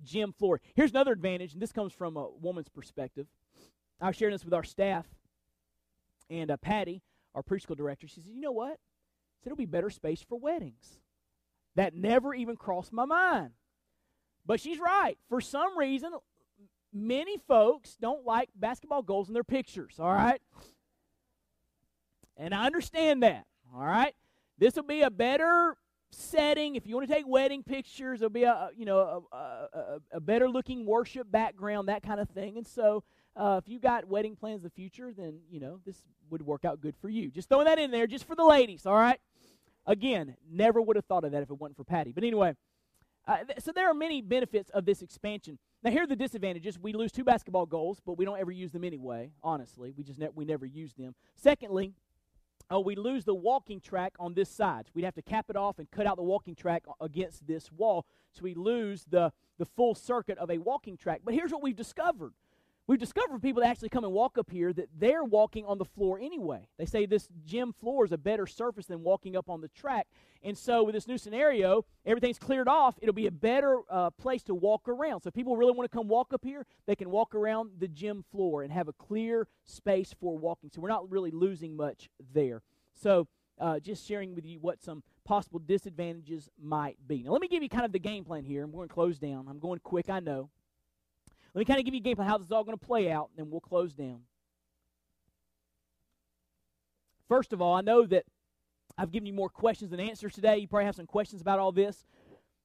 gym 0.04 0.34
floor. 0.34 0.60
Here's 0.76 0.92
another 0.92 1.14
advantage, 1.14 1.54
and 1.54 1.62
this 1.62 1.72
comes 1.72 1.94
from 1.94 2.18
a 2.18 2.30
woman's 2.30 2.70
perspective. 2.70 3.28
I 4.02 4.08
was 4.08 4.16
sharing 4.16 4.34
this 4.34 4.44
with 4.44 4.54
our 4.54 4.64
staff, 4.64 5.06
and 6.30 6.52
uh, 6.52 6.58
Patty, 6.58 7.02
our 7.34 7.44
preschool 7.44 7.78
director, 7.78 8.08
she 8.08 8.16
said, 8.16 8.32
"You 8.34 8.42
know 8.42 8.52
what? 8.52 8.78
said 9.42 9.52
it'll 9.52 9.58
be 9.58 9.66
better 9.66 9.90
space 9.90 10.22
for 10.22 10.38
weddings." 10.38 11.00
That 11.76 11.94
never 11.94 12.34
even 12.34 12.56
crossed 12.56 12.94
my 12.94 13.06
mind. 13.06 13.52
But 14.46 14.60
she's 14.60 14.80
right. 14.80 15.18
For 15.30 15.42
some 15.42 15.78
reason, 15.78 16.14
many 16.94 17.38
folks 17.48 17.98
don't 18.00 18.26
like 18.26 18.50
basketball 18.56 19.02
goals 19.02 19.28
in 19.28 19.34
their 19.34 19.44
pictures, 19.44 19.96
all 20.00 20.14
right? 20.14 20.42
And 22.38 22.54
I 22.54 22.66
understand 22.66 23.24
that, 23.24 23.46
all 23.74 23.84
right? 23.84 24.14
This 24.58 24.76
will 24.76 24.84
be 24.84 25.02
a 25.02 25.10
better 25.10 25.78
setting 26.12 26.76
if 26.76 26.88
you 26.88 26.96
want 26.96 27.08
to 27.08 27.14
take 27.14 27.28
wedding 27.28 27.62
pictures 27.62 28.22
it'll 28.22 28.30
be 28.30 28.44
a 28.44 28.70
you 28.78 28.86
know 28.86 29.26
a, 29.32 29.36
a, 29.36 30.00
a 30.14 30.20
better 30.20 30.50
looking 30.50 30.86
worship 30.86 31.30
background 31.30 31.90
that 31.90 32.02
kind 32.02 32.20
of 32.20 32.30
thing 32.30 32.58
and 32.58 32.66
so 32.66 33.04
uh, 33.36 33.60
if 33.62 33.70
you 33.70 33.80
got 33.80 34.08
wedding 34.08 34.36
plans 34.36 34.62
in 34.62 34.64
the 34.64 34.70
future 34.70 35.12
then 35.16 35.40
you 35.50 35.60
know 35.60 35.80
this 35.86 36.04
would 36.30 36.42
work 36.42 36.64
out 36.64 36.80
good 36.80 36.96
for 37.02 37.10
you 37.10 37.30
just 37.30 37.50
throwing 37.50 37.66
that 37.66 37.80
in 37.80 37.92
there 37.92 38.08
just 38.08 38.26
for 38.26 38.36
the 38.36 38.46
ladies 38.46 38.86
all 38.86 38.96
right 38.96 39.20
Again, 39.88 40.36
never 40.50 40.82
would 40.82 40.96
have 40.96 41.06
thought 41.06 41.24
of 41.24 41.32
that 41.32 41.44
if 41.44 41.50
it 41.50 41.60
wasn't 41.60 41.78
for 41.78 41.84
Patty. 41.84 42.12
But 42.12 42.24
anyway, 42.24 42.56
uh, 43.28 43.44
th- 43.44 43.60
so 43.60 43.72
there 43.72 43.90
are 43.90 43.94
many 43.94 44.22
benefits 44.22 44.70
of 44.72 44.86
this 44.86 45.02
expansion. 45.02 45.58
Now, 45.84 45.92
here 45.92 46.04
are 46.04 46.08
the 46.08 46.16
disadvantages. 46.16 46.80
We 46.80 46.94
lose 46.94 47.12
two 47.12 47.24
basketball 47.24 47.66
goals, 47.66 48.00
but 48.06 48.18
we 48.18 48.26
don't 48.26 48.40
ever 48.40 48.52
use 48.52 48.72
them 48.72 48.84
anyway, 48.84 49.32
honestly. 49.44 49.94
We 49.96 50.04
just 50.04 50.20
ne- 50.20 50.30
we 50.34 50.46
never 50.46 50.66
use 50.66 50.94
them. 50.94 51.14
Secondly, 51.36 51.94
oh, 52.70 52.80
we 52.80 52.96
lose 52.96 53.26
the 53.26 53.36
walking 53.36 53.80
track 53.80 54.14
on 54.20 54.34
this 54.34 54.50
side. 54.50 54.90
We'd 54.94 55.06
have 55.06 55.16
to 55.16 55.22
cap 55.22 55.46
it 55.50 55.56
off 55.56 55.78
and 55.80 55.90
cut 55.92 56.08
out 56.08 56.18
the 56.18 56.24
walking 56.24 56.56
track 56.56 56.84
against 57.00 57.46
this 57.46 57.72
wall, 57.72 58.06
so 58.32 58.42
we 58.44 58.56
lose 58.56 59.06
the, 59.10 59.32
the 59.58 59.66
full 59.66 59.94
circuit 59.96 60.38
of 60.40 60.50
a 60.50 60.58
walking 60.58 60.98
track. 60.98 61.22
But 61.24 61.36
here's 61.36 61.52
what 61.52 61.62
we've 61.62 61.76
discovered 61.76 62.34
We've 62.88 63.00
discovered 63.00 63.42
people 63.42 63.64
that 63.64 63.70
actually 63.70 63.90
come 63.90 64.04
and 64.04 64.14
walk 64.14 64.38
up 64.38 64.52
here 64.52 64.72
that 64.72 64.90
they're 64.96 65.24
walking 65.24 65.66
on 65.66 65.80
the 65.80 65.86
floor 65.86 66.20
anyway. 66.20 66.68
They 66.78 66.86
say 66.86 67.08
this 67.08 67.28
gym 67.44 67.74
floor 67.74 68.06
is 68.06 68.12
a 68.12 68.18
better 68.18 68.46
surface 68.46 68.86
than 68.86 69.02
walking 69.02 69.36
up 69.36 69.50
on 69.50 69.62
the 69.62 69.70
track. 69.70 70.06
And 70.44 70.56
so, 70.56 70.84
with 70.84 70.94
this 70.94 71.08
new 71.08 71.18
scenario, 71.18 71.86
everything's 72.06 72.38
cleared 72.38 72.68
off. 72.68 72.96
It'll 73.02 73.16
be 73.16 73.26
a 73.26 73.32
better 73.32 73.80
uh, 73.90 74.12
place 74.12 74.44
to 74.44 74.54
walk 74.54 74.88
around. 74.88 75.22
So, 75.22 75.30
if 75.30 75.34
people 75.34 75.58
really 75.58 75.72
want 75.72 75.90
to 75.90 75.98
come 75.98 76.08
walk 76.08 76.32
up 76.32 76.44
here, 76.44 76.68
they 76.86 76.96
can 76.96 77.10
walk 77.10 77.34
around 77.34 77.72
the 77.80 77.88
gym 77.88 78.24
floor 78.32 78.62
and 78.62 78.72
have 78.72 78.88
a 78.88 78.94
clear 78.94 79.48
space 79.64 80.14
for 80.20 80.38
walking. 80.38 80.70
So, 80.72 80.80
we're 80.80 80.90
not 80.90 81.10
really 81.10 81.32
losing 81.32 81.76
much 81.76 82.10
there. 82.34 82.62
So, 82.94 83.28
uh, 83.60 83.80
just 83.80 84.06
sharing 84.08 84.36
with 84.36 84.46
you 84.46 84.60
what 84.60 84.84
some 84.84 85.02
possible 85.24 85.60
disadvantages 85.60 86.52
might 86.62 86.98
be. 87.08 87.24
Now, 87.24 87.32
let 87.32 87.42
me 87.42 87.48
give 87.48 87.64
you 87.64 87.70
kind 87.70 87.86
of 87.86 87.92
the 87.92 88.00
game 88.00 88.26
plan 88.26 88.44
here. 88.44 88.64
I'm 88.64 88.72
going 88.72 88.88
to 88.88 88.94
close 88.94 89.18
down. 89.18 89.48
I'm 89.50 89.60
going 89.60 89.80
quick, 89.80 90.08
I 90.08 90.20
know. 90.20 90.52
Let 91.56 91.60
me 91.60 91.66
kind 91.66 91.80
of 91.80 91.86
give 91.86 91.94
you 91.94 92.02
a 92.02 92.04
game 92.04 92.18
plan 92.18 92.28
how 92.28 92.38
this 92.38 92.48
is 92.48 92.52
all 92.52 92.66
going 92.66 92.78
to 92.78 92.86
play 92.86 93.10
out, 93.10 93.30
and 93.30 93.46
then 93.46 93.50
we'll 93.50 93.62
close 93.62 93.94
down. 93.94 94.20
First 97.30 97.54
of 97.54 97.62
all, 97.62 97.74
I 97.74 97.80
know 97.80 98.06
that 98.08 98.26
I've 98.98 99.10
given 99.10 99.26
you 99.26 99.32
more 99.32 99.48
questions 99.48 99.92
than 99.92 100.02
answers 100.02 100.34
today. 100.34 100.58
You 100.58 100.68
probably 100.68 100.86
have 100.86 100.96
some 100.96 101.08
questions 101.08 101.42
about 101.42 101.60
all 101.60 101.72
this. 101.72 102.04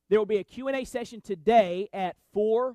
There 0.08 0.18
will 0.18 0.26
be 0.26 0.38
a 0.38 0.44
Q&A 0.44 0.84
session 0.84 1.20
today 1.20 1.88
at 1.92 2.16
4 2.32 2.74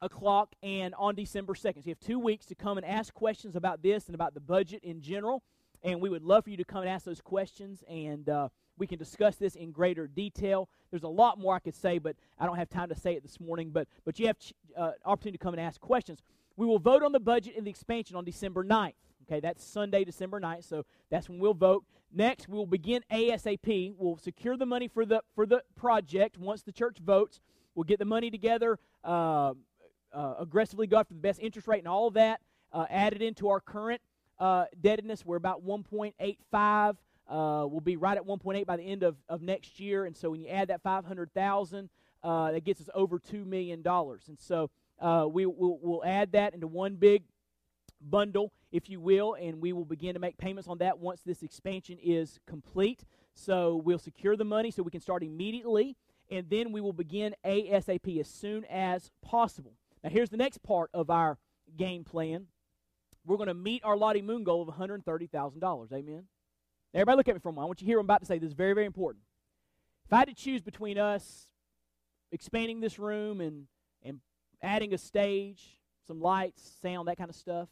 o'clock 0.00 0.54
and 0.62 0.94
on 0.94 1.14
December 1.14 1.52
2nd. 1.52 1.82
So 1.82 1.82
you 1.84 1.90
have 1.90 2.00
two 2.00 2.18
weeks 2.18 2.46
to 2.46 2.54
come 2.54 2.78
and 2.78 2.86
ask 2.86 3.12
questions 3.12 3.56
about 3.56 3.82
this 3.82 4.06
and 4.06 4.14
about 4.14 4.32
the 4.32 4.40
budget 4.40 4.82
in 4.82 5.02
general. 5.02 5.42
And 5.82 6.00
we 6.00 6.08
would 6.08 6.22
love 6.22 6.44
for 6.44 6.50
you 6.50 6.56
to 6.56 6.64
come 6.64 6.80
and 6.80 6.88
ask 6.88 7.04
those 7.04 7.20
questions, 7.20 7.84
and 7.86 8.26
uh, 8.30 8.48
we 8.78 8.86
can 8.86 8.98
discuss 8.98 9.36
this 9.36 9.54
in 9.54 9.70
greater 9.70 10.06
detail. 10.06 10.68
There's 10.90 11.02
a 11.02 11.08
lot 11.08 11.38
more 11.38 11.54
I 11.54 11.58
could 11.58 11.74
say, 11.74 11.98
but 11.98 12.16
I 12.38 12.46
don't 12.46 12.56
have 12.56 12.68
time 12.68 12.88
to 12.88 12.94
say 12.94 13.14
it 13.14 13.22
this 13.22 13.40
morning. 13.40 13.70
But, 13.70 13.88
but 14.04 14.18
you 14.18 14.26
have 14.26 14.36
uh, 14.76 14.92
opportunity 15.04 15.38
to 15.38 15.44
come 15.44 15.54
and 15.54 15.60
ask 15.60 15.80
questions. 15.80 16.20
We 16.56 16.66
will 16.66 16.78
vote 16.78 17.02
on 17.02 17.12
the 17.12 17.20
budget 17.20 17.54
and 17.56 17.66
the 17.66 17.70
expansion 17.70 18.16
on 18.16 18.24
December 18.24 18.64
9th. 18.64 18.94
Okay, 19.28 19.40
that's 19.40 19.64
Sunday, 19.64 20.04
December 20.04 20.40
9th, 20.40 20.68
so 20.68 20.84
that's 21.10 21.28
when 21.28 21.40
we'll 21.40 21.54
vote. 21.54 21.84
Next, 22.12 22.48
we 22.48 22.56
will 22.56 22.66
begin 22.66 23.02
ASAP. 23.10 23.94
We'll 23.98 24.18
secure 24.18 24.56
the 24.56 24.66
money 24.66 24.86
for 24.86 25.04
the 25.04 25.22
for 25.34 25.46
the 25.46 25.62
project 25.74 26.38
once 26.38 26.62
the 26.62 26.70
church 26.70 26.98
votes. 26.98 27.40
We'll 27.74 27.84
get 27.84 27.98
the 27.98 28.04
money 28.04 28.30
together, 28.30 28.78
uh, 29.04 29.54
uh, 30.12 30.34
aggressively 30.38 30.86
go 30.86 30.98
after 30.98 31.12
the 31.12 31.20
best 31.20 31.40
interest 31.40 31.66
rate 31.66 31.80
and 31.80 31.88
all 31.88 32.06
of 32.06 32.14
that, 32.14 32.40
uh, 32.72 32.86
added 32.88 33.20
into 33.20 33.48
our 33.48 33.60
current 33.60 34.00
uh, 34.38 34.64
indebtedness. 34.72 35.26
We're 35.26 35.36
about 35.36 35.66
1.85 35.66 36.96
uh, 37.28 37.66
will 37.68 37.80
be 37.80 37.96
right 37.96 38.16
at 38.16 38.24
1.8 38.24 38.64
by 38.66 38.76
the 38.76 38.82
end 38.82 39.02
of, 39.02 39.16
of 39.28 39.42
next 39.42 39.80
year. 39.80 40.04
And 40.04 40.16
so 40.16 40.30
when 40.30 40.40
you 40.40 40.48
add 40.48 40.68
that 40.68 40.82
500,000, 40.82 41.88
uh, 42.22 42.52
that 42.52 42.64
gets 42.64 42.80
us 42.80 42.88
over 42.94 43.18
$2 43.18 43.46
million. 43.46 43.82
And 43.86 44.38
so 44.38 44.70
uh, 45.00 45.26
we, 45.30 45.46
we'll, 45.46 45.78
we'll 45.80 46.04
add 46.04 46.32
that 46.32 46.54
into 46.54 46.66
one 46.66 46.96
big 46.96 47.24
bundle, 48.00 48.52
if 48.72 48.88
you 48.88 49.00
will, 49.00 49.34
and 49.34 49.60
we 49.60 49.72
will 49.72 49.84
begin 49.84 50.14
to 50.14 50.20
make 50.20 50.36
payments 50.38 50.68
on 50.68 50.78
that 50.78 50.98
once 50.98 51.22
this 51.24 51.42
expansion 51.42 51.98
is 52.02 52.38
complete. 52.46 53.04
So 53.34 53.76
we'll 53.76 53.98
secure 53.98 54.36
the 54.36 54.44
money 54.44 54.70
so 54.70 54.82
we 54.82 54.90
can 54.90 55.00
start 55.00 55.22
immediately, 55.22 55.96
and 56.30 56.48
then 56.48 56.72
we 56.72 56.80
will 56.80 56.92
begin 56.92 57.34
ASAP 57.44 58.18
as 58.18 58.28
soon 58.28 58.64
as 58.66 59.10
possible. 59.22 59.74
Now, 60.02 60.10
here's 60.10 60.30
the 60.30 60.36
next 60.36 60.62
part 60.62 60.90
of 60.94 61.10
our 61.10 61.38
game 61.76 62.04
plan. 62.04 62.46
We're 63.24 63.36
going 63.36 63.48
to 63.48 63.54
meet 63.54 63.84
our 63.84 63.96
Lottie 63.96 64.22
Moon 64.22 64.44
goal 64.44 64.62
of 64.62 64.74
$130,000. 64.74 65.92
Amen? 65.92 66.24
Everybody 66.94 67.16
look 67.16 67.28
at 67.28 67.34
me 67.34 67.40
for 67.40 67.50
a 67.50 67.52
moment. 67.52 67.64
I 67.64 67.66
want 67.66 67.80
you 67.80 67.86
to 67.86 67.90
hear 67.90 67.98
what 67.98 68.02
I'm 68.02 68.06
about 68.06 68.20
to 68.20 68.26
say. 68.26 68.38
This 68.38 68.48
is 68.48 68.54
very, 68.54 68.72
very 68.72 68.86
important. 68.86 69.24
If 70.06 70.12
I 70.12 70.18
had 70.18 70.28
to 70.28 70.34
choose 70.34 70.62
between 70.62 70.98
us 70.98 71.48
expanding 72.32 72.80
this 72.80 72.98
room 72.98 73.40
and, 73.40 73.66
and 74.02 74.20
adding 74.62 74.94
a 74.94 74.98
stage, 74.98 75.62
some 76.06 76.20
lights, 76.20 76.76
sound, 76.80 77.08
that 77.08 77.18
kind 77.18 77.28
of 77.28 77.36
stuff, 77.36 77.68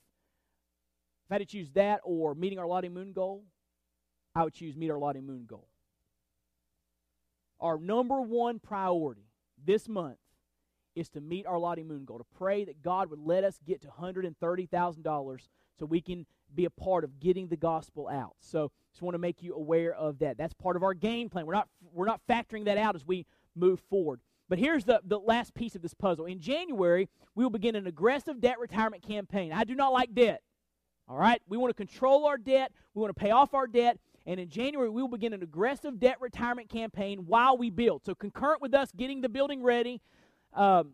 if 1.27 1.33
I 1.33 1.35
had 1.35 1.39
to 1.39 1.47
choose 1.47 1.71
that 1.73 2.01
or 2.05 2.35
meeting 2.35 2.59
our 2.59 2.67
Lottie 2.67 2.89
Moon 2.89 3.13
goal, 3.13 3.45
I 4.35 4.45
would 4.45 4.53
choose 4.53 4.77
meet 4.77 4.91
our 4.91 4.99
Lottie 4.99 5.21
Moon 5.21 5.47
goal. 5.47 5.69
Our 7.61 7.79
number 7.79 8.21
one 8.21 8.59
priority 8.59 9.29
this 9.65 9.89
month 9.89 10.19
is 10.95 11.09
to 11.11 11.21
meet 11.21 11.47
our 11.47 11.59
Lottie 11.59 11.83
Moon 11.83 12.05
goal, 12.05 12.19
to 12.19 12.27
pray 12.37 12.65
that 12.65 12.83
God 12.83 13.11
would 13.11 13.21
let 13.21 13.45
us 13.45 13.59
get 13.67 13.81
to 13.83 13.89
$130,000 13.89 15.39
so 15.79 15.87
we 15.87 16.01
can 16.01 16.27
be 16.55 16.65
a 16.65 16.71
part 16.71 17.05
of 17.05 17.19
getting 17.21 17.49
the 17.49 17.57
gospel 17.57 18.09
out. 18.09 18.35
So 18.41 18.71
just 18.95 19.03
want 19.03 19.15
to 19.15 19.19
make 19.19 19.43
you 19.43 19.55
aware 19.55 19.93
of 19.93 20.21
that. 20.21 20.39
That's 20.39 20.55
part 20.55 20.77
of 20.77 20.85
our 20.85 20.95
game 20.95 21.29
plan. 21.29 21.47
We're 21.47 21.55
not, 21.55 21.69
we're 21.93 22.07
not 22.07 22.21
factoring 22.29 22.67
that 22.67 22.79
out 22.79 22.95
as 22.95 23.05
we 23.05 23.27
move 23.57 23.81
forward. 23.91 24.21
But 24.49 24.59
here's 24.59 24.85
the, 24.85 25.01
the 25.05 25.19
last 25.19 25.53
piece 25.53 25.75
of 25.75 25.83
this 25.83 25.95
puzzle. 25.95 26.27
In 26.27 26.39
January, 26.39 27.09
we 27.35 27.45
will 27.45 27.51
begin 27.51 27.75
an 27.75 27.89
aggressive 27.89 28.41
debt 28.41 28.61
retirement 28.61 29.03
campaign. 29.03 29.53
I 29.53 29.65
do 29.65 29.75
not 29.75 29.93
like 29.93 30.15
debt. 30.15 30.43
All 31.09 31.19
right? 31.19 31.43
We 31.49 31.57
want 31.57 31.71
to 31.71 31.75
control 31.75 32.25
our 32.27 32.39
debt, 32.39 32.71
we 32.95 33.01
want 33.01 33.15
to 33.15 33.21
pay 33.21 33.33
off 33.33 33.53
our 33.53 33.67
debt. 33.67 33.99
And 34.27 34.39
in 34.39 34.49
January, 34.49 34.89
we 34.89 35.03
will 35.03 35.09
begin 35.09 35.33
an 35.33 35.43
aggressive 35.43 35.99
debt 35.99 36.19
retirement 36.21 36.71
campaign 36.71 37.27
while 37.27 37.59
we 37.59 37.71
build. 37.71 38.07
So, 38.07 38.15
concurrent 38.15 38.63
with 38.63 38.73
us 38.73 38.91
getting 38.97 39.21
the 39.21 39.29
building 39.29 39.63
ready, 39.63 40.01
um, 40.55 40.93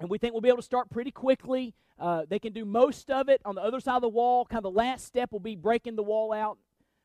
and 0.00 0.08
we 0.08 0.16
think 0.16 0.32
we'll 0.32 0.40
be 0.40 0.48
able 0.48 0.58
to 0.58 0.62
start 0.62 0.88
pretty 0.88 1.10
quickly. 1.10 1.74
Uh, 1.98 2.24
they 2.26 2.38
can 2.38 2.54
do 2.54 2.64
most 2.64 3.10
of 3.10 3.28
it 3.28 3.42
on 3.44 3.54
the 3.54 3.60
other 3.60 3.80
side 3.80 3.96
of 3.96 4.02
the 4.02 4.08
wall. 4.08 4.46
Kind 4.46 4.64
of 4.64 4.72
the 4.72 4.78
last 4.78 5.04
step 5.04 5.30
will 5.30 5.40
be 5.40 5.56
breaking 5.56 5.96
the 5.96 6.02
wall 6.02 6.32
out. 6.32 6.58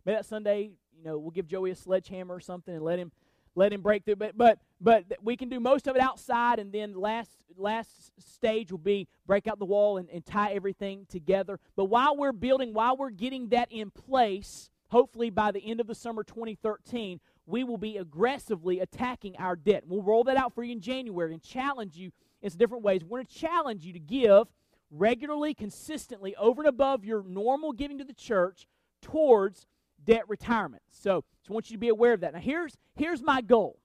Maybe 0.06 0.16
that 0.16 0.26
Sunday, 0.26 0.72
you 0.98 1.04
know, 1.04 1.18
we'll 1.18 1.32
give 1.32 1.48
Joey 1.48 1.72
a 1.72 1.76
sledgehammer 1.76 2.36
or 2.36 2.40
something 2.40 2.74
and 2.74 2.84
let 2.84 3.00
him 3.00 3.12
let 3.56 3.74
him 3.74 3.82
break 3.82 4.06
through. 4.06 4.18
But 4.18 4.38
but 4.38 4.60
but 4.80 5.06
we 5.22 5.36
can 5.36 5.50
do 5.50 5.60
most 5.60 5.88
of 5.88 5.96
it 5.96 6.02
outside, 6.02 6.60
and 6.60 6.72
then 6.72 6.94
last 6.94 7.32
last 7.58 8.12
stage 8.20 8.72
will 8.72 8.78
be 8.80 9.08
break 9.26 9.48
out 9.48 9.60
the 9.60 9.66
wall 9.66 9.98
and, 9.98 10.10
and 10.10 10.26
tie 10.26 10.54
everything 10.54 11.06
together. 11.10 11.60
But 11.76 11.86
while 11.86 12.16
we're 12.16 12.32
building, 12.32 12.74
while 12.74 12.96
we're 12.96 13.10
getting 13.10 13.50
that 13.50 13.72
in 13.72 13.92
place, 13.92 14.70
hopefully 14.90 15.30
by 15.30 15.52
the 15.52 15.60
end 15.60 15.80
of 15.80 15.88
the 15.88 15.96
summer 15.96 16.24
2013, 16.24 17.20
we 17.46 17.64
will 17.64 17.78
be 17.78 17.98
aggressively 17.98 18.80
attacking 18.80 19.36
our 19.38 19.56
debt. 19.56 19.84
We'll 19.88 20.04
roll 20.04 20.24
that 20.26 20.38
out 20.38 20.54
for 20.54 20.64
you 20.64 20.72
in 20.74 20.82
January 20.82 21.34
and 21.34 21.42
challenge 21.42 21.96
you 21.96 22.12
in 22.42 22.50
different 22.52 22.84
ways. 22.84 23.04
We're 23.04 23.20
going 23.20 23.26
to 23.26 23.36
challenge 23.36 23.86
you 23.86 23.94
to 23.94 24.00
give 24.00 24.48
regularly, 24.92 25.54
consistently, 25.54 26.36
over 26.36 26.62
and 26.62 26.70
above 26.70 27.04
your 27.04 27.24
normal 27.24 27.74
giving 27.74 27.98
to 27.98 28.04
the 28.04 28.14
church 28.14 28.68
towards 29.02 29.66
debt 30.06 30.24
retirement. 30.28 30.84
So, 30.92 31.24
I 31.50 31.54
want 31.54 31.70
you 31.70 31.76
to 31.76 31.80
be 31.80 31.90
aware 31.90 32.14
of 32.14 32.22
that. 32.22 32.34
Now, 32.34 32.40
here's, 32.40 32.78
here's 32.96 33.24
my 33.24 33.42
goal. 33.42 33.80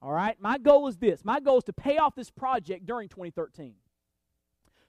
All 0.00 0.12
right? 0.12 0.36
My 0.40 0.58
goal 0.58 0.86
is 0.86 0.96
this. 0.96 1.24
My 1.24 1.40
goal 1.40 1.58
is 1.58 1.64
to 1.64 1.72
pay 1.72 1.98
off 1.98 2.14
this 2.14 2.30
project 2.30 2.86
during 2.86 3.08
2013. 3.08 3.74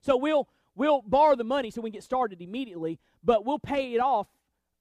So 0.01 0.17
we'll 0.17 0.47
we'll 0.75 1.01
borrow 1.01 1.35
the 1.35 1.43
money 1.43 1.71
so 1.71 1.81
we 1.81 1.89
can 1.89 1.97
get 1.97 2.03
started 2.03 2.41
immediately, 2.41 2.99
but 3.23 3.45
we'll 3.45 3.59
pay 3.59 3.93
it 3.93 3.99
off 3.99 4.27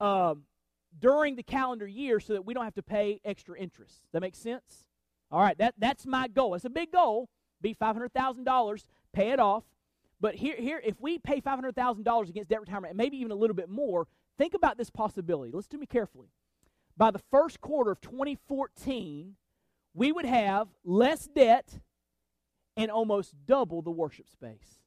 um, 0.01 0.45
during 0.99 1.37
the 1.37 1.43
calendar 1.43 1.87
year 1.87 2.21
so 2.21 2.35
that 2.35 2.45
we 2.45 2.55
don't 2.55 2.65
have 2.65 2.75
to 2.75 2.83
pay 2.83 3.21
extra 3.25 3.59
interest. 3.59 4.03
That 4.13 4.21
make 4.21 4.37
sense? 4.37 4.85
All 5.31 5.41
right, 5.41 5.59
that, 5.59 5.75
that's 5.79 6.07
my 6.07 6.29
goal. 6.29 6.55
It's 6.55 6.65
a 6.65 6.71
big 6.71 6.93
goal. 6.93 7.29
Be 7.61 7.75
$500,000, 7.75 8.85
pay 9.13 9.31
it 9.31 9.41
off. 9.41 9.65
But 10.21 10.37
here, 10.37 10.57
here, 10.57 10.81
if 10.85 11.01
we 11.01 11.19
pay 11.19 11.41
$500,000 11.41 12.29
against 12.29 12.49
debt 12.49 12.61
retirement, 12.61 12.93
and 12.93 12.97
maybe 12.97 13.19
even 13.19 13.31
a 13.31 13.37
little 13.37 13.55
bit 13.55 13.69
more, 13.69 14.07
Think 14.39 14.55
about 14.55 14.79
this 14.79 14.89
possibility. 14.89 15.53
Listen 15.53 15.73
to 15.73 15.79
me 15.79 15.87
carefully. 15.87 16.29
By 16.97 17.11
the 17.11 17.21
first 17.31 17.61
quarter 17.61 17.91
of 17.91 18.01
2014, 18.01 19.35
we 19.95 20.13
would 20.13 20.25
have 20.25 20.69
less 20.85 21.27
debt 21.27 21.81
and 22.77 22.91
almost 22.91 23.35
double 23.47 23.83
the 23.83 23.91
worship 23.91 24.29
space. 24.29 24.81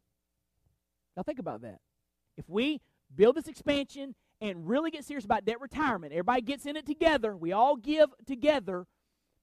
Now, 1.18 1.24
think 1.24 1.40
about 1.40 1.62
that. 1.64 1.80
If 2.38 2.50
we 2.50 2.80
build 3.14 3.36
this 3.36 3.50
expansion 3.50 4.16
and 4.40 4.68
really 4.68 4.90
get 4.90 5.04
serious 5.04 5.26
about 5.26 5.44
debt 5.44 5.60
retirement, 5.60 6.14
everybody 6.14 6.42
gets 6.42 6.66
in 6.66 6.78
it 6.78 6.86
together, 6.86 7.36
we 7.36 7.52
all 7.52 7.76
give 7.76 8.10
together, 8.26 8.88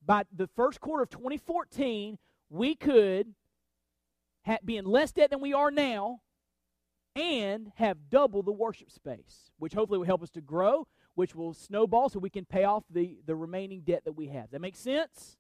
by 0.05 0.23
the 0.35 0.49
first 0.57 0.81
quarter 0.81 1.03
of 1.03 1.11
2014, 1.11 2.19
we 2.49 2.75
could 2.75 3.35
be 4.65 4.79
in 4.79 4.87
less 4.87 5.13
debt 5.13 5.29
than 5.29 5.43
we 5.43 5.53
are 5.53 5.71
now 5.71 6.21
and 7.17 7.73
have 7.77 8.11
double 8.11 8.43
the 8.43 8.53
worship 8.53 8.91
space, 8.91 9.51
which 9.59 9.75
hopefully 9.75 9.99
will 9.99 10.07
help 10.07 10.23
us 10.23 10.31
to 10.31 10.41
grow, 10.41 10.87
which 11.15 11.35
will 11.35 11.53
snowball 11.53 12.09
so 12.09 12.19
we 12.19 12.31
can 12.31 12.45
pay 12.45 12.65
off 12.65 12.85
the, 12.91 13.19
the 13.27 13.35
remaining 13.35 13.81
debt 13.81 14.05
that 14.05 14.13
we 14.13 14.29
have. 14.29 14.51
That 14.51 14.61
makes 14.61 14.79
sense? 14.79 15.37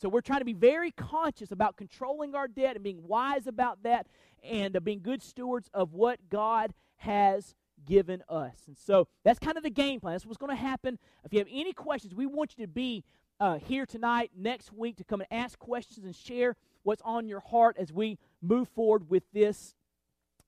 So 0.00 0.08
we're 0.08 0.22
trying 0.22 0.40
to 0.40 0.44
be 0.44 0.54
very 0.54 0.90
conscious 0.90 1.52
about 1.52 1.76
controlling 1.76 2.34
our 2.34 2.48
debt 2.48 2.74
and 2.74 2.82
being 2.82 3.06
wise 3.06 3.46
about 3.46 3.82
that 3.84 4.06
and 4.42 4.76
uh, 4.76 4.80
being 4.80 5.00
good 5.00 5.22
stewards 5.22 5.70
of 5.72 5.92
what 5.92 6.18
God 6.28 6.74
has 6.96 7.54
given 7.86 8.22
us. 8.28 8.56
And 8.66 8.76
so 8.76 9.08
that's 9.24 9.38
kind 9.38 9.56
of 9.56 9.62
the 9.62 9.70
game 9.70 10.00
plan. 10.00 10.14
That's 10.14 10.26
what's 10.26 10.38
going 10.38 10.54
to 10.54 10.62
happen. 10.62 10.98
If 11.24 11.32
you 11.32 11.38
have 11.38 11.48
any 11.50 11.72
questions, 11.72 12.14
we 12.14 12.26
want 12.26 12.54
you 12.56 12.66
to 12.66 12.72
be 12.72 13.04
uh, 13.40 13.58
here 13.58 13.86
tonight, 13.86 14.30
next 14.36 14.72
week, 14.72 14.96
to 14.96 15.04
come 15.04 15.20
and 15.20 15.28
ask 15.30 15.58
questions 15.58 16.04
and 16.04 16.14
share 16.14 16.56
what's 16.82 17.02
on 17.02 17.28
your 17.28 17.40
heart 17.40 17.76
as 17.78 17.92
we 17.92 18.18
move 18.42 18.68
forward 18.68 19.10
with 19.10 19.24
this 19.32 19.74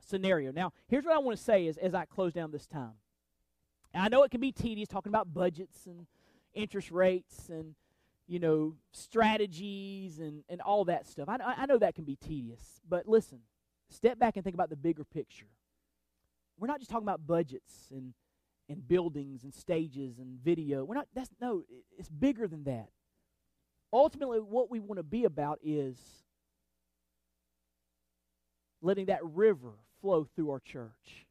scenario. 0.06 0.52
Now, 0.52 0.72
here's 0.88 1.04
what 1.04 1.14
I 1.14 1.18
want 1.18 1.36
to 1.36 1.42
say 1.42 1.66
is, 1.66 1.76
as 1.76 1.94
I 1.94 2.04
close 2.04 2.32
down 2.32 2.50
this 2.52 2.66
time. 2.66 2.94
And 3.92 4.02
I 4.02 4.08
know 4.08 4.22
it 4.22 4.30
can 4.30 4.40
be 4.40 4.52
tedious 4.52 4.88
talking 4.88 5.10
about 5.10 5.32
budgets 5.32 5.86
and 5.86 6.06
interest 6.54 6.90
rates 6.90 7.48
and 7.48 7.74
you 8.26 8.38
know 8.38 8.74
strategies 8.92 10.18
and, 10.18 10.42
and 10.48 10.60
all 10.60 10.84
that 10.86 11.06
stuff. 11.06 11.28
I, 11.28 11.38
I 11.58 11.66
know 11.66 11.78
that 11.78 11.94
can 11.94 12.04
be 12.04 12.16
tedious, 12.16 12.80
but 12.88 13.06
listen, 13.06 13.40
step 13.88 14.18
back 14.18 14.36
and 14.36 14.44
think 14.44 14.54
about 14.54 14.70
the 14.70 14.76
bigger 14.76 15.04
picture. 15.04 15.46
We're 16.58 16.66
not 16.66 16.78
just 16.78 16.90
talking 16.90 17.06
about 17.06 17.26
budgets 17.26 17.88
and 17.90 18.14
and 18.68 18.86
buildings 18.86 19.44
and 19.44 19.54
stages 19.54 20.18
and 20.18 20.38
video. 20.42 20.84
We're 20.84 20.96
not. 20.96 21.06
That's 21.14 21.30
no. 21.40 21.62
It's 21.96 22.08
bigger 22.08 22.48
than 22.48 22.64
that. 22.64 22.88
Ultimately, 23.92 24.40
what 24.40 24.70
we 24.70 24.80
want 24.80 24.98
to 24.98 25.04
be 25.04 25.24
about 25.24 25.58
is 25.62 25.96
letting 28.82 29.06
that 29.06 29.20
river 29.24 29.72
flow 30.00 30.24
through 30.34 30.50
our 30.50 30.60
church 30.60 31.26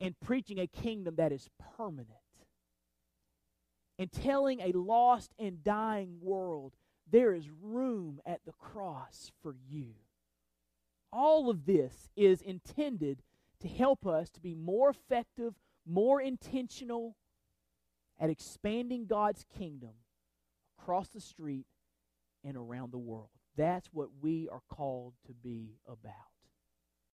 and 0.00 0.18
preaching 0.20 0.58
a 0.58 0.66
kingdom 0.66 1.16
that 1.16 1.32
is 1.32 1.48
permanent 1.76 2.08
and 3.98 4.10
telling 4.10 4.60
a 4.60 4.72
lost 4.72 5.32
and 5.38 5.62
dying 5.62 6.18
world 6.20 6.74
there 7.10 7.34
is 7.34 7.48
room 7.62 8.20
at 8.26 8.40
the 8.44 8.52
cross 8.52 9.30
for 9.42 9.54
you. 9.70 9.94
All 11.12 11.48
of 11.48 11.66
this 11.66 12.08
is 12.16 12.42
intended 12.42 13.22
to 13.60 13.68
help 13.68 14.06
us 14.06 14.30
to 14.30 14.40
be 14.40 14.54
more 14.54 14.90
effective, 14.90 15.54
more 15.86 16.20
intentional 16.20 17.16
at 18.18 18.30
expanding 18.30 19.06
God's 19.06 19.44
kingdom 19.56 19.92
across 20.78 21.08
the 21.08 21.20
street 21.20 21.66
and 22.42 22.56
around 22.56 22.92
the 22.92 22.98
world. 22.98 23.28
That's 23.56 23.88
what 23.92 24.08
we 24.20 24.48
are 24.50 24.62
called 24.68 25.14
to 25.26 25.32
be 25.32 25.78
about. 25.86 26.33